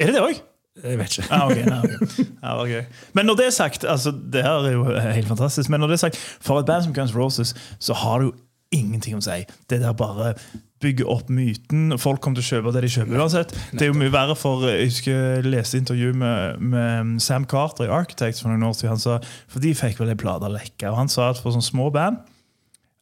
Er 0.01 0.07
det 0.07 0.14
det 0.14 0.22
òg? 0.22 0.40
Jeg 0.79 0.98
vet 0.98 1.18
ikke. 1.18 1.27
Ah, 1.35 1.48
ok, 1.51 1.64
nah, 1.66 1.83
okay. 1.83 2.24
Ah, 2.42 2.61
okay. 2.62 2.83
Men 3.12 3.27
når 3.27 3.35
det 3.40 3.46
er 3.46 3.51
sagt, 3.51 3.85
altså, 3.85 4.12
det 4.12 4.44
her 4.46 4.62
er 4.62 4.72
jo 4.77 4.85
helt 4.94 5.27
fantastisk, 5.27 5.68
men 5.74 5.81
når 5.81 5.90
det 5.90 5.96
er 5.98 6.03
sagt, 6.07 6.16
for 6.16 6.61
et 6.61 6.66
band 6.66 6.85
som 6.85 6.92
Guns 6.94 7.16
Roses, 7.16 7.55
så 7.83 7.96
har 7.98 8.20
det 8.22 8.29
jo 8.29 8.33
ingenting 8.79 9.16
å 9.18 9.20
si. 9.24 9.40
Det 9.68 9.81
der 9.83 9.92
bare 9.92 10.35
bygger 10.82 11.08
opp 11.10 11.28
myten. 11.32 11.90
Folk 11.98 12.20
kommer 12.22 12.38
til 12.38 12.46
å 12.46 12.50
kjøpe 12.58 12.72
det 12.76 12.82
de 12.84 12.90
kjøper 12.92 13.18
uansett. 13.22 13.54
Det 13.72 13.86
er 13.86 13.90
jo 13.92 13.96
mye 13.98 14.12
verre 14.14 14.36
for 14.38 14.62
Jeg 14.68 14.90
husker 14.90 15.16
jeg 15.16 15.46
leste 15.50 15.80
intervju 15.80 16.12
med, 16.20 16.60
med 16.74 17.16
Sam 17.24 17.46
Carter 17.50 17.88
i 17.88 17.92
Architects 17.94 18.42
for 18.44 18.52
noen 18.52 18.66
år 18.68 18.76
siden. 18.78 18.94
Han 18.94 19.02
sa, 19.02 19.18
for 19.50 19.64
de 19.64 19.72
fikk 19.78 19.98
vel 20.02 20.12
ei 20.14 20.18
plate 20.20 20.50
lekke, 20.54 20.90
og 20.92 21.00
han 21.00 21.10
sa 21.12 21.30
at 21.32 21.40
for 21.42 21.54
sånne 21.56 21.66
små 21.66 21.88
band 21.94 22.20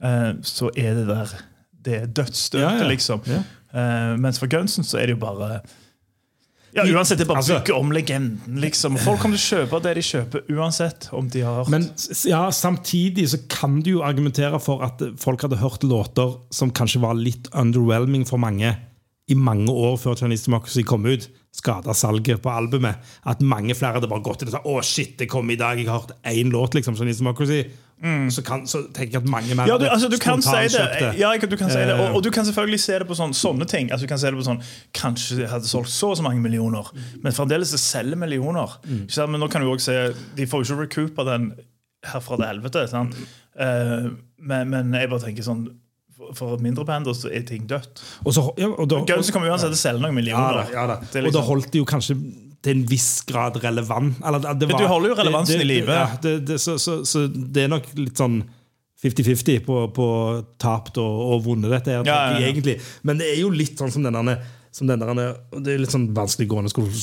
eh, 0.05 0.33
så 0.47 0.71
er 0.77 0.97
det 1.01 1.07
der 1.11 1.35
Det 1.87 1.99
er 2.01 2.07
dødsstøtet, 2.11 2.63
Ja, 2.65 2.73
ja. 2.83 2.89
liksom. 2.91 3.21
Ja. 3.31 3.43
Eh, 3.77 4.15
mens 4.19 4.41
for 4.43 4.51
Gunsen 4.51 4.85
så 4.87 4.99
er 4.99 5.07
det 5.11 5.19
jo 5.19 5.23
bare 5.27 5.61
ja, 6.77 6.85
Uansett, 6.95 7.19
det 7.19 7.25
er 7.27 7.31
bare 7.33 7.43
Altså- 7.43 7.59
bygge 7.61 7.75
om 7.77 7.91
legenden. 7.93 8.61
liksom. 8.61 8.99
Folk 8.99 9.21
kommer 9.21 9.37
til 9.41 9.45
å 9.45 9.67
kjøpe 9.67 9.83
det 9.83 9.95
de 9.95 10.05
kjøper, 10.07 10.43
uansett 10.57 11.09
om 11.13 11.29
de 11.29 11.41
har 11.41 11.63
hørt. 11.65 11.71
Men 11.73 11.89
ja, 12.29 12.43
samtidig 12.51 13.29
så 13.33 13.39
kan 13.49 13.81
du 13.81 13.91
jo 13.97 14.03
argumentere 14.03 14.61
for 14.61 14.83
at 14.85 15.01
folk 15.19 15.41
hadde 15.43 15.57
hørt 15.61 15.81
låter 15.83 16.39
som 16.53 16.71
kanskje 16.71 17.01
var 17.01 17.15
litt 17.15 17.49
underwhelming 17.53 18.27
for 18.29 18.39
mange 18.39 18.77
i 19.29 19.35
mange 19.35 19.69
år 19.73 19.97
før 19.99 20.15
Chinese 20.21 20.47
Democracy 20.47 20.83
kom 20.87 21.05
ut. 21.07 21.29
Skada 21.57 21.95
salget 21.97 22.43
på 22.43 22.51
albumet. 22.53 22.97
At 23.25 23.41
mange 23.41 23.75
flere 23.75 23.95
hadde 23.97 24.09
bare 24.09 24.23
gått 24.23 24.39
til 24.41 24.51
det 24.51 24.55
og 24.55 24.63
sagt 24.63 24.67
Å 24.67 24.85
shit, 24.85 25.17
det 25.19 25.29
kom 25.29 25.51
i 25.51 25.57
dag, 25.57 25.79
jeg 25.79 25.89
har 25.89 26.01
hørt 26.01 26.13
én 26.25 26.53
låt, 26.53 26.75
liksom, 26.75 26.95
Chinese 26.97 27.19
Democracy. 27.19 27.65
Så, 28.31 28.43
kan, 28.45 28.67
så 28.69 28.83
tenker 28.93 29.13
jeg 29.17 29.23
at 29.23 29.29
mange 29.29 29.55
mer 29.57 29.65
Mm. 29.65 29.69
ja, 29.71 29.77
du, 29.79 29.87
altså, 29.89 30.09
du 30.13 30.19
kan 30.21 30.43
si 30.43 30.51
det. 30.51 31.15
Ja, 31.19 31.31
du 31.41 31.57
kan 31.57 31.71
si 31.71 31.79
det. 31.79 31.95
Og, 31.97 32.17
og 32.17 32.23
du 32.23 32.31
kan 32.31 32.45
selvfølgelig 32.45 32.81
se 32.81 32.99
det 33.01 33.07
på 33.09 33.17
sånne, 33.17 33.35
sånne 33.35 33.67
ting. 33.67 33.89
Altså, 33.91 34.05
du 34.05 34.11
kan 34.11 34.19
se 34.21 34.27
det 34.31 34.37
på 34.37 34.45
sånn, 34.45 34.61
Kanskje 34.95 35.39
de 35.41 35.47
hadde 35.49 35.65
solgt 35.71 35.89
så 35.91 36.11
og 36.13 36.17
så 36.21 36.23
mange 36.27 36.41
millioner, 36.45 36.91
men 37.25 37.33
fremdeles 37.33 37.73
det 37.73 37.81
selger 37.81 38.17
millioner. 38.21 38.77
Sant? 39.09 39.31
Men 39.33 39.41
nå 39.41 39.49
kan 39.49 39.65
du 39.65 39.71
også 39.73 39.89
se 39.89 40.15
De 40.37 40.47
får 40.47 40.65
jo 40.67 40.77
ikke 40.77 40.83
recoupa 40.85 41.25
den 41.33 41.49
herfra 42.05 42.37
til 42.37 42.47
helvete. 42.47 42.85
Sant? 42.93 43.17
Uh, 43.59 44.13
men, 44.39 44.69
men 44.71 44.93
jeg 44.93 45.09
bare 45.11 45.25
tenker 45.25 45.43
sånn 45.43 45.65
for- 46.37 46.59
mindre 46.61 46.85
band 46.85 47.09
så 47.17 47.31
er 47.33 47.43
ting 47.49 47.67
dødt. 47.69 48.03
Og 48.25 48.33
så, 48.37 48.45
ja, 48.61 48.69
og 48.77 48.89
da, 48.89 49.01
Guns 49.09 49.31
kommer 49.33 49.49
uansett 49.51 49.73
til 49.73 49.79
å 49.81 49.83
selge 49.83 50.01
noen 50.05 50.13
ja, 50.13 50.21
millioner. 50.21 50.61
da, 50.61 50.73
ja, 50.73 50.87
da. 50.87 50.95
Er 51.01 51.01
Og 51.01 51.33
da 51.33 51.41
liksom- 51.41 51.49
holdt 51.49 51.71
de 51.73 51.79
jo 51.79 51.85
kanskje 51.89 52.17
til 52.67 52.75
en 52.75 52.85
viss 52.91 53.11
grad 53.29 53.59
relevant. 53.63 54.19
Eller, 54.27 54.43
det 54.59 54.69
var, 54.71 54.83
du 54.83 54.91
holder 54.91 55.13
jo 55.13 55.19
relevansen 55.21 55.55
det, 55.55 55.63
det, 55.63 55.67
i 55.67 55.71
live. 55.71 55.97
Ja, 55.97 56.37
det, 56.51 56.61
så, 56.63 56.77
så, 56.83 57.01
så 57.07 57.27
det 57.31 57.67
er 57.67 57.73
nok 57.73 57.89
litt 57.99 58.19
sånn 58.19 58.41
50-50 59.03 59.65
på, 59.67 59.81
på 59.95 60.07
tapt 60.63 60.99
og, 61.03 61.25
og 61.31 61.43
vunnet, 61.47 61.71
dette 61.73 61.93
her, 61.93 62.07
Ja, 62.09 62.21
ja, 62.35 62.47
egentlig. 62.49 62.79
Men 63.07 63.21
det 63.21 63.29
er 63.35 63.43
jo 63.43 63.51
litt 63.53 63.77
sånn 63.79 63.93
som 63.93 64.07
denne, 64.07 64.39
som 64.75 64.89
denne 64.89 65.11
og 65.11 65.59
Det 65.63 65.75
er 65.75 65.83
litt 65.83 65.95
sånn 65.95 66.09
vanskelig 66.17 66.49
gående 66.51 66.73
å 66.73 66.75
skulle 66.75 66.95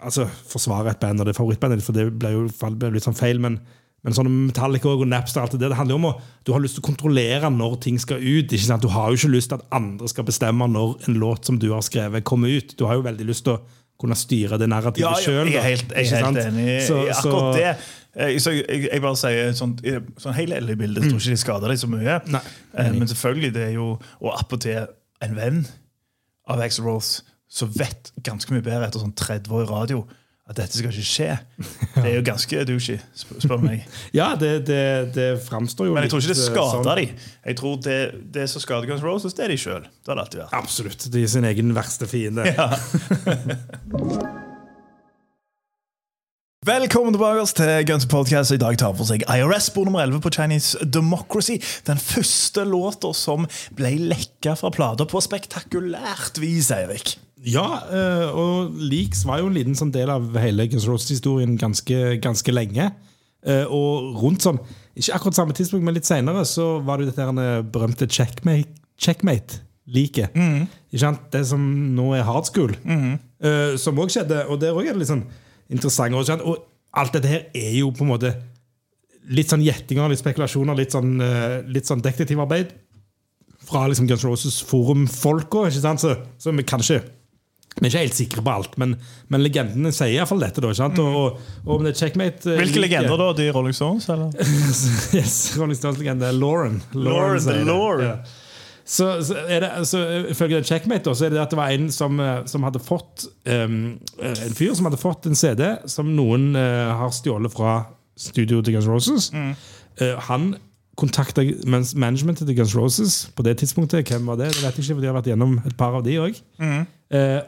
altså, 0.00 0.26
forsvare 0.48 0.94
et 0.94 1.02
band 1.02 1.20
og 1.20 1.28
det 1.28 1.34
er 1.34 1.38
favorittbandet 1.38 1.84
for 1.84 1.96
det 1.96 2.08
ble 2.16 2.32
jo 2.34 2.48
ble 2.48 2.94
litt 2.96 3.06
sånn 3.06 3.18
feil. 3.18 3.42
men 3.42 3.60
men 4.00 4.14
sånn 4.16 4.30
Metallica 4.32 4.88
og 4.88 5.02
Napster 5.08 5.42
alt 5.42 5.52
det, 5.58 5.68
det 5.68 5.76
handler 5.76 5.92
jo 5.92 5.98
om 6.00 6.06
å 6.08 6.12
du 6.46 6.54
har 6.54 6.62
lyst 6.64 6.78
til 6.78 6.84
å 6.84 6.88
kontrollere 6.88 7.50
når 7.52 7.74
ting 7.84 7.98
skal 8.00 8.22
ut. 8.22 8.48
ikke 8.48 8.64
sant? 8.64 8.80
Du 8.80 8.88
har 8.88 9.10
jo 9.10 9.18
ikke 9.18 9.34
lyst 9.34 9.50
til 9.52 9.60
at 9.60 9.74
andre 9.76 10.08
skal 10.08 10.24
bestemme 10.24 10.68
når 10.72 11.04
en 11.04 11.18
låt 11.20 11.44
som 11.44 11.58
du 11.60 11.68
har 11.74 11.84
skrevet, 11.84 12.24
kommer 12.24 12.48
ut. 12.48 12.72
Du 12.80 12.86
har 12.88 12.96
jo 12.96 13.04
veldig 13.04 13.26
lyst 13.28 13.44
til 13.44 13.58
å 13.58 13.60
kunne 14.00 14.16
styre 14.18 14.58
det 14.60 14.68
narrativet 14.72 15.04
Ja, 15.06 15.14
sjøl. 15.20 15.50
jeg 15.52 15.60
er 15.60 15.66
helt, 15.68 15.92
jeg 15.94 16.10
er 16.12 16.24
helt 16.24 16.40
enig 16.46 16.66
i 16.66 16.76
akkurat 17.12 17.56
det. 17.56 17.64
Jeg, 18.16 18.40
Så 18.42 18.50
jeg, 18.56 18.88
jeg 18.90 19.02
bare 19.04 19.16
sier 19.20 19.50
i 19.52 19.54
sånn 19.54 20.34
hele 20.34 20.58
LA-bildet 20.64 21.04
tror 21.06 21.20
ikke 21.20 21.34
de 21.36 21.42
skader 21.44 21.68
deg 21.74 21.78
så 21.78 21.90
mye. 21.92 22.16
Nei, 22.32 22.40
Eh, 22.74 22.90
Men 22.92 23.06
selvfølgelig, 23.10 23.52
det 23.54 23.62
er 23.68 23.74
jo 23.76 23.98
Og 24.20 24.32
appåtil 24.38 24.86
en 25.22 25.36
venn 25.36 25.66
av 26.48 26.60
Axel 26.64 26.84
Rose 26.88 27.22
som 27.50 27.68
vet 27.74 28.12
ganske 28.22 28.50
mye 28.54 28.62
bedre 28.62 28.86
etter 28.86 29.02
sånn 29.02 29.14
30 29.14 29.50
år 29.50 29.64
i 29.64 29.70
radio 29.70 30.04
at 30.50 30.56
dette 30.58 30.74
skal 30.80 30.90
ikke 30.90 31.06
skje. 31.06 31.28
Det 31.94 32.02
er 32.02 32.14
jo 32.16 32.22
ganske 32.32 32.64
douchey, 32.66 32.98
spør 33.14 33.60
du 33.60 33.64
meg. 33.68 33.84
Ja, 34.18 34.32
det, 34.38 34.66
det, 34.66 34.80
det 35.14 35.28
framstår 35.46 35.86
jo 35.86 35.92
Men 35.94 36.02
jeg 36.06 36.10
tror 36.10 36.20
ikke 36.24 36.34
det 36.34 36.42
eh, 36.42 36.50
skader 36.50 36.82
sånn. 36.82 36.98
de. 36.98 37.06
Jeg 37.46 37.54
tror 37.60 37.74
det, 37.86 37.98
det 38.34 38.46
som 38.50 38.58
skader 38.64 38.86
Guns 38.90 39.04
Roses, 39.06 39.34
det 39.38 39.44
er 39.46 39.50
de 39.54 39.58
sjøl. 39.62 39.84
Det 39.86 40.10
har 40.10 40.18
det 40.18 40.24
alltid 40.26 40.40
vært. 40.42 40.54
Absolutt. 40.58 41.06
De 41.14 41.22
er 41.22 41.30
sin 41.30 41.46
egen 41.46 41.70
verste 41.76 42.06
fiende. 42.10 42.42
Velkommen 46.66 47.14
tilbake 47.14 47.46
til 47.56 47.70
Guns 47.88 48.04
Podcast. 48.10 48.50
I 48.52 48.58
dag 48.60 48.74
tar 48.82 48.90
vi 48.92 48.98
for 49.00 49.06
seg 49.08 49.22
IRS 49.30 49.70
spor 49.70 49.86
nummer 49.88 50.02
11 50.02 50.18
på 50.26 50.30
Chinese 50.34 50.82
Democracy. 50.84 51.56
Den 51.86 51.96
første 52.02 52.66
låta 52.68 53.14
som 53.16 53.46
ble 53.78 53.94
lekka 54.10 54.58
fra 54.60 54.68
plata 54.74 55.06
på 55.08 55.22
spektakulært 55.24 56.42
vis, 56.42 56.68
Eirik. 56.74 57.14
Ja, 57.46 57.66
eh, 57.88 58.26
og 58.36 58.74
Leaks 58.76 59.22
var 59.24 59.40
jo 59.40 59.48
en 59.48 59.56
liten 59.56 59.76
sånn 59.78 59.92
del 59.94 60.10
av 60.12 60.26
hele 60.42 60.66
Guns 60.68 60.84
Roses-historien 60.88 61.54
ganske, 61.60 62.18
ganske 62.20 62.52
lenge. 62.52 62.90
Eh, 63.40 63.64
Og 63.64 64.18
rundt 64.20 64.44
sånn, 64.44 64.58
ikke 64.94 65.14
akkurat 65.16 65.38
samme 65.38 65.54
tidspunkt, 65.56 65.84
men 65.86 65.94
litt 65.96 66.04
senere, 66.08 66.44
så 66.44 66.82
var 66.84 66.98
det 66.98 67.06
jo 67.08 67.12
dette 67.14 67.46
berømte 67.72 68.08
checkmate, 68.10 68.74
checkmate-liket. 69.00 70.34
Ikke 70.90 71.00
sant? 71.00 71.30
Det 71.32 71.46
som 71.48 71.62
nå 71.96 72.10
er 72.18 72.26
hard 72.28 72.44
school. 72.50 72.74
Mm. 72.84 73.16
Som 73.80 73.96
òg 74.02 74.12
skjedde, 74.12 74.42
og 74.50 74.60
der 74.60 74.76
òg 74.76 74.90
er 74.90 74.92
det 74.92 75.00
litt 75.00 75.08
sånn 75.12 75.24
interessant. 75.72 76.12
Og, 76.44 76.66
alt 76.92 77.14
dette 77.14 77.30
her 77.30 77.46
er 77.54 77.78
jo 77.78 77.92
på 77.94 78.02
en 78.04 78.10
måte 78.10 78.34
litt 79.30 79.48
sånn 79.48 79.62
gjettinger, 79.62 80.10
litt 80.10 80.20
spekulasjoner, 80.20 80.74
litt 80.76 80.92
sånn, 80.92 81.14
litt 81.70 81.86
sånn 81.86 82.02
detektivarbeid 82.02 82.74
fra 83.70 83.86
liksom 83.86 84.08
Guns 84.10 84.24
N' 84.26 84.30
Roses 84.32 84.60
forumfolka. 84.66 85.68
ikke 85.70 85.80
sant? 85.84 86.02
Så, 86.02 86.16
så 86.36 86.52
vi 86.52 86.66
kan 86.66 86.82
ikke 86.82 87.00
vi 87.78 87.86
er 87.86 87.92
ikke 87.92 88.02
helt 88.02 88.18
sikre 88.18 88.42
på 88.44 88.52
alt, 88.52 88.74
men, 88.82 88.96
men 89.32 89.44
legendene 89.44 89.92
sier 89.94 90.16
iallfall 90.16 90.42
dette. 90.42 90.60
da, 90.60 90.72
sant? 90.76 90.98
Og, 91.00 91.16
og, 91.16 91.56
og 91.64 91.72
om 91.78 91.86
det 91.86 91.94
er 91.94 92.00
checkmate 92.02 92.50
eh, 92.50 92.58
Hvilke 92.60 92.82
legender, 92.82 93.14
da? 93.16 93.30
De 93.38 93.46
Rolling 93.54 93.76
Stones, 93.76 94.08
eller? 94.12 94.34
yes, 95.16 95.38
Rolling 95.56 95.78
Stones-legende. 95.78 96.32
Lauren. 96.36 96.80
Lauren, 96.92 97.40
Lauren. 97.46 97.66
Lauren. 97.70 98.06
Ja. 98.10 98.46
Så, 98.90 99.06
så 99.22 99.36
er 99.46 99.62
det, 99.62 99.70
så 99.86 100.00
Ifølge 100.32 100.58
den 100.58 100.66
checkmate 100.66 101.06
da, 101.06 101.14
så 101.14 101.28
er 101.28 101.30
det 101.30 101.38
at 101.38 101.52
det 101.52 101.58
var 101.60 101.70
en 101.70 101.90
som, 101.94 102.20
eh, 102.20 102.40
som 102.50 102.64
hadde 102.66 102.80
fått 102.82 103.28
um, 103.46 104.00
En 104.18 104.56
fyr 104.56 104.74
som 104.74 104.88
hadde 104.88 104.98
fått 104.98 105.28
en 105.30 105.38
CD 105.38 105.62
som 105.86 106.10
noen 106.16 106.50
uh, 106.58 106.90
har 106.98 107.12
stjålet 107.14 107.54
fra 107.54 107.76
studioet 108.18 108.66
til 108.66 108.76
Guns 108.76 108.88
Roses. 108.90 109.30
Mm. 109.32 109.52
Uh, 110.00 110.16
han 110.26 110.50
kontakta 110.98 111.44
managementet 111.66 112.46
til 112.48 112.56
Guns 112.56 112.74
Roses 112.76 113.14
på 113.36 113.44
det 113.46 113.58
tidspunktet. 113.60 114.08
Hvem 114.08 114.26
var 114.26 114.40
det? 114.40 114.50
Det 114.54 114.64
vet 114.64 114.76
jeg 114.76 114.84
ikke, 114.84 114.96
for 114.96 115.04
de 115.04 115.10
har 115.10 115.16
vært 115.16 115.30
gjennom 115.32 115.56
et 115.64 115.76
par 115.78 115.96
av 115.96 116.04
de 116.06 116.18
òg. 116.20 116.42
Mm. 116.60 116.84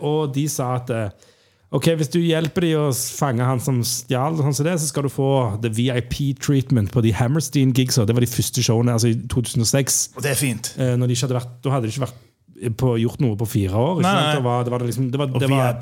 og 0.00 0.32
de 0.34 0.48
sa 0.50 0.74
at 0.80 0.90
eh, 0.90 1.28
Ok, 1.72 1.86
Hvis 1.96 2.10
du 2.12 2.18
hjelper 2.20 2.66
dem 2.66 2.80
å 2.82 2.88
fange 2.92 3.44
han 3.48 3.60
som 3.64 3.78
stjal, 3.80 4.34
sånn 4.36 4.52
som 4.52 4.66
det, 4.66 4.74
så 4.76 4.90
skal 4.90 5.06
du 5.06 5.12
få 5.12 5.28
the 5.62 5.70
VIP 5.72 6.36
treatment 6.36 6.92
på 6.92 7.00
de 7.00 7.14
Hammerstein-gigsa. 7.16 8.04
Det 8.04 8.12
var 8.12 8.20
de 8.20 8.28
første 8.28 8.60
showene 8.60 8.92
altså 8.92 9.08
i 9.08 9.16
2006. 9.32 10.02
Og 10.18 10.26
det 10.26 10.34
er 10.34 10.36
fint. 10.36 10.68
Eh, 10.76 10.92
når 11.00 11.08
de 11.08 11.16
ikke 11.16 11.30
hadde 11.30 11.38
vært, 11.38 11.54
da 11.64 11.72
hadde 11.72 11.88
de 11.88 11.94
ikke 11.94 12.04
vært 12.04 12.20
på, 12.70 12.92
gjort 13.02 13.20
noe 13.22 13.36
på 13.38 13.46
fire 13.48 13.74
år. 13.74 13.98
Ikke 13.98 14.06
Nei, 14.06 14.12
sant? 14.12 14.26
nei. 14.26 14.34
Da 14.36 14.42
var, 14.44 14.64
det 14.66 14.72
var 14.72 14.84
liksom, 14.86 15.08
det 15.10 15.18
var, 15.20 15.30
det 15.32 15.48
var, 15.50 15.78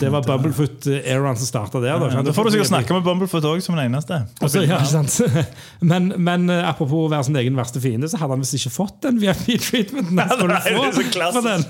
det 0.00 0.10
var 0.14 0.26
Bumblefoot-eraen 0.28 1.38
som 1.40 1.48
starta 1.48 1.82
der. 1.82 2.00
Da? 2.00 2.22
Da 2.24 2.34
får 2.36 2.48
du 2.48 2.54
sikkert 2.54 2.70
snakke 2.70 2.96
med 2.96 3.04
Bumblefoot 3.06 3.48
òg, 3.50 3.60
som 3.64 3.76
den 3.76 3.90
eneste. 3.90 4.22
Også, 4.40 4.62
ja, 4.64 4.78
ikke 4.80 4.92
sant? 4.94 5.18
Men, 5.94 6.08
men 6.16 6.48
eh, 6.50 6.62
apropos 6.64 7.06
å 7.06 7.10
være 7.12 7.26
sin 7.26 7.36
egen 7.36 7.56
verste 7.58 7.80
fiende, 7.82 8.08
så 8.08 8.18
hadde 8.20 8.36
han 8.36 8.42
visst 8.44 8.56
ikke 8.56 8.72
fått 8.72 9.02
den 9.04 9.18
VIP-treatmenten. 9.20 10.16
det 10.20 10.60
så 10.64 11.44
få 11.44 11.64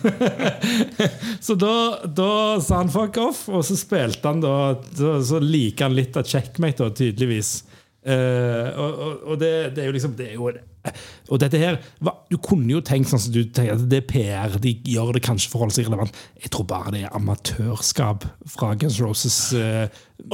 så 1.49 1.57
da, 1.59 1.75
da 2.07 2.31
sa 2.63 2.83
han 2.83 2.93
fuck 2.95 3.19
off, 3.23 3.45
og 3.51 3.65
så 3.67 3.77
spilte 3.79 4.31
han 4.31 4.43
da 4.45 4.55
Så, 4.95 5.17
så 5.27 5.41
liker 5.43 5.89
han 5.89 5.97
litt 5.97 6.17
av 6.21 6.29
checkmate, 6.29 6.85
da, 6.85 6.95
tydeligvis. 6.95 7.57
Uh, 8.05 8.69
og 8.77 9.03
og, 9.05 9.13
og 9.33 9.39
det, 9.41 9.53
det 9.75 9.85
er 9.85 9.89
jo 9.89 9.97
liksom 9.97 10.15
det 10.19 10.31
er 10.31 10.37
jo, 10.37 10.51
Og 11.33 11.41
dette 11.41 11.57
her 11.61 11.79
Du 12.31 12.37
kunne 12.43 12.69
jo 12.69 12.81
tenkt 12.85 13.09
sånn 13.09 13.21
som 13.23 13.33
du 13.33 13.45
tenker 13.45 13.75
at 13.79 13.85
det 13.89 14.03
er 14.03 14.09
PR. 14.09 14.57
De 14.61 14.75
gjør 14.95 15.15
det 15.17 15.23
kanskje 15.25 15.51
forholdsvis 15.53 15.89
relevant. 15.89 16.17
Jeg 16.43 16.53
tror 16.53 16.67
bare 16.69 16.93
det 16.95 17.05
er 17.07 17.15
amatørskap 17.17 18.27
fra 18.53 18.75
Guns 18.81 18.99
Roses. 19.01 19.39
Uh, 19.57 19.87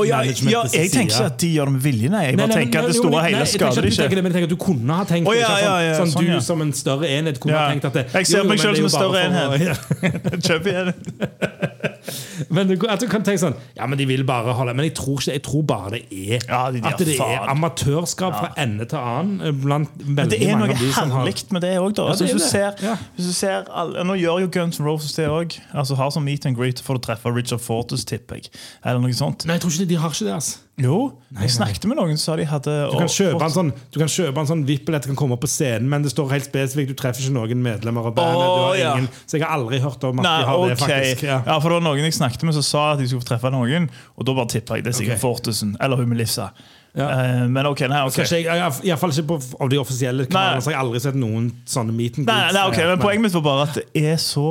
ja, 0.06 0.20
ja, 0.22 0.64
jeg 0.70 0.90
tenker 0.92 1.14
ikke 1.14 1.28
at 1.30 1.38
de 1.40 1.48
gjør 1.54 1.70
det 1.70 1.74
med 1.76 1.84
vilje, 1.84 2.10
nei. 2.12 2.24
Jeg 2.28 2.36
bare 2.36 2.46
Nei, 2.46 2.54
nei, 2.54 2.58
tenker 2.64 2.80
men- 2.80 2.84
at 2.84 2.90
det 2.90 2.96
store 2.98 3.14
og 3.14 3.24
hele 3.24 3.46
skader 3.46 3.80
du 3.80 3.88
ikke. 3.88 4.02
tenker 4.02 4.14
det, 4.14 4.24
Men 4.24 4.32
jeg 4.32 4.36
tenker 4.38 4.50
at 4.50 4.56
du 4.58 4.64
kunne 4.64 4.98
ha 5.00 5.04
tenkt 5.08 5.30
oh, 5.30 5.34
ja, 5.34 5.46
sånn, 5.46 5.62
ja, 5.62 5.94
sånn, 5.98 6.12
sånn, 6.14 6.26
du 6.26 6.40
som 6.40 6.66
en 6.66 6.72
større 6.72 7.08
enhet 7.08 7.40
kunne 7.40 7.56
ha 7.56 7.70
tenkt 7.70 7.88
at 7.88 7.94
det, 7.94 8.06
Jeg 8.14 8.26
ser 8.26 8.44
meg 8.44 8.58
sjøl 8.60 8.76
som 8.76 8.84
en 8.84 8.96
større 8.98 9.24
enhet. 9.26 9.80
Kjøp 10.46 10.70
ja. 10.70 10.84
Men 12.54 12.68
du, 12.68 12.74
at 12.88 13.00
du 13.02 13.06
kan 13.10 13.22
tenke 13.26 13.40
sånn 13.42 13.54
Ja, 13.76 13.86
men 13.86 13.98
de 13.98 14.06
vil 14.08 14.22
bare 14.24 14.52
holde 14.56 14.72
Men 14.76 14.86
jeg 14.88 14.94
tror, 14.96 15.18
ikke, 15.20 15.32
jeg 15.36 15.42
tror 15.46 15.62
bare 15.68 15.90
det 15.90 16.02
er 16.10 16.38
Ja, 16.48 16.60
de- 16.70 16.80
de 16.80 16.86
At 16.88 16.98
det 16.98 17.16
faen. 17.18 17.34
er 17.36 17.50
amatørskap 17.52 18.36
fra 18.38 18.50
ende 18.62 18.86
til 18.90 18.98
annen 18.98 19.40
eh, 19.44 19.52
blant 19.52 19.90
Men 20.06 20.28
det 20.32 20.40
er 20.42 20.56
noe 20.56 20.68
herlig 20.72 21.36
med 21.52 21.60
det 21.66 21.74
òg, 21.78 21.94
da. 21.94 22.02
Ja, 22.02 22.08
Altså, 22.14 22.24
det 22.24 22.32
hvis, 22.34 22.42
du 22.42 22.46
det. 22.46 22.50
ser, 22.50 22.86
Ja. 22.86 22.96
hvis 23.16 23.26
du 23.26 23.32
ser 23.32 23.64
alle, 23.70 24.04
Nå 24.04 24.14
gjør 24.20 24.40
jo 24.46 24.48
Guns 24.52 24.80
N' 24.80 24.84
Roses 24.86 25.12
det 25.18 25.28
òg. 25.28 25.58
Altså, 25.74 25.94
har 25.96 26.10
sånn 26.10 26.24
meet 26.24 26.46
and 26.46 26.56
greet, 26.56 26.80
for 26.80 26.96
å 26.96 27.00
treffe 27.02 27.32
Richard 27.34 27.60
Fortus, 27.60 28.04
tipper 28.04 28.36
jeg. 28.40 28.50
Eller 28.84 29.00
noe 29.00 29.12
sånt. 29.12 29.46
Nei, 29.46 29.54
jeg 29.58 29.62
tror 29.62 29.70
ikke 29.74 29.84
de, 29.86 29.86
de 29.94 30.00
har 30.00 30.10
ikke 30.10 30.24
det. 30.26 30.34
altså 30.34 30.58
Jo, 30.80 30.96
jeg 31.36 31.52
snakket 31.54 31.84
med 31.90 31.98
noen 31.98 32.16
som 32.16 32.32
sa 32.32 32.36
de 32.40 32.46
hadde 32.48 32.74
Du 32.90 32.96
kan 32.98 33.10
kjøpe 33.12 33.46
en 33.46 33.52
sånn 33.54 33.72
Du 33.92 33.98
kan 34.00 34.10
kjøpe 34.10 34.42
en 34.42 34.48
sånn 34.48 34.64
kan 35.10 35.18
komme 35.18 35.36
opp 35.36 35.44
på 35.44 35.50
scenen, 35.50 35.88
men 35.90 36.04
det 36.04 36.12
står 36.14 36.32
helt 36.32 36.48
spesifikt. 36.48 36.92
Du 36.92 36.98
treffer 36.98 37.24
ikke 37.24 37.36
noen 37.36 37.62
medlemmer 37.64 38.10
av 38.10 38.16
bandet. 38.16 38.48
Har 38.50 38.76
ja. 38.78 38.96
ingen, 38.96 39.08
så 39.24 39.38
jeg 39.38 39.44
har 39.44 39.54
aldri 39.58 39.80
hørt 39.82 40.04
om 40.08 40.22
at 40.22 40.26
Nei, 40.26 40.36
de 40.40 40.48
har 40.50 40.66
det. 40.66 40.76
faktisk 40.80 41.24
ja. 41.26 41.38
Ja, 41.46 41.56
for 41.60 41.70
det 41.70 41.80
var 41.80 41.86
noen 41.88 42.04
jeg 42.04 42.16
snakket 42.16 42.44
med 42.48 42.56
som 42.56 42.66
sa 42.66 42.84
at 42.94 43.02
de 43.02 43.08
skulle 43.10 43.24
få 43.24 43.32
treffe 43.32 43.52
noen, 43.54 43.88
og 44.16 44.28
da 44.28 44.36
bare 44.36 44.52
tipper 44.56 44.80
jeg 44.80 44.86
det 44.86 44.94
er 44.94 45.00
sikkert 45.02 45.18
Ok. 45.20 45.24
Fortusen 45.24 45.74
eller 45.82 46.00
hun 46.00 46.08
Melissa. 46.10 46.50
Ja. 46.96 47.06
Eh, 47.10 47.44
men 47.48 47.66
ok, 47.70 47.84
nei, 47.90 48.00
ok. 48.08 48.18
Ikke, 48.24 48.40
jeg, 48.40 48.46
jeg, 48.48 48.72
i 48.82 48.90
hvert 48.90 49.02
fall 49.02 49.14
ikke 49.14 49.28
på, 49.30 49.38
av 49.62 49.70
de 49.70 49.78
offisielle 49.78 50.26
kanalene, 50.26 50.64
så 50.64 50.72
har 50.72 50.78
jeg 50.78 50.82
aldri 50.84 51.02
sett 51.04 51.18
noen 51.18 51.50
sånne 51.68 51.94
meet 51.94 52.18
and 52.18 52.26
Nei, 52.26 52.40
greets. 52.40 52.56
nei, 52.56 52.64
ok, 52.72 52.80
men. 52.88 53.04
Poenget 53.04 53.26
mitt 53.28 53.38
var 53.38 53.46
bare 53.46 53.68
at 53.68 53.78
det 53.78 54.04
er 54.14 54.18
så 54.22 54.48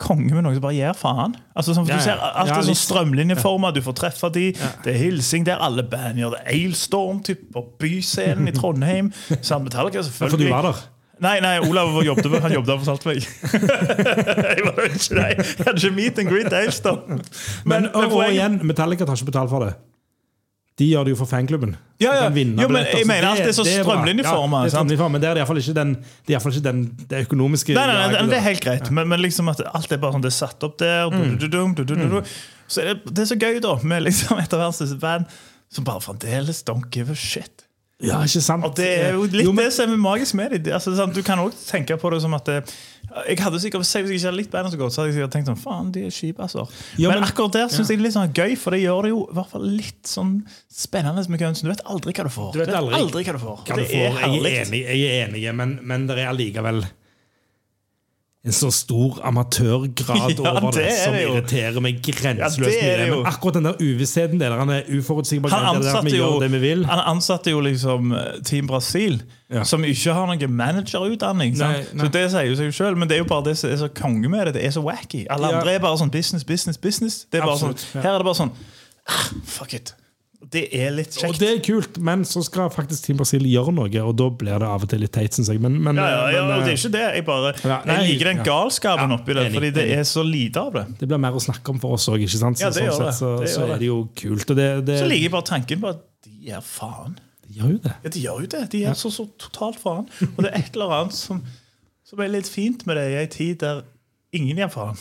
konge 0.00 0.32
med 0.32 0.44
noen 0.46 0.56
som 0.56 0.64
bare 0.64 0.76
gir 0.78 0.94
faen. 0.96 1.34
Altså, 1.54 1.74
sånn, 1.76 1.88
Ja, 1.90 1.98
du 2.00 2.04
ser. 2.04 2.20
Alt 2.20 2.52
er 2.54 2.64
sånn 2.70 2.78
strømlinjeforma, 2.80 3.72
du 3.76 3.82
får 3.84 3.98
treffe 4.00 4.30
de, 4.34 4.46
det 4.84 4.94
er 4.94 4.98
hilsing 5.00 5.44
der, 5.48 5.60
alle 5.62 5.84
band 5.86 6.20
gjør 6.22 6.38
det. 6.38 6.40
Ailstorm 6.54 7.20
typ, 7.26 7.46
på 7.54 7.64
Byscenen 7.82 8.48
i 8.48 8.54
Trondheim. 8.56 9.12
Samt 9.46 9.68
Metallica, 9.68 10.00
Ja, 10.00 10.06
For 10.08 10.26
selvfølgelig. 10.30 10.48
du 10.48 10.54
var 10.56 10.70
der. 10.70 10.80
Nei, 11.20 11.34
nei, 11.44 11.58
Olav 11.60 11.98
jobbet, 12.00 12.32
han 12.40 12.52
jobbet 12.54 12.70
der 12.70 12.78
på 12.80 12.86
Saltveg. 12.88 13.26
jeg 14.54 14.62
var 14.64 14.78
ikke 14.86 15.18
der. 15.18 15.34
Jeg 15.36 15.66
hadde 15.66 15.76
ikke 15.76 15.96
meet 15.98 16.18
and 16.22 16.30
greet 16.32 16.52
Ailstorm. 16.56 17.02
Men, 17.10 17.20
Men, 17.68 17.88
og, 17.92 18.14
og 18.16 18.24
igjen, 18.30 18.56
Metallica 18.64 19.04
tar 19.04 19.20
ikke 19.20 19.28
betalt 19.28 19.52
for 19.52 19.66
det. 19.66 19.74
De 20.80 20.86
gjør 20.88 21.04
det 21.04 21.12
jo 21.12 21.16
for 21.20 21.28
fanklubben. 21.28 21.74
Ja, 22.00 22.14
ja. 22.16 22.28
Jo, 22.32 22.68
men 22.72 22.86
jeg 22.88 23.04
mener 23.04 23.26
alt 23.28 23.42
det 23.44 23.50
er 23.50 23.56
så 23.58 23.64
strømlinjeforma. 23.68 24.62
Ja, 24.64 24.82
det 24.88 24.96
men 25.12 25.20
det 25.20 25.28
er 25.28 25.40
iallfall 25.42 25.60
ikke, 25.60 25.74
den, 25.76 25.90
det, 26.00 26.30
er 26.30 26.32
i 26.32 26.36
hvert 26.38 26.44
fall 26.46 26.54
ikke 26.56 26.64
den, 26.70 26.80
det 27.10 27.20
økonomiske 27.26 27.74
Nei, 27.76 27.86
nei, 27.90 27.96
nei, 28.00 28.06
nei 28.16 28.22
det 28.32 28.38
er 28.38 28.46
helt 28.46 28.64
greit, 28.64 28.90
men, 28.96 29.08
men 29.12 29.20
liksom 29.20 29.50
at 29.52 29.60
alt 29.68 29.92
er 29.92 30.00
bare 30.00 30.16
sånn 30.16 30.24
Det 30.24 30.30
er 30.32 30.38
satt 30.38 30.64
opp 30.64 30.78
der. 30.80 31.10
Mm. 31.12 31.36
du- 31.36 31.48
du- 31.52 31.84
du- 31.84 31.94
du. 32.00 32.20
Så 32.70 32.80
er 32.80 32.94
det, 32.94 33.12
det 33.12 33.26
er 33.26 33.28
så 33.34 33.36
gøy, 33.36 33.60
da, 33.60 33.76
med 33.84 34.06
liksom 34.08 34.38
et 34.42 34.52
av 34.56 34.62
verdens 34.64 34.94
band 35.02 35.26
som 35.70 35.84
bare 35.84 36.00
fremdeles 36.00 36.64
don't 36.64 36.88
give 36.90 37.12
a 37.12 37.14
shit. 37.14 37.66
Ja, 38.00 38.22
ikke 38.24 38.40
sant? 38.40 38.64
Og 38.64 38.74
det 38.78 38.86
er 38.88 39.12
jo 39.12 39.26
litt 39.28 39.44
Jo, 39.44 39.52
men- 39.52 39.64
det 39.64 39.72
som 39.76 39.92
er 39.92 39.96
magisk 40.00 40.34
med 40.34 40.50
det. 40.64 40.72
Altså, 40.72 40.94
sant, 40.96 41.14
du 41.14 41.22
kan 41.22 41.38
også 41.38 41.66
tenke 41.68 41.98
på 42.00 42.10
det 42.10 42.22
som 42.22 42.34
at 42.34 42.44
det, 42.44 42.74
Jeg 43.26 43.38
hadde 43.38 43.58
sikkert, 43.58 43.80
Hvis 43.82 43.92
jeg 43.94 44.04
ikke 44.06 44.20
hadde 44.24 44.36
likt 44.36 44.50
bandet 44.50 44.72
så 44.72 44.78
godt, 44.78 44.92
så 44.92 45.02
hadde 45.02 45.10
jeg 45.12 45.16
sikkert 45.18 45.32
tenkt 45.34 45.48
sånn 45.50 45.58
Faen, 45.58 45.90
de 45.92 46.04
er 46.06 46.10
kjipasser. 46.10 46.68
Ja, 46.96 47.08
men, 47.10 47.20
men- 47.20 47.28
akkurat 47.28 47.52
der 47.52 47.66
syns 47.68 47.88
jeg 47.90 47.98
det 47.98 48.00
er 48.00 48.06
litt 48.08 48.14
sånn 48.14 48.32
gøy, 48.32 48.56
for 48.56 48.70
det 48.70 48.80
gjør 48.84 49.02
det 49.02 49.10
jo 49.10 49.26
i 49.30 49.34
hvert 49.34 49.50
fall 49.50 49.62
litt 49.66 50.02
sånn 50.04 50.44
spennende 50.70 51.28
med 51.28 51.40
Guns. 51.40 51.60
Du 51.60 51.68
vet 51.68 51.82
aldri 51.84 52.12
hva 52.12 52.24
du 52.24 52.30
får. 52.30 52.52
Du 52.52 52.58
vet 52.60 52.68
aldri. 52.68 53.24
hva 53.24 53.32
du 53.32 53.38
får. 53.38 53.58
Hva 53.66 53.76
du 53.76 53.82
det 53.82 53.90
får. 53.90 54.16
er 54.16 54.28
Jeg 54.30 54.40
er 54.40 54.64
enig, 54.64 54.80
jeg 54.86 55.00
er 55.10 55.28
enig 55.28 55.54
men, 55.54 55.78
men 55.82 56.06
det 56.06 56.18
er 56.18 56.30
allikevel 56.32 56.84
en 58.40 58.52
så 58.56 58.70
stor 58.72 59.18
amatørgrad 59.28 60.30
Ja, 60.40 60.50
over 60.54 60.70
det, 60.72 60.84
det 60.86 60.92
som 60.96 61.12
det 61.12 61.24
irriterer 61.26 61.82
meg 61.84 61.98
grenseløst 62.00 62.78
Ja, 62.80 62.94
mye. 62.96 63.10
Men 63.10 63.28
akkurat 63.28 63.58
den 63.58 63.68
der 63.68 63.82
uvissheten 63.82 64.40
der, 64.40 64.54
han 64.56 64.72
er 64.72 64.88
uforutsigbar. 64.88 65.52
Han 65.52 65.76
ansatte, 65.76 66.14
jo, 66.16 66.30
det 66.40 66.48
vi 66.54 66.72
han 66.88 67.02
ansatte 67.04 67.52
jo 67.52 67.60
liksom 67.60 68.14
eh, 68.16 68.40
Team 68.44 68.66
Brasil, 68.70 69.20
Ja. 69.50 69.64
som 69.64 69.84
ikke 69.84 70.14
har 70.14 70.30
noen 70.30 70.52
managerutdanning. 70.56 71.56
Nei, 71.58 71.84
nei. 71.92 72.06
Så 72.06 72.12
det 72.14 72.24
sier 72.32 72.48
jo 72.48 72.56
seg 72.56 72.74
selv, 72.74 72.96
Men 72.96 73.08
det 73.10 73.18
er 73.18 73.24
jo 73.24 73.28
bare 73.28 73.50
det 73.50 73.58
som 73.58 73.70
er 73.70 73.76
så 73.76 73.88
konge 73.92 74.28
med 74.30 74.46
det. 74.46 74.54
Det 74.54 74.64
er 74.64 74.70
så 74.70 74.80
wacky. 74.86 75.26
Alle 75.30 75.52
andre 75.52 75.74
er 75.74 75.82
bare 75.82 75.98
sånn 76.00 76.12
business, 76.14 76.44
business, 76.44 76.78
business. 76.78 77.26
Det 77.32 77.42
er 77.42 77.56
sånn. 77.60 77.76
Her 77.98 78.14
er 78.14 78.22
det 78.22 78.28
bare 78.30 78.40
sånn 78.40 78.54
ah, 79.10 79.26
Fuck 79.44 79.74
it. 79.74 79.92
Det 80.40 80.62
er 80.72 80.88
litt 80.96 81.12
kjekt. 81.12 81.28
Og 81.28 81.36
det 81.36 81.48
er 81.50 81.58
kult, 81.60 81.98
men 82.00 82.22
så 82.24 82.40
skal 82.42 82.70
faktisk 82.72 83.04
Team 83.04 83.18
Brasil 83.20 83.44
gjøre 83.44 83.74
noe, 83.76 83.90
og 84.00 84.14
da 84.16 84.28
blir 84.40 84.62
det 84.62 84.68
av 84.72 84.86
og 84.86 84.88
til 84.88 85.02
litt 85.04 85.12
teit, 85.12 85.36
syns 85.36 85.50
jeg. 85.52 85.60
Men, 85.60 85.76
men, 85.84 86.00
ja, 86.00 86.06
ja, 86.08 86.22
ja, 86.32 86.44
men, 86.48 86.54
og 86.56 86.64
det 86.64 86.72
eh, 86.72 86.72
er 86.72 86.80
ikke 86.80 86.92
det. 86.94 87.02
Jeg 87.18 87.24
bare 87.26 87.52
Ja, 87.60 87.76
nei, 87.84 87.96
Jeg 87.98 88.14
liker 88.14 88.30
den 88.30 88.40
ja. 88.40 88.46
galskapen 88.48 89.12
Ja, 89.12 89.18
oppi 89.18 89.36
det, 89.36 89.44
fordi 89.52 89.70
det 89.76 89.84
er 89.98 90.06
så 90.08 90.24
lite 90.24 90.62
av 90.64 90.78
det. 90.78 90.86
det 91.02 91.10
blir 91.10 91.20
mer 91.20 91.36
å 91.36 91.42
snakke 91.44 91.74
om 91.74 91.82
for 91.82 91.98
oss 91.98 92.08
òg, 92.08 92.24
ikke 92.24 92.40
sant? 92.40 92.56
Så, 92.58 92.66
Ja, 92.66 92.72
det 92.72 92.86
sånn 92.88 93.04
sett 93.04 93.18
så, 93.20 93.34
Det 93.44 93.52
så 93.52 93.66
er 93.68 93.84
det 93.84 93.90
jo 93.90 93.98
kult. 94.16 94.46
Og 94.48 94.56
det, 94.62 94.68
det, 94.88 94.98
Så 95.02 95.12
liker 95.12 95.28
jeg 95.28 95.34
bare 95.36 95.48
tanken 95.52 95.84
på 95.84 95.92
at 95.92 96.02
de 96.24 96.34
gir 96.48 96.64
faen. 96.64 97.20
de 97.44 97.60
gjør 97.60 97.76
jo 97.76 97.80
det. 97.84 97.94
Ja, 98.00 98.14
de 98.16 98.24
gjør 98.24 98.42
jo 98.46 98.50
det. 98.56 98.64
De 98.72 98.82
gir 98.86 98.98
så, 99.04 99.12
så 99.12 99.28
totalt 99.44 99.80
faen. 99.84 100.08
Og 100.32 100.40
det 100.40 100.54
er 100.54 100.58
et 100.64 100.72
eller 100.72 100.96
annet 101.02 101.20
som, 101.20 101.44
som 102.08 102.24
er 102.24 102.32
litt 102.32 102.48
fint 102.48 102.88
med 102.88 102.96
det 102.96 103.06
i 103.12 103.18
ei 103.20 103.28
tid 103.30 103.60
der 103.60 103.84
ingen 104.32 104.56
gir 104.64 104.72
faen. 104.72 104.96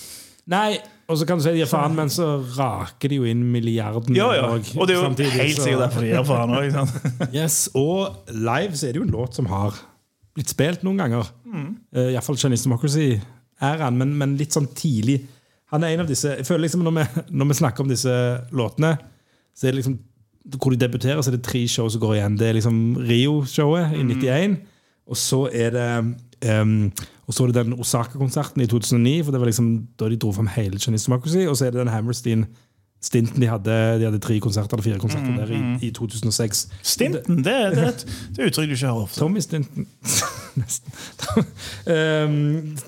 Nei, 0.51 0.81
og 1.09 1.17
så 1.17 1.25
kan 1.27 1.39
du 1.39 1.43
si 1.43 1.49
de 1.55 1.57
gir 1.63 1.69
faen, 1.69 1.95
men 1.97 2.09
så 2.13 2.25
raker 2.55 3.09
de 3.09 3.17
jo 3.19 3.25
inn 3.25 3.41
milliarden. 3.51 4.15
Ja, 4.15 4.27
ja. 4.37 4.43
og- 4.53 4.67
Og 4.77 4.87
det 4.87 4.95
er 4.95 4.99
jo 4.99 5.05
samtidig, 5.07 5.31
helt 5.33 5.61
sikkert 5.61 5.81
derfor 5.87 6.01
de 6.05 6.11
gir 6.13 6.23
faen 6.29 6.53
òg. 6.53 7.33
Yes, 7.39 7.69
og 7.73 8.15
live 8.29 8.77
så 8.77 8.87
er 8.87 8.93
det 8.93 9.01
jo 9.01 9.07
en 9.07 9.15
låt 9.17 9.35
som 9.35 9.45
har 9.49 9.73
blitt 10.35 10.49
spilt 10.53 10.83
noen 10.85 10.97
ganger. 11.01 11.31
Mm. 11.45 11.75
Uh, 11.95 12.11
Iallfall 12.13 12.37
Chinese 12.37 12.63
Democracy 12.63 13.17
er 13.61 13.77
han, 13.83 13.97
men, 13.97 14.13
men 14.17 14.37
litt 14.37 14.53
sånn 14.55 14.69
tidlig. 14.77 15.23
Han 15.73 15.83
er 15.83 15.93
en 15.93 15.99
av 16.05 16.07
disse 16.09 16.29
Jeg 16.37 16.45
føler 16.47 16.63
liksom 16.67 16.81
når 16.85 16.95
vi, 16.95 17.23
når 17.41 17.49
vi 17.51 17.57
snakker 17.59 17.83
om 17.83 17.89
disse 17.91 18.13
låtene, 18.55 18.93
så 19.57 19.67
er 19.67 19.71
det 19.73 19.81
liksom 19.83 19.97
hvor 20.57 20.71
de 20.73 20.79
debuterer, 20.81 21.19
så 21.21 21.29
er 21.33 21.35
det 21.37 21.43
tre 21.45 21.65
show 21.67 21.89
som 21.91 22.01
går 22.01 22.15
igjen. 22.15 22.37
Det 22.39 22.47
er 22.47 22.53
liksom 22.57 22.77
Rio-showet 23.05 23.91
i 23.99 24.01
91, 24.07 24.55
og 25.11 25.17
så 25.19 25.41
er 25.53 25.73
det 25.75 25.89
ehm, 26.47 26.91
og 27.29 27.35
så 27.37 27.45
er 27.45 27.51
det 27.53 27.61
den 27.67 27.75
Osaka-konserten 27.77 28.63
i 28.63 28.65
2009, 28.71 29.11
for 29.27 29.35
det 29.35 29.39
var 29.43 29.51
liksom 29.51 29.67
da 30.01 30.07
de 30.09 30.17
dro 30.17 30.31
fram 30.33 30.47
hele 30.55 30.79
Chinese 30.81 31.05
Democracy, 31.05 31.43
og 31.45 31.53
så 31.59 31.67
er 31.67 31.75
det 31.75 31.83
den 31.83 31.91
Hammerstein-stinten 31.93 33.37
de 33.43 33.47
hadde. 33.51 33.75
De 34.01 34.07
hadde 34.09 34.19
tre 34.25 34.39
konserter 34.41 34.73
eller 34.79 34.87
fire 34.87 34.99
konserter 35.03 35.35
der 35.37 35.53
i, 35.53 35.59
i 35.85 35.91
2006. 35.93 36.63
Stinten, 36.81 37.43
det, 37.45 37.53
det, 37.75 37.83
er 37.83 37.91
et- 37.93 38.05
det 38.35 38.49
uttrykk 38.49 38.71
du 38.71 38.75
ikke 38.75 38.87
hører 38.89 39.03
ofte. 39.05 39.21
Tommy-stinten. 39.21 39.85
Nesten. 40.59 40.91
um, 41.85 42.37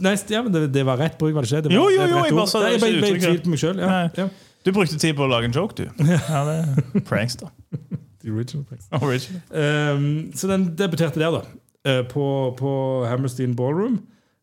nei, 0.04 0.16
ja, 0.34 0.42
men 0.44 0.52
det, 0.56 0.64
det 0.74 0.86
var 0.90 0.98
rett 1.00 1.18
bruk, 1.22 1.36
var 1.38 1.46
det 1.46 1.52
ikke? 1.54 1.62
Det 1.70 1.72
var, 1.72 1.78
Jo, 1.78 1.90
jo, 1.94 2.02
jo, 2.10 2.24
jeg 2.26 2.36
bare 2.42 2.48
sa 2.52 2.64
det 2.66 2.72
jeg 2.74 2.82
ble 2.82 3.12
tvilte 3.22 3.46
på 3.46 3.54
meg 3.54 3.62
selv, 3.62 3.84
ja. 3.86 4.02
Ja. 4.18 4.28
Du 4.66 4.72
brukte 4.76 4.98
tid 5.02 5.16
på 5.18 5.24
å 5.26 5.30
lage 5.32 5.48
en 5.50 5.56
joke, 5.56 5.74
du. 5.78 5.88
Ja, 6.10 6.42
det 6.50 7.04
pranks, 7.08 7.38
da. 7.42 7.50
The 8.22 8.30
original 8.30 8.66
pranks. 8.70 8.86
Original. 8.94 9.42
Um, 9.50 10.10
så 10.38 10.50
den 10.52 10.68
debuterte 10.78 11.18
der, 11.22 11.34
da. 11.40 11.42
eh, 11.90 12.02
På, 12.12 12.26
på 12.60 12.74
Hammerstein 13.10 13.56
Ballroom. 13.58 14.02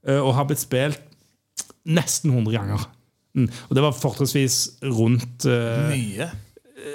Eh, 0.09 0.21
Og 0.21 0.35
har 0.37 0.49
blitt 0.49 0.65
spilt 0.65 1.05
nesten 1.89 2.33
100 2.35 2.53
ganger. 2.53 2.89
Mm. 3.37 3.49
Og 3.69 3.77
det 3.77 3.85
var 3.85 3.97
fortrinnsvis 3.97 4.59
rundt 4.83 5.47
uh, 5.49 5.89
Mye. 5.89 6.27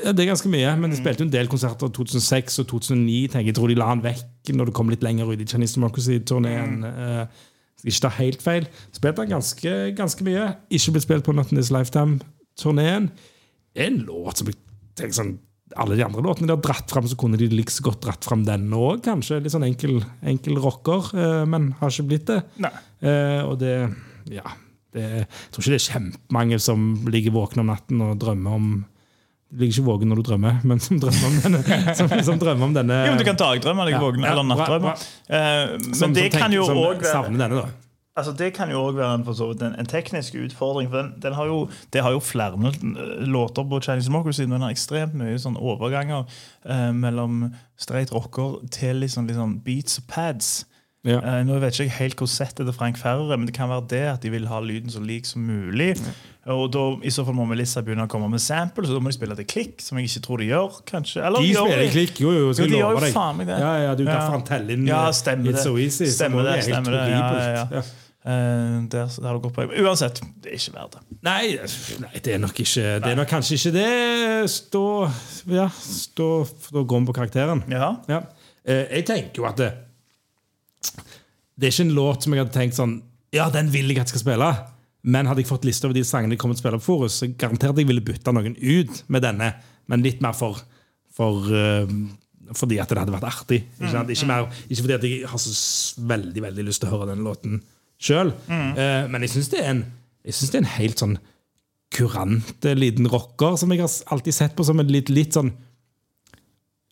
Ja, 0.03 0.11
det 0.15 0.23
er 0.23 0.29
ganske 0.29 0.49
mye, 0.51 0.69
men 0.79 0.91
de 0.93 0.97
spilte 0.97 1.23
jo 1.23 1.27
en 1.27 1.33
del 1.33 1.49
konserter 1.51 1.89
i 1.89 1.93
2006 1.95 2.61
og 2.61 2.67
2009. 2.69 3.15
tenker 3.33 3.51
Jeg 3.51 3.57
tror 3.57 3.71
de 3.71 3.75
la 3.75 3.89
han 3.89 4.03
vekk 4.03 4.53
når 4.55 4.69
det 4.69 4.75
kom 4.77 4.91
litt 4.91 5.03
lenger 5.03 5.31
ut 5.31 5.41
i 5.43 5.47
Chinese 5.47 5.75
Democracy-turneen. 5.75 6.85
Uh, 6.87 7.49
skal 7.79 7.91
ikke 7.91 8.03
ta 8.05 8.11
helt 8.19 8.45
feil. 8.45 8.67
Spilte 8.95 9.25
han 9.25 9.33
ganske, 9.33 9.73
ganske 9.97 10.27
mye. 10.27 10.45
Ikke 10.71 10.95
blitt 10.95 11.07
spilt 11.07 11.27
på 11.27 11.35
Not 11.35 11.51
in 11.51 11.59
This 11.59 11.71
Lifetime-turneen. 11.73 13.09
En 13.75 13.97
låt 14.07 14.39
som 14.39 14.51
jeg 14.51 14.59
tenker 14.95 15.17
sånn 15.17 15.33
alle 15.77 15.95
de 15.97 16.03
andre 16.05 16.21
låtene 16.25 16.47
de 16.47 16.55
har 16.55 16.61
dratt 16.63 16.89
fram, 16.91 17.07
så 17.09 17.15
kunne 17.19 17.37
de 17.37 17.47
like 17.49 17.73
godt 17.85 18.01
dratt 18.05 18.23
fram 18.25 18.43
den 18.45 18.69
òg. 18.73 19.01
Kanskje 19.05 19.41
litt 19.41 19.53
sånn 19.53 19.65
enkel, 19.67 20.01
enkel 20.23 20.57
rocker, 20.61 21.09
eh, 21.17 21.43
men 21.49 21.71
har 21.79 21.89
ikke 21.93 22.07
blitt 22.11 22.25
det. 22.29 22.41
Eh, 23.01 23.41
og 23.47 23.57
det 23.59 23.75
Ja. 24.31 24.43
Det, 24.93 25.01
jeg 25.01 25.27
tror 25.51 25.63
ikke 25.63 25.71
det 25.73 25.79
er 25.81 25.89
kjempemange 25.89 26.57
som 26.61 26.81
ligger 27.09 27.33
våkne 27.33 27.63
om 27.63 27.71
natten 27.71 28.01
og 28.05 28.19
drømmer 28.21 28.53
om 28.53 28.85
Du 29.53 29.57
ligger 29.61 29.73
ikke 29.81 29.85
våken 29.87 30.09
når 30.09 30.15
du 30.21 30.23
drømmer, 30.27 30.59
men 30.65 30.79
som 30.79 30.99
drømmer 31.01 31.25
om 31.29 31.35
denne. 31.41 31.95
Som, 31.97 32.07
som 32.25 32.37
drømmer 32.41 32.65
om 32.65 32.73
denne 32.73 32.95
Jo, 33.05 33.11
men 33.13 33.19
Du 33.21 33.25
kan 33.25 33.35
dagdrømme 33.37 33.85
deg 33.85 33.93
Ja, 33.97 33.99
våken, 34.01 34.21
ja, 34.25 34.31
eller 34.31 34.43
nattdrømme. 34.49 34.93
ja, 34.93 35.33
Eh, 35.33 35.77
men 35.77 35.93
som, 35.97 36.13
det 36.13 36.23
som 36.31 36.39
kan 36.39 36.51
tenker- 36.51 36.55
jo 36.55 36.63
òg 36.69 37.01
være 37.01 37.37
denne, 37.37 37.49
da. 37.61 37.65
Altså, 38.15 38.31
det 38.37 38.51
kan 38.53 38.69
jo 38.69 38.77
også 38.83 38.97
være 38.97 39.13
en, 39.15 39.23
vidt 39.25 39.61
en, 39.65 39.75
en 39.79 39.85
teknisk 39.89 40.35
utfordring. 40.37 40.89
for 40.89 40.97
den, 41.01 41.13
den 41.21 41.33
har 41.33 41.45
jo, 41.49 41.69
Det 41.93 42.01
har 42.05 42.11
jo 42.11 42.19
flere 42.19 42.53
eh, 42.53 43.25
låter 43.25 43.63
på 43.69 43.79
Chinese 43.81 44.07
Democracy, 44.09 44.41
den 44.43 44.61
har 44.61 44.69
ekstremt 44.69 45.15
mye 45.17 45.39
sånn 45.41 45.57
overganger 45.57 46.27
eh, 46.69 46.91
mellom 46.93 47.47
straight 47.77 48.13
rocker 48.13 48.59
til 48.71 49.01
liksom, 49.01 49.25
liksom 49.27 49.59
beats 49.65 49.97
og 49.97 50.05
pads. 50.07 50.51
Ja. 51.03 51.17
Eh, 51.19 51.41
nå 51.43 51.57
vet 51.59 51.75
jeg 51.79 51.89
ikke 51.89 51.97
helt 52.03 52.21
hvor 52.21 52.29
settet 52.31 52.63
til 52.69 52.75
Frank 52.77 52.95
Ferrer 53.01 53.33
er, 53.33 53.37
men 53.41 53.49
det 53.49 53.55
kan 53.57 53.67
være 53.67 53.87
det 53.91 54.03
at 54.13 54.21
de 54.23 54.29
vil 54.31 54.45
ha 54.47 54.61
lyden 54.63 54.93
så 54.93 55.01
lik 55.03 55.25
som 55.27 55.41
mulig. 55.43 55.95
Og 56.45 56.69
da 56.71 56.83
i 57.03 57.11
så 57.11 57.25
fall 57.25 57.35
må 57.35 57.47
Melissa 57.49 57.81
begynne 57.83 58.05
å 58.05 58.11
komme 58.11 58.29
med 58.31 58.39
samples, 58.43 58.87
og 58.91 58.99
da 58.99 59.01
må 59.03 59.09
de 59.11 59.17
spille 59.17 59.35
til 59.41 59.49
klikk, 59.49 59.81
som 59.83 59.97
jeg 59.99 60.07
ikke 60.11 60.21
tror 60.27 60.37
de 60.43 60.47
gjør. 60.51 60.79
kanskje. 60.87 61.25
Eller 61.25 61.41
De 61.41 61.51
spiller 61.55 61.91
klikk, 61.91 62.21
jo, 62.23 62.31
jo, 62.31 62.53
skal 62.53 62.69
Jo, 62.69 62.75
de 62.77 62.81
love 62.85 63.01
deg. 63.03 63.13
faen 63.17 63.37
meg 63.41 63.49
det. 63.49 63.57
Ja, 63.59 63.73
ja, 63.87 63.95
du 63.95 64.05
kan 64.05 64.13
Ja. 64.15 64.29
faen 64.29 64.45
telle 64.47 64.77
inn 64.77 64.85
Ja, 64.87 65.01
eh, 65.07 65.09
It's 65.09 65.23
det. 65.25 65.57
So 65.65 65.77
Easy. 65.77 66.05
Stemmer 66.05 66.43
det, 66.43 66.57
er 66.59 66.61
stemmer 66.69 66.91
det. 66.91 67.03
Ja, 67.09 67.67
ja, 67.81 67.83
Eh, 68.23 68.83
der, 68.87 69.09
der 69.19 69.27
har 69.27 69.39
du 69.39 69.49
på. 69.51 69.65
Uansett, 69.83 70.21
det 70.39 70.53
er 70.53 70.59
ikke 70.59 70.77
verdt 70.77 70.93
det. 70.95 71.01
Nei, 71.27 71.57
nei, 71.99 72.11
det 72.23 72.35
er 72.35 72.39
nok 72.39 72.59
ikke 72.63 72.83
Det 73.03 73.09
er 73.09 73.17
nok 73.19 73.27
kanskje 73.27 73.57
ikke 73.57 73.73
det. 73.75 73.87
Stå 74.51 74.83
Ja, 75.51 75.65
stå 75.67 76.27
Da 76.71 76.83
går 76.87 77.01
vi 77.01 77.09
på 77.09 77.17
karakteren. 77.17 77.65
Ja. 77.71 77.97
Ja. 78.07 78.21
Eh, 78.63 78.85
jeg 78.99 79.07
tenker 79.09 79.43
jo 79.43 79.49
at 79.49 79.59
det, 79.59 79.73
det 81.59 81.67
er 81.67 81.75
ikke 81.75 81.87
en 81.89 81.97
låt 81.97 82.23
som 82.23 82.35
jeg 82.35 82.45
hadde 82.45 82.55
tenkt 82.55 82.79
sånn 82.79 83.01
Ja, 83.35 83.49
den 83.51 83.73
vil 83.75 83.91
jeg 83.91 83.99
at 83.99 84.07
jeg 84.07 84.15
skal 84.15 84.23
spille. 84.23 84.49
Men 85.03 85.27
hadde 85.27 85.43
jeg 85.43 85.51
fått 85.51 85.67
liste 85.67 85.89
over 85.89 85.99
de 85.99 86.05
sangene 86.07 86.37
jeg 86.37 86.39
kommer 86.39 86.55
til 86.55 86.63
å 86.63 86.63
spille 86.63 86.79
på 86.79 86.87
Forus, 86.87 87.19
så 87.19 87.27
garantert 87.27 87.75
jeg 87.75 87.89
ville 87.89 88.05
bytta 88.07 88.31
noen 88.31 88.55
ut 88.55 89.03
med 89.11 89.25
denne. 89.25 89.51
Men 89.91 90.05
litt 90.05 90.23
mer 90.23 90.31
for, 90.37 90.61
for 91.11 91.51
uh, 91.51 91.91
fordi 92.55 92.79
at 92.79 92.87
det 92.87 93.01
hadde 93.01 93.15
vært 93.17 93.27
artig. 93.27 93.65
Ikke, 93.81 93.91
sant? 93.91 94.15
ikke, 94.15 94.29
mer, 94.31 94.47
ikke 94.69 94.85
fordi 94.85 94.95
at 94.95 95.07
jeg 95.09 95.27
har 95.27 95.41
så 95.43 96.05
veldig 96.07 96.45
veldig 96.47 96.67
lyst 96.69 96.85
til 96.85 96.87
å 96.87 96.95
høre 96.95 97.11
den 97.11 97.27
låten 97.27 97.59
sjøl. 98.03 98.33
men 98.47 99.23
jeg 99.23 99.31
syns 99.37 99.51
det, 99.53 99.63
det 99.63 100.57
er 100.57 100.63
en 100.63 100.75
helt 100.77 100.99
sånn 101.03 101.17
kurant 101.93 102.65
eh, 102.65 102.77
liten 102.77 103.07
rocker 103.11 103.57
som 103.59 103.71
jeg 103.73 103.83
har 103.83 103.93
alltid 104.13 104.35
sett 104.35 104.57
på 104.57 104.65
som 104.65 104.81
en 104.81 104.91
litt, 104.91 105.13
litt 105.13 105.37
sånn 105.37 105.53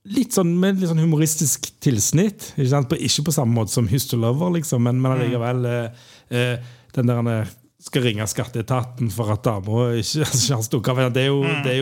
Litt 0.09 0.33
sånn 0.33 0.55
med 0.57 0.79
litt 0.81 0.89
sånn 0.89 0.97
humoristisk 0.97 1.67
tilsnitt. 1.77 2.47
Ikke, 2.55 2.69
sant? 2.71 2.87
På, 2.89 2.97
ikke 2.97 3.27
på 3.27 3.33
samme 3.35 3.53
måte 3.53 3.69
som 3.69 3.85
Hus 3.85 4.07
Lover, 4.15 4.49
liksom, 4.55 4.81
men, 4.81 4.97
men 4.97 5.13
allikevel 5.13 5.67
eh, 5.69 6.07
eh, 6.33 6.71
Den 6.95 7.11
der 7.11 7.29
eh, 7.29 7.51
skal 7.85 8.07
ringe 8.07 8.25
skatteetaten 8.25 9.11
for 9.13 9.29
at 9.29 9.45
dama 9.45 9.91
ikke, 9.99 10.23
altså, 10.25 10.39
ikke 10.39 10.57
har 10.57 10.65
stukket 10.65 11.03
av. 11.05 11.13
Det 11.13 11.27
jo, 11.27 11.43
det 11.67 11.75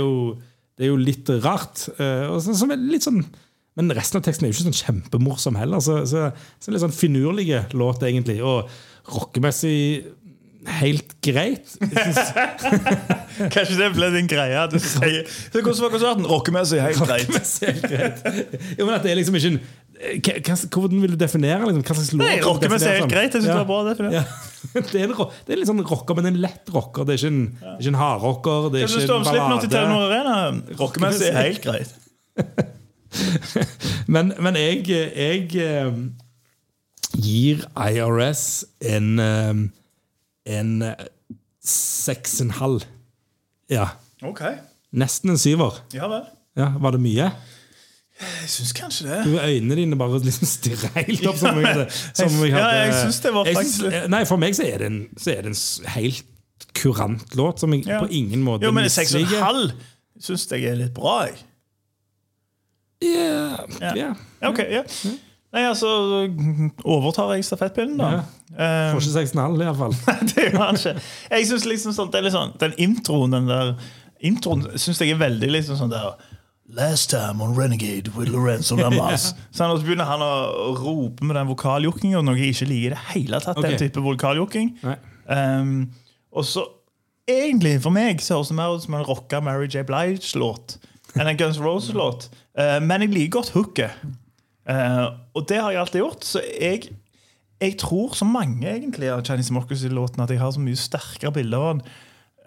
det 0.75 0.83
er 0.83 0.91
jo 0.91 0.99
litt 0.99 1.31
rart. 1.45 1.85
eh, 1.95 2.25
og 2.27 2.43
så, 2.43 2.57
som 2.59 2.75
er 2.75 2.83
litt 2.91 3.07
sånn 3.07 3.23
men 3.79 3.95
resten 3.95 4.19
av 4.19 4.25
teksten 4.25 4.43
er 4.43 4.51
jo 4.51 4.57
ikke 4.57 4.65
sånn 4.67 4.81
kjempemorsom 4.81 5.55
heller. 5.55 5.79
Så, 5.79 6.01
så, 6.09 6.25
så 6.59 6.73
litt 6.73 6.83
sånn 6.83 6.91
finurlige 6.91 7.61
låt, 7.79 8.03
egentlig. 8.03 8.41
Og 8.43 8.67
rockemessig 9.07 10.05
helt 10.69 11.15
greit. 11.23 11.71
Kanskje 13.53 13.77
det 13.79 13.87
ble 13.95 14.09
din 14.13 14.27
greie 14.29 14.65
du 14.69 14.75
sier 14.83 15.23
Hvordan 15.53 15.83
var 15.85 15.93
konserten? 15.93 16.27
Rockemessig 16.29 16.81
helt 16.83 16.99
greit. 17.07 17.29
helt 17.63 17.85
greit. 17.87 18.25
Jo, 18.77 18.85
men 18.85 18.95
at 18.97 19.05
det 19.07 19.13
er 19.13 19.21
liksom 19.21 19.37
ikke 19.39 19.53
en 19.55 19.61
hva- 19.99 20.67
Hvordan 20.75 21.01
vil 21.03 21.11
du 21.15 21.19
definere 21.19 21.65
liksom, 21.67 21.83
hva 21.83 21.95
slags 21.95 22.11
låt? 22.13 22.21
Nei, 22.23 22.35
rockemessig 22.43 22.91
helt 22.95 23.11
greit. 23.11 23.33
Jeg 23.33 23.41
synes 23.41 23.49
Ja. 23.49 23.57
det 23.57 23.63
var 23.63 23.71
bra 23.71 23.79
definert. 23.89 24.13
Ja. 24.19 24.23
Det, 24.75 24.99
er 24.99 25.05
en, 25.07 25.13
det 25.47 25.53
er 25.53 25.59
litt 25.61 25.69
sånn 25.69 25.79
rocker, 25.87 26.17
men 26.19 26.25
en 26.27 26.39
lett 26.43 26.67
rocker. 26.75 27.05
Det 27.07 27.13
er 27.15 27.19
ikke 27.21 27.29
en, 27.31 27.43
ja. 27.63 27.73
ikke 27.79 27.91
en 27.93 27.97
hardrocker. 27.99 28.65
Det 28.73 28.81
er 28.81 28.91
ikke 28.91 29.15
en 29.15 29.23
ballade. 29.87 30.75
Rockemessig 30.81 31.29
helt 31.35 31.61
greit. 31.63 31.93
Men, 34.11 34.33
men 34.43 34.57
jeg, 34.59 34.83
jeg 34.89 35.47
eh, 35.63 35.87
gir 37.17 37.63
IRS 37.75 38.65
en 38.81 39.19
eh, 39.19 39.53
en 40.49 40.81
eh, 40.81 41.05
seks 41.63 42.39
og 42.41 42.45
en 42.47 42.51
halv. 42.59 42.83
Ja. 43.69 43.87
Ok. 44.25 44.41
Nesten 44.91 45.29
en 45.33 45.37
syver. 45.37 45.81
Ja 45.93 46.07
vel. 46.09 46.23
Ja, 46.57 46.71
Var 46.81 46.91
det 46.91 46.99
mye? 47.01 47.29
Jeg 48.19 48.49
syns 48.51 48.73
kanskje 48.75 49.05
det. 49.07 49.19
Du, 49.29 49.37
Øynene 49.39 49.75
dine 49.77 49.95
bare 49.95 50.17
liksom 50.19 50.47
stirrer 50.49 50.89
helt 50.97 51.27
opp. 51.29 51.37
Som 51.39 51.55
om 51.55 51.61
jeg 51.63 51.85
som 52.17 52.33
jeg 52.43 52.51
hadde, 52.51 52.65
Ja, 52.65 52.81
jeg 52.89 52.95
synes 52.97 53.19
det 53.23 53.31
var 53.33 53.45
faktisk 53.47 53.77
synes- 53.79 54.09
Nei, 54.11 54.23
For 54.27 54.37
meg 54.41 54.57
så 54.57 54.65
er 54.67 54.77
det 54.81 54.87
en, 54.89 54.97
er 55.27 55.41
det 55.45 55.53
en 55.53 55.91
helt 55.93 56.25
kurant 56.75 57.35
låt 57.39 57.59
som 57.63 57.71
jeg 57.73 57.85
Ja. 57.87 58.01
på 58.03 58.09
ingen 58.11 58.43
måte 58.43 58.65
Jo, 58.67 58.71
men 58.75 58.89
seks 58.89 59.13
og 59.15 59.21
en 59.21 59.25
misliker. 59.29 59.45
halv 59.45 59.71
syns 60.19 60.47
jeg 60.51 60.63
er 60.67 60.75
litt 60.81 60.93
bra, 60.93 61.13
jeg. 61.29 61.37
Yeah. 63.03 63.59
Ja. 63.79 63.93
ja. 63.95 64.09
Ja, 64.41 64.49
Ok, 64.49 64.59
ja. 64.67 64.83
Nei, 65.49 65.63
altså 65.65 65.89
Overtar 66.85 67.31
jeg 67.33 67.45
stafettpinnen, 67.47 67.97
da? 67.97 68.09
Ja. 68.19 68.67
Får 68.93 68.99
ikke 69.01 69.13
seks 69.15 69.31
og 69.33 69.39
en 69.39 69.43
halv, 69.47 69.63
iallfall. 69.65 69.95
det 70.29 70.49
gjør 70.49 70.59
han 70.61 70.77
ikke. 70.77 70.93
Jeg 71.31 71.47
synes 71.49 71.65
liksom 71.69 71.95
sånn, 71.95 72.11
det 72.13 72.19
er 72.19 72.27
litt 72.27 72.35
sånn 72.35 72.53
Den 72.61 72.75
introen, 72.81 73.33
den 73.33 73.49
der 73.49 73.73
Introen 74.29 74.65
syns 74.75 74.99
jeg 75.01 75.15
er 75.15 75.21
veldig 75.21 75.49
liksom 75.55 75.79
sånn 75.79 75.93
der 75.93 76.19
Last 76.75 77.09
time 77.09 77.41
on 77.41 77.55
Renegade 77.57 78.11
with 78.15 78.29
Lorenzo 78.29 78.75
Lamas. 78.83 79.31
Så 79.49 79.65
han, 79.65 79.79
begynner 79.81 80.05
han 80.05 80.21
å 80.21 80.75
rope 80.77 81.25
med 81.25 81.33
den 81.39 81.49
vokaljokkinga, 81.49 82.21
noe 82.21 82.37
jeg 82.37 82.53
ikke 82.53 82.67
liker 82.69 82.91
i 82.91 82.91
det 82.93 82.99
hele 83.15 83.39
tatt. 83.41 83.57
Okay. 83.57 83.71
den 83.73 83.81
type 83.87 84.03
vokaljokking. 84.05 84.75
Um, 85.25 85.89
og 86.29 86.45
så 86.45 86.67
egentlig, 87.25 87.79
for 87.81 87.93
meg, 87.95 88.21
så 88.21 88.37
høres 88.37 88.53
det 88.53 88.59
mer 88.59 88.77
ut 88.77 88.85
som 88.85 88.99
en 88.99 89.07
rocka 89.07 89.41
Mary 89.41 89.65
J. 89.65 89.81
Blige-låt 89.87 90.77
enn 91.17 91.25
en 91.25 91.39
Guns 91.39 91.57
Roses-låt. 91.57 92.29
Uh, 92.53 92.77
men 92.85 93.01
jeg 93.01 93.15
liker 93.15 93.39
godt 93.39 93.53
hooket. 93.55 94.05
Uh, 94.67 95.15
og 95.37 95.47
det 95.49 95.61
har 95.61 95.71
jeg 95.73 95.81
alltid 95.83 96.03
gjort. 96.03 96.27
Så 96.27 96.43
jeg, 96.43 96.91
jeg 97.61 97.77
tror, 97.81 98.13
så 98.17 98.27
mange 98.27 98.67
egentlig 98.67 99.11
av 99.13 99.23
Chinese 99.25 99.53
Democracy-låten, 99.53 100.23
at 100.23 100.33
jeg 100.33 100.41
har 100.41 100.51
så 100.55 100.63
mye 100.63 100.79
sterkere 100.79 101.33
bilder 101.39 101.65
av 101.69 101.71
den 101.77 101.87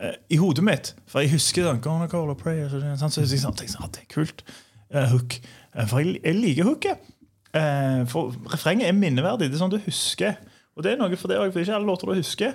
uh, 0.03 0.15
i 0.33 0.39
hodet 0.43 0.67
mitt. 0.67 0.93
For 1.11 1.25
jeg 1.25 1.35
husker 1.37 1.67
sånn, 1.67 1.83
Gonna 1.85 2.11
call 2.11 2.31
a 2.35 2.39
prayer, 2.39 2.71
så, 2.71 2.83
sånn, 3.01 3.19
jeg 3.23 3.43
sånn, 3.43 3.59
tenkte 3.59 3.77
sånn, 3.77 3.89
ah, 3.89 3.93
det 3.97 4.05
er 4.05 4.13
kult. 4.13 4.47
Uh, 4.93 5.09
hook. 5.15 5.41
Eh, 5.73 5.89
for 5.89 6.03
jeg, 6.03 6.21
jeg 6.23 6.39
liker 6.39 6.69
hooket. 6.69 7.13
Eh, 7.53 8.03
for 8.09 8.33
refrenget 8.53 8.89
er 8.89 8.97
minneverdig. 8.97 9.51
Det 9.51 9.59
er 9.59 9.63
sånn 9.65 9.73
du 9.73 9.81
husker. 9.85 10.37
Og 10.73 10.85
det 10.85 10.95
er 10.95 11.01
noe 11.01 11.17
for 11.21 11.29
det 11.29 11.37
også, 11.37 11.53
for 11.53 11.65
ikke 11.65 11.77
alle 11.77 11.89
låter 11.89 12.09
du 12.09 12.17
husker. 12.17 12.55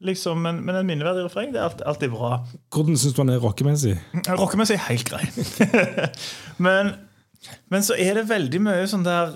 Liksom, 0.00 0.38
men, 0.40 0.62
men 0.64 0.78
en 0.78 0.88
minneverdig 0.88 1.26
refreng 1.26 1.50
det 1.52 1.60
er 1.60 1.66
alltid, 1.68 1.84
alltid 1.90 2.12
bra. 2.14 2.30
Hvordan 2.72 2.96
syns 2.96 3.16
du 3.16 3.20
han 3.20 3.32
er 3.34 3.42
rockemessig? 3.42 3.98
Rockemessig 4.30 4.78
er 4.78 4.86
helt 4.86 5.10
grei. 5.10 5.26
men, 6.66 6.94
men 7.72 7.84
så 7.86 7.96
er 7.98 8.18
det 8.18 8.28
veldig 8.28 8.60
mye 8.60 8.88
sånn 8.90 9.06
der 9.06 9.32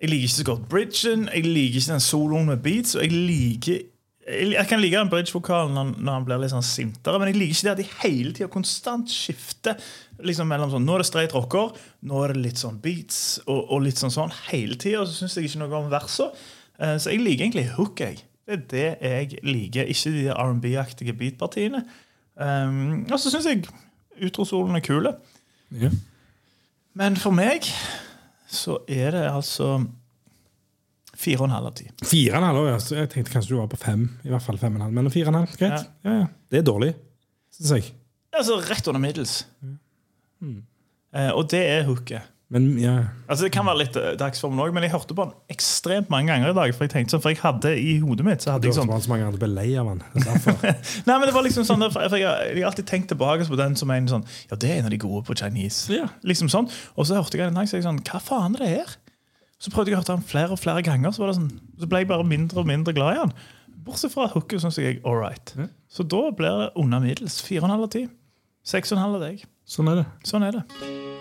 Jeg 0.00 0.10
liker 0.10 0.28
ikke 0.28 0.36
så 0.36 0.46
godt 0.48 0.64
bridgen, 0.70 1.28
jeg 1.32 1.44
liker 1.44 1.80
ikke 1.80 1.92
den 1.94 2.04
soloen 2.04 2.48
med 2.50 2.64
beats, 2.64 2.96
og 2.96 3.04
jeg 3.04 3.12
liker 3.12 3.84
jeg, 4.26 4.66
kan 4.66 4.80
like 4.82 4.98
den 4.98 5.10
bridge-vokalen 5.10 5.76
når, 5.76 6.10
han 6.10 6.24
blir 6.26 6.40
litt 6.42 6.50
sånn 6.50 6.64
sintere, 6.66 7.20
men 7.22 7.30
jeg 7.30 7.38
liker 7.38 7.54
ikke 7.54 7.66
det 7.66 7.72
at 7.72 7.80
de 7.80 8.00
hele 8.02 8.32
tida 8.34 8.48
konstant 8.50 9.12
skifter 9.12 9.78
liksom 10.26 10.48
mellom 10.50 10.72
sånn, 10.72 10.86
Nå 10.86 10.96
er 10.96 11.04
det 11.04 11.08
straight 11.08 11.34
rocker, 11.36 11.76
nå 12.08 12.22
er 12.24 12.34
det 12.34 12.42
litt 12.42 12.60
sånn 12.60 12.80
beats 12.82 13.20
og, 13.44 13.60
og 13.60 13.84
litt 13.84 14.00
sånn 14.00 14.14
sånn 14.14 14.34
hele 14.48 14.78
tida. 14.80 15.04
Og 15.04 15.10
så 15.10 15.20
syns 15.20 15.36
jeg 15.38 15.50
ikke 15.50 15.62
noe 15.62 15.78
om 15.78 15.92
versa. 15.92 16.32
Eh, 16.80 16.96
så 16.98 17.12
jeg 17.12 17.22
liker 17.22 17.46
egentlig 17.46 17.68
hook. 17.76 18.02
jeg. 18.02 18.24
Det 18.46 18.56
er 18.56 18.66
det 18.72 18.88
jeg 19.10 19.46
liker, 19.46 19.94
ikke 19.94 20.14
de 20.14 20.26
R&B-aktige 20.34 21.16
beatpartiene. 21.18 21.84
Um, 22.36 23.06
og 23.10 23.18
så 23.18 23.32
syns 23.32 23.48
jeg 23.48 23.64
utrosolen 24.26 24.78
er 24.78 24.84
kule. 24.84 25.14
Ja. 25.74 25.90
Men 26.96 27.16
for 27.20 27.34
meg 27.36 27.66
så 28.48 28.78
er 28.88 29.10
det 29.12 29.24
altså 29.28 29.74
fire 31.16 31.42
og 31.42 31.48
en 31.48 31.54
halv 31.56 31.70
av 31.70 31.74
ti. 31.76 31.88
Fire 32.06 32.36
og 32.36 32.40
en 32.40 32.46
halv 32.48 32.68
ja. 32.70 32.78
Så 32.82 32.96
jeg 33.00 33.10
tenkte 33.12 33.34
kanskje 33.34 33.54
du 33.54 33.58
var 33.60 33.68
på 33.72 33.78
fem. 33.80 34.06
I 34.24 34.32
hvert 34.32 34.44
fall 34.44 34.58
fem 34.60 34.74
og 34.76 34.80
en 34.80 34.86
halv. 34.86 34.96
Men 34.96 35.12
fire 35.12 35.28
og 35.28 35.34
en 35.34 35.38
halv, 35.42 35.56
greit. 35.60 35.86
Ja. 36.06 36.14
Ja, 36.22 36.26
Det 36.52 36.60
er 36.62 36.66
dårlig, 36.68 36.92
syns 37.56 37.72
jeg. 37.76 37.90
Altså 38.36 38.58
rett 38.68 38.88
under 38.92 39.00
middels. 39.02 39.36
Eh, 41.16 41.30
og 41.32 41.46
det 41.52 41.62
er 41.72 41.86
hooket. 41.88 42.32
Men 42.52 42.66
ja. 42.78 42.92
Altså 43.26 43.48
Det 43.48 43.50
kan 43.56 43.66
være 43.66 43.80
litt 43.80 43.96
eh, 43.98 44.12
dagsformen 44.20 44.60
òg, 44.62 44.74
men 44.74 44.84
jeg 44.86 44.92
hørte 44.92 45.16
på 45.18 45.24
den 45.26 45.32
ekstremt 45.50 46.12
mange 46.14 46.30
ganger 46.30 46.52
i 46.52 46.54
dag. 46.54 46.74
For 46.76 46.86
jeg 46.86 46.92
tenkte 46.92 47.16
sånn, 47.16 47.22
for 47.24 47.34
jeg 47.34 47.40
hadde 47.42 47.72
i 47.74 47.96
hodet 48.02 48.26
mitt 48.28 48.44
så 48.44 48.54
hadde 48.54 48.68
Du 48.68 48.70
jeg 48.70 48.76
sånn 48.78 48.92
så 48.92 49.10
mange 49.10 49.26
andre 49.26 49.40
ble 49.42 49.48
lei 49.50 49.72
av 49.80 49.90
den. 49.90 50.04
Nei, 51.08 51.16
men 51.16 51.26
det 51.26 51.34
var 51.34 51.46
liksom 51.46 51.66
sånn 51.66 51.82
for 51.90 52.06
jeg, 52.06 52.22
jeg 52.22 52.60
har 52.60 52.70
alltid 52.70 52.86
tenkt 52.86 53.10
tilbake 53.10 53.48
på 53.50 53.58
den 53.58 53.74
som 53.78 53.90
en 53.90 54.06
sånn 54.12 54.26
Ja, 54.52 54.58
det 54.62 54.70
er 54.70 54.78
en 54.78 54.86
av 54.86 54.94
de 54.94 55.00
gode 55.02 55.24
på 55.26 55.34
Chinese. 55.38 55.90
Ja. 55.96 56.06
Liksom 56.26 56.50
sånn 56.52 56.70
Og 56.94 57.08
så 57.08 57.18
hørte 57.18 57.40
jeg 57.40 57.50
en 57.50 57.58
dag 57.58 57.66
så 57.66 57.80
jeg 57.80 57.86
sånn 57.88 57.98
Hva 58.06 58.22
faen 58.22 58.54
er 58.58 58.62
det 58.62 58.70
her? 58.76 58.94
Så 59.58 59.72
prøvde 59.72 59.90
jeg 59.90 59.98
å 59.98 60.02
høre 60.02 60.12
den 60.12 60.26
flere 60.28 60.52
og 60.52 60.60
flere 60.60 60.84
ganger, 60.84 61.14
så, 61.16 61.24
var 61.24 61.32
det 61.32 61.38
sånn, 61.38 61.50
så 61.80 61.88
ble 61.88 62.02
jeg 62.02 62.10
bare 62.10 62.26
mindre 62.28 62.60
og 62.60 62.68
mindre 62.68 62.92
glad 62.92 63.16
i 63.16 63.22
den. 63.22 63.32
Bortsett 63.86 64.12
fra 64.12 64.28
hooket 64.34 64.60
syns 64.60 64.76
jeg 64.82 65.00
all 65.00 65.16
right. 65.16 65.54
Ja. 65.56 65.70
Så 65.88 66.04
da 66.04 66.26
blir 66.36 66.60
det 66.60 66.70
under 66.76 67.00
middels. 67.00 67.40
Fire 67.40 67.64
og 67.64 67.70
en 67.70 67.76
halv 67.78 67.88
av 67.88 67.92
ti. 67.96 68.04
Seks 68.68 68.92
og 68.92 69.00
en 69.00 69.06
halv 69.06 69.20
av 69.22 69.28
deg. 69.30 69.48
Sånn 69.64 69.88
er 69.94 70.02
det. 70.02 70.08
Sånn 70.28 70.44
er 70.44 70.60
det. 70.60 71.15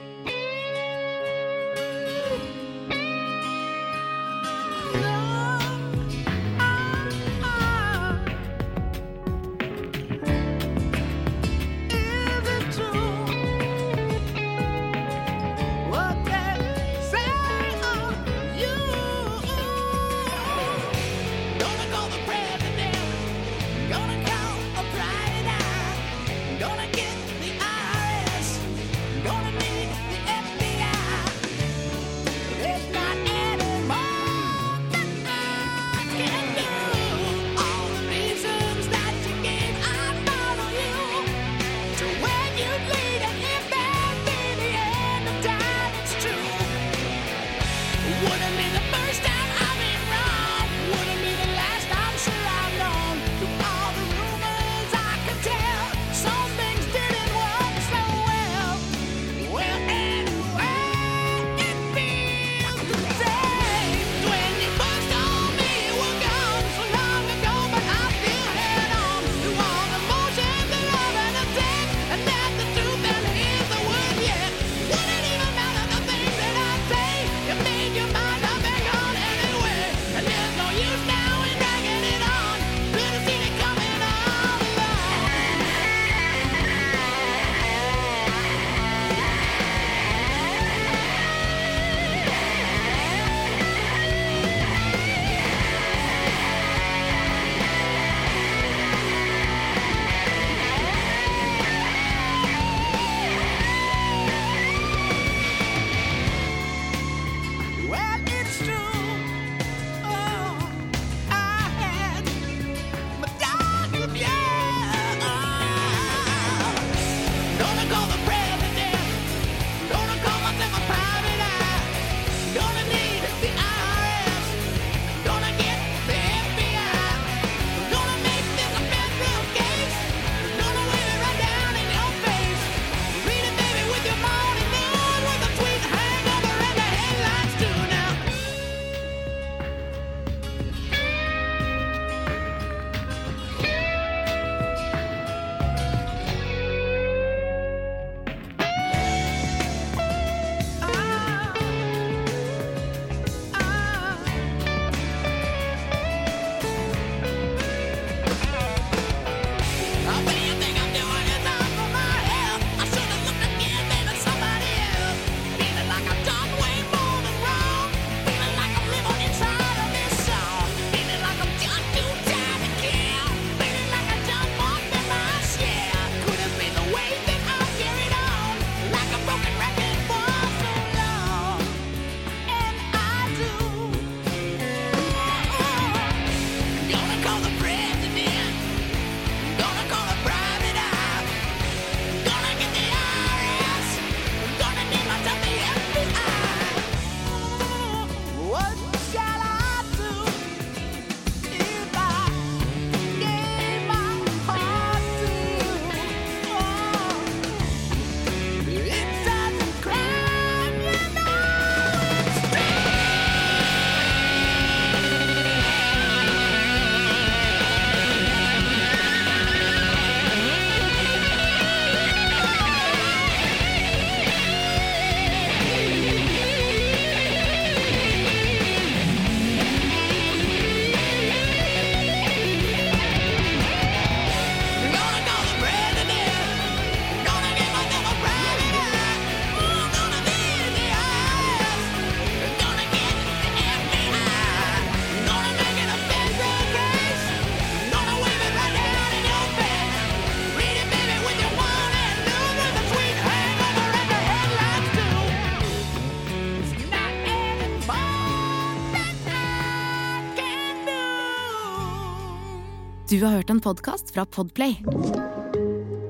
Du 263.15 263.23
har 263.23 263.31
hørt 263.31 263.49
en 263.49 263.61
podkast 263.61 264.13
fra 264.13 264.25
Podplay. 264.25 264.73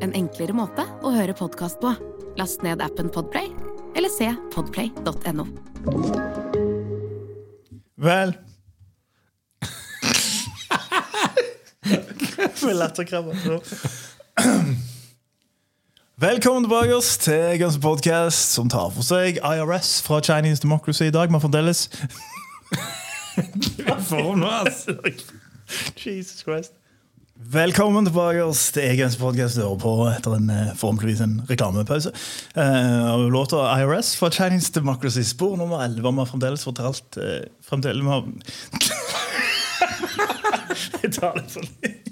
En 0.01 0.13
enklere 0.17 0.55
måte 0.57 0.81
å 1.05 1.11
høre 1.13 1.35
podkast 1.37 1.77
på. 1.77 1.91
Last 2.39 2.63
ned 2.65 2.79
appen 2.81 3.11
Podplay 3.13 3.51
eller 3.93 4.09
se 4.09 4.31
podplay.no. 4.55 5.43
Vel 8.01 8.33
Med 12.63 12.73
latterkrabber. 12.79 13.37
Velkommen 16.25 16.65
tilbake 16.65 16.95
oss 16.95 17.11
til 17.21 17.59
Guns 17.61 17.77
Podcast, 17.83 18.55
som 18.57 18.71
tar 18.73 18.89
for 18.95 19.05
seg 19.05 19.37
IRS 19.45 19.99
fra 20.07 20.23
Chinese 20.25 20.65
Democracy 20.65 21.11
i 21.11 21.13
dag. 21.13 21.29
Men 21.29 21.43
fremdeles 21.43 21.85
nå, 24.09 24.49
altså. 24.49 24.97
Jesus 26.01 26.41
Christ. 26.41 26.73
Velkommen 27.35 28.05
tilbake 28.07 28.45
til 28.71 28.85
Egens 28.93 29.17
podcast 29.19 29.57
du 29.57 29.65
hører 29.65 29.79
på 29.81 29.89
etter 30.07 30.37
en 30.37 30.45
eh, 30.53 30.69
forhåpentligvis 30.79 31.19
en 31.25 31.33
reklamepause. 31.49 32.13
Uh, 32.55 33.11
av 33.11 33.25
låta 33.27 33.59
IRS 33.75 34.13
fra 34.15 34.29
Chinese 34.31 34.71
Democracy, 34.71 35.23
spor 35.27 35.57
nummer 35.59 35.83
11. 35.83 35.99
Vi 35.99 36.23
har 36.23 36.31
fremdeles 36.31 36.63
fortalt 36.63 37.19
uh, 37.19 37.43
fremdeles, 37.67 38.07
vi. 38.07 38.39
Jeg 41.03 41.11
tar 41.19 41.35
det 41.35 41.49
for 41.51 41.67
litt. 41.67 42.04